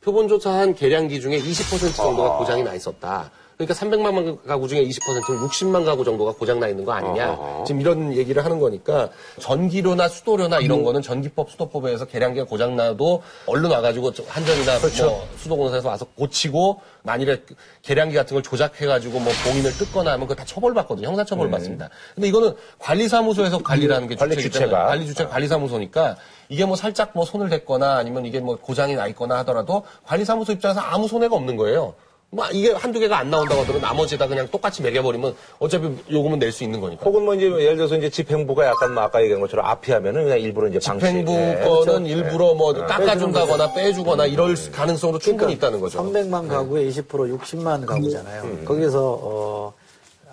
표본 0.03 0.27
조사한 0.27 0.75
계량기 0.75 1.21
중에 1.21 1.39
20% 1.39 1.95
정도가 1.95 2.39
고장이 2.39 2.65
나 2.65 2.75
있었다. 2.75 3.31
그러니까 3.61 3.75
300만 3.75 4.47
가구 4.47 4.69
중에 4.69 4.83
20%는 4.85 5.47
60만 5.47 5.85
가구 5.85 6.03
정도가 6.03 6.33
고장 6.33 6.61
나 6.61 6.69
있는 6.69 6.83
거 6.87 6.93
아니냐. 6.93 7.33
어허. 7.33 7.65
지금 7.65 7.83
이런 7.83 8.17
얘기를 8.17 8.43
하는 8.43 8.59
거니까 8.59 9.11
전기료나 9.39 10.09
수도료나 10.09 10.61
이런 10.61 10.83
거는 10.83 11.03
전기법 11.03 11.51
수도법에서 11.51 12.07
계량기가 12.07 12.47
고장 12.47 12.75
나도 12.75 13.23
얼른 13.45 13.71
와가지고 13.71 14.15
저 14.15 14.23
한전이나 14.27 14.79
뭐 14.79 15.29
수도공사에서 15.37 15.89
와서 15.91 16.07
고치고 16.17 16.81
만일에 17.03 17.43
계량기 17.83 18.15
같은 18.15 18.35
걸 18.35 18.43
조작해가지고 18.43 19.21
뭐 19.21 19.31
봉인을 19.45 19.73
뜯거나 19.73 20.13
하면 20.13 20.27
그거 20.27 20.35
다 20.35 20.45
처벌받거든요. 20.47 21.09
형사처벌 21.09 21.51
받습니다. 21.51 21.91
근데 22.15 22.29
이거는 22.29 22.55
관리사무소에서 22.79 23.59
관리라는 23.59 24.09
게 24.09 24.15
관리 24.15 24.37
주체가. 24.37 24.69
때문에 24.69 24.85
관리 24.87 25.07
주체가 25.07 25.29
관리사무소니까 25.29 26.17
이게 26.49 26.65
뭐 26.65 26.77
살짝 26.77 27.11
뭐 27.13 27.27
손을 27.27 27.51
댔거나 27.51 27.97
아니면 27.97 28.25
이게 28.25 28.41
뭐 28.41 28.57
고장이 28.57 28.95
나 28.95 29.07
있거나 29.09 29.37
하더라도 29.41 29.85
관리사무소 30.07 30.53
입장에서 30.53 30.81
아무 30.81 31.07
손해가 31.09 31.37
없는 31.37 31.57
거예요. 31.57 31.93
뭐 32.33 32.47
이게 32.53 32.71
한두 32.73 33.01
개가 33.01 33.19
안 33.19 33.29
나온다고 33.31 33.63
하더라도 33.63 33.85
나머지다 33.85 34.29
그냥 34.29 34.47
똑같이 34.49 34.83
매겨버리면 34.83 35.35
어차피 35.59 35.89
요금은 36.13 36.39
낼 36.39 36.53
수 36.53 36.63
있는 36.63 36.81
거니까. 36.81 37.03
혹은 37.05 37.25
뭐 37.25 37.35
이제 37.35 37.47
예를 37.47 37.77
들어서 37.77 37.97
이제 37.97 38.09
집행부가 38.09 38.67
약간 38.67 38.95
뭐 38.95 39.03
아까 39.03 39.21
얘기한 39.21 39.41
것처럼 39.41 39.67
앞이하면은 39.67 40.25
그냥 40.25 40.39
일부러 40.41 40.69
이제 40.69 40.79
방치. 40.85 41.07
집행부 41.07 41.33
예, 41.33 41.61
거는 41.65 41.85
그렇죠. 41.85 42.07
일부러 42.07 42.55
뭐 42.55 42.73
예. 42.77 42.81
깎아준다거나 42.83 43.75
빼주거나 43.75 44.27
이럴 44.27 44.57
수- 44.57 44.71
가능성도 44.71 45.19
충분히 45.19 45.55
있다는 45.55 45.81
거죠. 45.81 45.99
300만 46.01 46.47
가구에 46.49 46.85
20% 46.89 47.37
60만 47.41 47.85
가구잖아요. 47.85 48.65
거기서 48.65 49.19
어, 49.23 49.73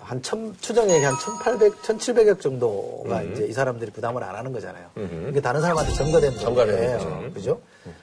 한 0.00 0.22
천, 0.22 0.54
추정액이 0.60 1.04
한 1.04 1.14
1,800, 1.16 1.82
1,700억 1.82 2.40
정도가 2.40 3.22
이제 3.24 3.46
이 3.48 3.52
사람들이 3.52 3.90
부담을 3.90 4.22
안 4.22 4.36
하는 4.36 4.52
거잖아요. 4.52 4.86
이게 5.30 5.40
다른 5.40 5.60
사람한테 5.60 5.92
전가된 5.94 6.38
전가되는 6.38 6.98
돈이에요. 6.98 7.30
그죠? 7.34 7.60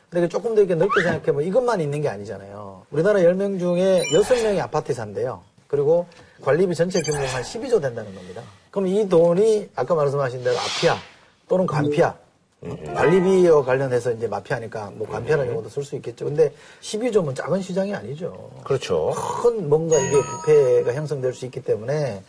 근데 0.10 0.26
이게 0.26 0.30
조금 0.30 0.56
더 0.56 0.62
이렇게 0.62 0.76
넓게 0.76 1.02
생각해보면 1.02 1.48
이것만 1.48 1.82
있는 1.82 2.02
게 2.02 2.10
아니잖아요. 2.10 2.84
우리나라 2.92 3.20
10명 3.20 3.60
중에 3.60 4.04
6명이 4.12 4.60
아파트에 4.60 4.94
산대요. 4.96 5.42
그리고 5.68 6.06
관리비 6.42 6.76
전체 6.76 7.02
규모가 7.02 7.26
한 7.26 7.42
12조 7.44 7.82
된다는 7.82 8.14
겁니다. 8.14 8.42
그럼 8.72 8.88
이 8.88 9.08
돈이 9.08 9.70
아까 9.76 9.96
말씀하신 9.96 10.44
대로 10.44 10.56
아피아 10.58 10.96
또는 11.48 11.66
관피아 11.66 12.16
관리비와 12.96 13.64
관련해서 13.64 14.12
이제 14.12 14.28
마피아니까 14.28 14.92
뭐 14.96 15.08
관피아라는 15.08 15.52
용어도 15.52 15.70
쓸 15.70 15.84
수 15.84 15.96
있겠죠. 15.98 16.26
근데 16.26 16.52
12조면 16.82 17.36
작은 17.36 17.62
시장이 17.62 17.94
아니죠. 17.94 18.50
그렇죠. 18.64 19.14
큰 19.42 19.70
뭔가 19.70 19.98
이게 19.98 20.16
부패가 20.22 20.94
형성될 20.94 21.34
수 21.34 21.46
있기 21.46 21.62
때문에 21.62 22.24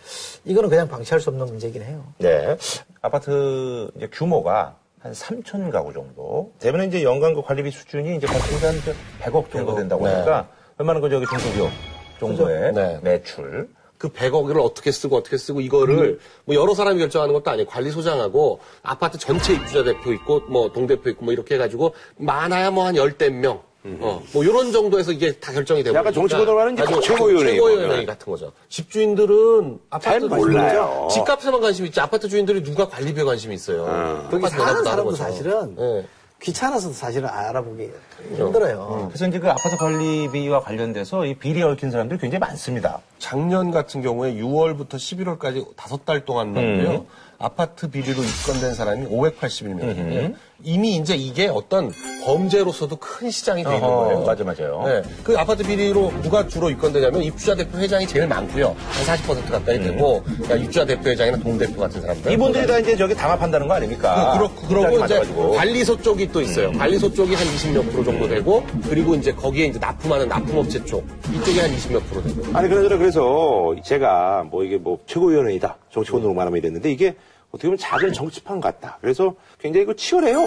이거는 0.45 0.69
그냥 0.69 0.89
방치할 0.89 1.21
수 1.21 1.31
없는 1.31 1.47
문제긴 1.47 1.83
해요. 1.83 2.05
네. 2.19 2.57
아파트 3.01 3.91
이제 3.97 4.09
규모가 4.13 4.77
한 5.07 5.13
3천 5.13 5.71
가구 5.71 5.93
정도. 5.93 6.53
되면 6.59 6.89
이제 6.89 7.03
연간 7.03 7.35
그 7.35 7.43
관리비 7.43 7.71
수준이 7.71 8.17
이제 8.17 8.27
거치가 8.27 8.69
한 8.69 8.75
100억 9.23 9.51
정도 9.51 9.77
된다고 9.77 10.05
네. 10.07 10.13
하니까 10.13 10.49
얼마나 10.79 11.01
그 11.01 11.09
저기 11.09 11.25
중소기업 11.27 11.71
정도의 12.19 12.73
네. 12.73 12.99
매출. 13.03 13.69
그 13.99 14.09
100억을 14.11 14.63
어떻게 14.63 14.91
쓰고 14.93 15.17
어떻게 15.17 15.39
쓰고 15.39 15.61
이거를 15.63 16.19
뭐 16.45 16.55
여러 16.55 16.75
사람이 16.75 16.99
결정하는 16.99 17.33
것도 17.33 17.51
아니에요. 17.51 17.67
관리소장하고 17.67 18.61
아파트 18.83 19.17
전체 19.17 19.55
입주자 19.55 19.85
대표 19.85 20.13
있고 20.13 20.41
뭐 20.49 20.71
동대표 20.71 21.09
있고 21.11 21.25
뭐 21.25 21.33
이렇게 21.33 21.55
해가지고 21.55 21.95
많아야 22.19 22.71
뭐 22.71 22.85
한 22.87 22.97
열댓 22.97 23.31
명. 23.31 23.63
어, 24.01 24.23
뭐 24.33 24.45
이런 24.45 24.73
정도에서 24.73 25.13
이게 25.13 25.33
다 25.33 25.53
결정이 25.53 25.83
되고 25.83 25.97
약간 25.97 26.13
말하는 26.55 26.75
이제 26.75 27.01
최고위원회인 27.01 27.55
최고위원회 27.57 27.89
거죠. 27.89 28.07
같은 28.07 28.33
거죠. 28.33 28.53
집주인들은 28.69 29.79
잘 30.01 30.15
아파트 30.17 30.25
몰라요. 30.25 31.09
집값에만 31.11 31.61
관심이 31.61 31.89
있지 31.89 32.01
아파트 32.01 32.29
주인들이 32.29 32.63
누가 32.63 32.89
관리비에 32.89 33.25
관심이 33.25 33.55
있어요. 33.55 33.85
거기 34.31 34.43
똑같이 34.43 34.57
사는 34.57 34.85
사람도 34.85 35.05
거죠. 35.11 35.17
사실은 35.17 35.77
예. 35.79 36.07
귀찮아서도 36.43 36.93
사실은 36.93 37.29
알아보기 37.29 37.91
힘들어요. 38.37 39.07
그래서 39.09 39.27
이제 39.27 39.39
그 39.39 39.51
아파트 39.51 39.77
관리비와 39.77 40.61
관련돼서 40.61 41.25
이 41.25 41.35
비리에 41.35 41.63
얽힌 41.63 41.91
사람들이 41.91 42.21
굉장히 42.21 42.41
많습니다. 42.41 43.01
작년 43.19 43.71
같은 43.71 44.03
경우에 44.03 44.35
6월부터 44.35 44.91
11월까지 44.97 45.65
다섯 45.77 46.05
달 46.05 46.25
동안만요. 46.25 47.07
아파트 47.39 47.91
비리로 47.91 48.23
입건된 48.23 48.75
사람이 48.75 49.07
581명이에요. 49.09 50.35
이미 50.65 50.97
이제 50.97 51.15
이게 51.15 51.49
어떤 51.49 51.93
범죄로서도 52.25 52.97
큰 52.97 53.31
시장이 53.31 53.63
돼 53.63 53.75
있는 53.75 53.87
거예요. 53.87 54.25
맞아, 54.25 54.43
맞아요. 54.43 54.83
네. 54.87 55.03
그 55.23 55.37
아파트 55.39 55.63
비리로 55.63 56.13
누가 56.23 56.49
주로 56.49 56.71
입건되냐면 56.71 57.23
입주자 57.23 57.55
대표 57.55 57.77
회장이 57.79 58.07
제일 58.07 58.27
많고요. 58.27 58.75
한 58.75 59.17
40% 59.19 59.51
가까이 59.51 59.79
되고 59.79 60.23
그러니까 60.23 60.57
입주자 60.57 60.87
대표 60.87 61.11
회장이나 61.11 61.37
동대표 61.39 61.79
같은 61.81 62.01
사람들. 62.01 62.33
이분들이 62.33 62.67
다 62.67 62.79
이제 62.79 62.97
저기 62.97 63.15
담합한다는 63.15 63.69
거 63.69 63.75
아닙니까? 63.75 64.33
그, 64.33 64.39
그렇고, 64.39 64.67
그러고 64.67 65.05
이제. 65.05 65.57
관리소 65.57 66.01
쪽이 66.01 66.33
또 66.33 66.41
있어요. 66.41 66.73
관리소 66.73 67.13
쪽이 67.13 67.35
한 67.35 67.47
20몇 67.47 67.91
프로 67.91 68.03
정도 68.03 68.27
되고, 68.27 68.65
그리고 68.89 69.15
이제 69.15 69.33
거기에 69.33 69.67
이제 69.67 69.79
납품하는 69.79 70.27
납품업체 70.29 70.85
쪽, 70.87 71.07
이쪽이 71.35 71.61
한 71.61 71.71
20몇 71.71 72.03
프로 72.07 72.23
되고. 72.23 72.57
아니 72.57 72.69
그러더라 72.71 72.97
그래서 72.97 73.75
제가 73.85 74.45
뭐 74.51 74.65
이게 74.65 74.79
뭐 74.79 74.99
최고위원회이다 75.07 75.77
정치권으로 75.97 76.35
말하면 76.35 76.59
이랬는데 76.59 76.91
이게 76.91 77.17
어떻게 77.49 77.69
보면 77.69 77.79
작은 77.79 78.13
정치판 78.13 78.61
같다. 78.61 78.99
그래서 79.01 79.35
굉장히 79.59 79.87
그 79.87 79.97
치열해요. 79.97 80.47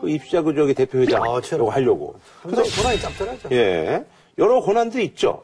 그 0.00 0.08
입주자 0.08 0.42
그 0.42 0.54
저기 0.54 0.74
대표회장 0.74 1.22
아, 1.22 1.40
치열하죠. 1.40 1.56
이거 1.56 1.68
하려고. 1.70 2.14
굉장히 2.42 2.70
권한이 2.70 3.00
짭짤하죠. 3.00 3.48
예 3.52 4.04
여러 4.38 4.60
권한들이 4.60 5.04
있죠. 5.06 5.42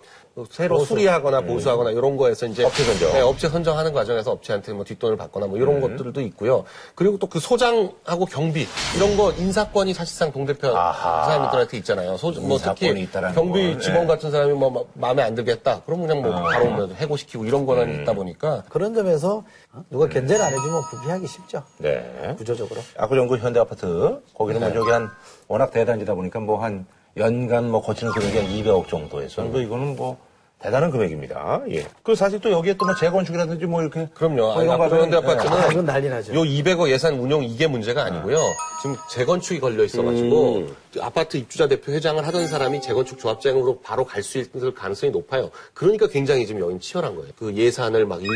새로 0.51 0.84
수리하거나 0.84 1.43
보수하거나 1.43 1.91
이런 1.91 2.16
거에서 2.16 2.47
이제 2.47 2.64
업체 2.64 2.84
선정. 2.84 3.12
네, 3.12 3.20
업체 3.20 3.49
선정하는 3.49 3.93
과정에서 3.93 4.30
업체한테 4.32 4.72
뭐 4.72 4.84
뒷돈을 4.84 5.16
받거나 5.16 5.47
뭐 5.47 5.57
이런 5.59 5.80
것들도 5.80 6.20
있고요. 6.20 6.64
그리고 6.95 7.18
또 7.18 7.26
그 7.30 7.38
소장하고 7.38 8.26
경비 8.26 8.66
이런 8.97 9.16
거 9.16 9.32
인사권이 9.32 9.95
사실상 9.95 10.32
동대표 10.32 10.76
아하. 10.76 11.24
사람들한테 11.30 11.76
있잖아요. 11.78 12.16
소, 12.16 12.30
뭐 12.32 12.59
특히 12.59 12.86
인사권이 12.86 13.01
있다라는 13.03 13.34
경비 13.34 13.72
걸. 13.74 13.80
직원 13.80 14.01
네. 14.03 14.07
같은 14.09 14.30
사람이 14.30 14.53
뭐 14.55 14.70
마- 14.70 14.80
마음에 14.95 15.22
안 15.22 15.34
들겠다. 15.34 15.82
그럼 15.86 16.01
그냥 16.07 16.22
뭐 16.22 16.32
바로 16.43 16.70
뭐 16.70 16.88
해고시키고 16.95 17.45
이런 17.45 17.66
권한이 17.66 18.03
있다 18.03 18.12
보니까 18.14 18.64
그런 18.68 18.95
점에서 18.95 19.45
누가 19.91 20.09
견제를 20.09 20.45
안 20.45 20.53
해주면 20.53 20.82
부패하기 20.91 21.26
쉽죠. 21.26 21.62
네. 21.78 22.34
구조적으로. 22.36 22.80
아구정구 22.97 23.36
현대아파트 23.38 24.20
거기는 24.34 24.61
뭐 24.61 24.72
저기 24.72 24.91
한 24.91 25.09
워낙 25.49 25.70
대단지다 25.70 26.14
보니까 26.14 26.41
뭐한 26.41 26.86
연간 27.16 27.70
뭐 27.70 27.80
거치는 27.82 28.12
금액이 28.12 28.38
한 28.38 28.47
200억 28.49 28.88
정도에서 28.88 29.43
뭐 29.43 29.61
이거는 29.61 29.97
뭐 29.97 30.16
대단한 30.62 30.90
금액입니다. 30.90 31.62
예. 31.70 31.86
그 32.02 32.14
사실 32.14 32.38
또 32.40 32.50
여기에 32.50 32.74
또 32.74 32.84
뭐 32.84 32.94
재건축이라든지 32.94 33.64
뭐 33.66 33.80
이렇게 33.80 34.08
그럼요. 34.14 34.36
뭐 34.36 34.52
아니, 34.56 34.64
이런 34.64 34.78
과정은, 34.78 35.14
아파트는 35.14 35.52
아, 35.56 35.66
이건 35.72 35.84
난리 35.86 36.08
나죠. 36.08 36.34
요 36.34 36.40
200억 36.42 36.90
예산 36.90 37.14
운용 37.18 37.42
이게 37.44 37.66
문제가 37.66 38.04
아니고요. 38.04 38.38
지금 38.82 38.96
재건축이 39.11 39.58
걸려 39.61 39.84
있어가지고 39.84 40.56
음. 40.56 40.76
아파트 41.00 41.36
입주자 41.38 41.66
대표 41.68 41.92
회장을 41.92 42.26
하던 42.26 42.46
사람이 42.48 42.80
재건축 42.82 43.18
조합장으로 43.18 43.78
바로 43.80 44.04
갈 44.04 44.22
수 44.22 44.38
있을 44.38 44.74
가능성이 44.74 45.12
높아요. 45.12 45.50
그러니까 45.72 46.06
굉장히 46.08 46.46
지금 46.46 46.61
여긴 46.61 46.78
치열한 46.78 47.16
거예요. 47.16 47.30
그 47.38 47.54
예산을 47.54 48.04
막 48.04 48.20
이- 48.22 48.26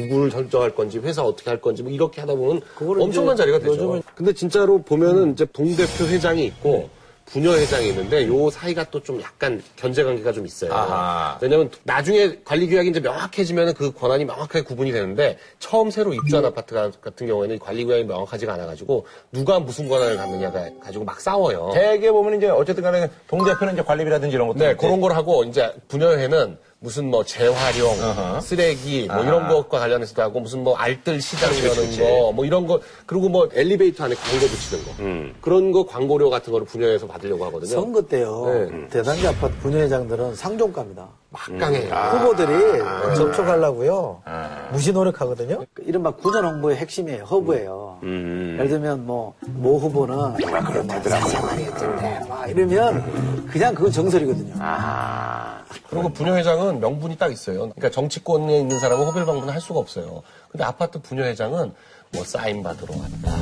누구를 0.00 0.30
결정할 0.30 0.72
건지 0.74 0.98
회사 0.98 1.22
어떻게 1.24 1.50
할 1.50 1.60
건지 1.60 1.82
뭐 1.82 1.90
이렇게 1.90 2.20
하다 2.20 2.34
보면 2.36 2.60
엄청난 3.00 3.34
자리가 3.36 3.58
되죠. 3.58 3.72
요즘은- 3.74 4.02
근데 4.14 4.32
진짜로 4.32 4.80
보면은 4.82 5.32
이제 5.32 5.44
동 5.52 5.74
대표 5.74 6.04
회장이 6.06 6.44
있고 6.46 6.88
부녀 7.26 7.52
회장이 7.52 7.88
있는데 7.88 8.26
요 8.28 8.48
사이가 8.50 8.84
또 8.90 9.00
좀 9.06 9.20
약간 9.20 9.62
견제 9.76 10.02
관계가 10.02 10.32
좀 10.32 10.46
있어요. 10.46 10.72
아하. 10.72 11.38
왜냐면 11.40 11.70
나중에 11.84 12.38
관리 12.44 12.66
규약이 12.66 12.88
이제 12.90 12.98
명확해지면 13.00 13.74
그 13.74 13.92
권한이 13.92 14.24
명확하게 14.24 14.62
구분이 14.62 14.90
되는데 14.90 15.38
처음 15.60 15.90
새로 15.90 16.12
입주한 16.14 16.44
아파트 16.44 16.74
가- 16.74 16.90
같은 17.00 17.26
경우에는 17.28 17.56
이 17.56 17.58
관리 17.58 17.84
규약이 17.84 18.04
명확하지가 18.04 18.54
않아가지고 18.54 19.06
누가 19.32 19.60
무슨 19.60 19.88
권한을 19.88 20.16
갖느냐가 20.16 20.70
가지고 20.82 21.04
막 21.04 21.20
싸워요. 21.20 21.70
대개 21.74 22.10
보면 22.10 22.38
이제 22.38 22.48
어쨌든 22.48 22.82
간에 22.82 23.08
동대표는 23.28 23.74
이제 23.74 23.82
관리비라든지 23.82 24.34
이런 24.34 24.48
것도 24.48 24.58
네, 24.58 24.74
그런 24.74 25.00
걸 25.00 25.12
하고 25.12 25.44
이제 25.44 25.72
분여회는 25.88 26.58
무슨 26.86 27.10
뭐 27.10 27.24
재활용, 27.24 28.00
어허. 28.00 28.40
쓰레기 28.42 29.06
뭐 29.08 29.16
아하. 29.16 29.24
이런 29.26 29.48
것과 29.48 29.80
관련해서도 29.80 30.22
하고 30.22 30.38
무슨 30.38 30.62
뭐 30.62 30.76
알뜰 30.76 31.20
시장 31.20 31.50
그렇지, 31.50 31.66
여는 31.66 31.74
그렇지. 31.82 32.00
거뭐 32.00 32.44
이런 32.44 32.68
거 32.68 32.78
그리고 33.06 33.28
뭐 33.28 33.48
엘리베이터 33.52 34.04
안에 34.04 34.14
광고 34.14 34.46
붙이는 34.46 34.84
거 34.84 34.92
음. 35.00 35.34
그런 35.40 35.72
거 35.72 35.84
광고료 35.84 36.30
같은 36.30 36.52
거를 36.52 36.64
분여해서 36.64 37.08
받으려고 37.08 37.44
하거든요. 37.46 37.70
선거 37.72 38.02
때요. 38.02 38.44
네. 38.70 38.88
대단지 38.88 39.26
아파트 39.26 39.52
분회장들은 39.56 40.36
상종가입니다. 40.36 41.08
막강해요. 41.30 41.92
후보들이 41.92 42.80
아. 42.82 43.14
접촉하려고요. 43.14 44.22
무시 44.70 44.92
노력하거든요. 44.92 45.64
이른바 45.84 46.12
구전 46.12 46.44
홍보의 46.44 46.76
핵심이에요. 46.76 47.24
허브예요. 47.24 47.98
음. 48.04 48.54
예를 48.58 48.70
들면 48.70 49.04
뭐, 49.06 49.34
모 49.44 49.76
후보는 49.78 50.14
뭐 50.14 50.36
그렇다더라고. 50.36 51.28
막 52.28 52.48
이러면 52.48 53.46
그냥 53.50 53.74
그건 53.74 53.90
정설이거든요. 53.90 54.54
그리고 55.90 56.08
분여회장은 56.10 56.80
명분이 56.80 57.16
딱 57.16 57.32
있어요. 57.32 57.58
그러니까 57.70 57.90
정치권에 57.90 58.58
있는 58.58 58.78
사람은 58.78 59.06
호별 59.06 59.24
방문을 59.26 59.52
할 59.52 59.60
수가 59.60 59.78
없어요. 59.80 60.22
근데 60.50 60.64
아파트 60.64 61.00
분여회장은 61.00 61.72
뭐 62.12 62.24
사인 62.24 62.62
받으러 62.62 62.94
왔다, 62.96 63.36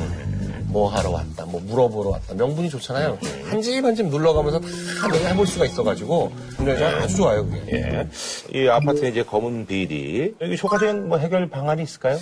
뭐 0.67 0.89
하러 0.89 1.11
왔다, 1.11 1.45
뭐 1.45 1.61
물어보러 1.61 2.09
왔다. 2.09 2.33
명분이 2.33 2.69
좋잖아요. 2.69 3.17
한 3.49 3.61
집 3.61 3.85
한 3.85 3.95
집 3.95 4.07
눌러가면서 4.07 4.59
다 4.59 5.07
내가 5.11 5.29
해볼 5.29 5.45
수가 5.45 5.65
있어가지고 5.65 6.31
분여회장 6.57 6.95
아주 7.01 7.15
좋아요, 7.17 7.45
그게. 7.45 7.61
예. 7.73 8.07
이 8.53 8.67
아파트의 8.67 9.11
이제 9.11 9.23
검은 9.23 9.67
비리 9.67 10.33
여기 10.41 10.57
효과적인 10.61 11.07
뭐 11.07 11.19
해결 11.19 11.47
방안이 11.49 11.83
있을까요? 11.83 12.17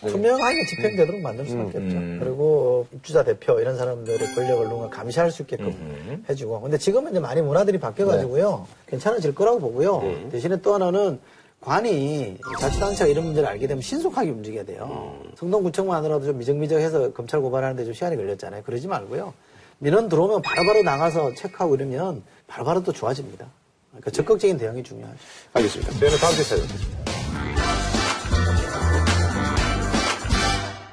투명하게 0.00 0.66
집행되도록 0.66 1.20
만들 1.20 1.46
수밖에 1.46 1.78
없죠. 1.78 1.96
그리고 2.20 2.86
입주자 2.92 3.24
대표 3.24 3.58
이런 3.60 3.76
사람들의 3.76 4.34
권력을 4.34 4.68
누군가 4.68 4.90
감시할 4.90 5.30
수 5.30 5.42
있게끔 5.42 6.22
해주고. 6.28 6.60
근데 6.60 6.78
지금은 6.78 7.12
이제 7.12 7.20
많이 7.20 7.40
문화들이 7.42 7.78
바뀌어가지고요. 7.78 8.66
괜찮아질 8.86 9.34
거라고 9.34 9.60
보고요. 9.60 10.02
대신에 10.30 10.60
또 10.60 10.74
하나는 10.74 11.18
관이 11.60 12.36
자치단체가 12.60 13.10
이런 13.10 13.24
문제를 13.24 13.48
알게 13.48 13.66
되면 13.66 13.80
신속하게 13.80 14.30
움직여야 14.30 14.64
돼요. 14.64 15.18
성동구청만 15.36 15.96
하더라도 15.98 16.26
좀 16.26 16.38
미적미적해서 16.38 17.12
검찰 17.12 17.40
고발하는데 17.40 17.84
좀 17.84 17.94
시간이 17.94 18.16
걸렸잖아요. 18.16 18.62
그러지 18.62 18.86
말고요. 18.86 19.32
민원 19.78 20.08
들어오면 20.08 20.42
바로바로 20.42 20.82
나가서 20.82 21.34
체크하고 21.34 21.74
이러면 21.74 22.22
바로 22.46 22.64
바로 22.64 22.82
또 22.82 22.92
좋아집니다. 22.92 23.46
그러니까 23.90 24.10
적극적인 24.10 24.58
대응이 24.58 24.82
중요하죠. 24.82 25.16
알겠습니다. 25.54 25.92
저희는 25.98 26.18
다음 26.18 26.34
주에 26.34 26.44
찾아뵙겠습니다. 26.44 27.15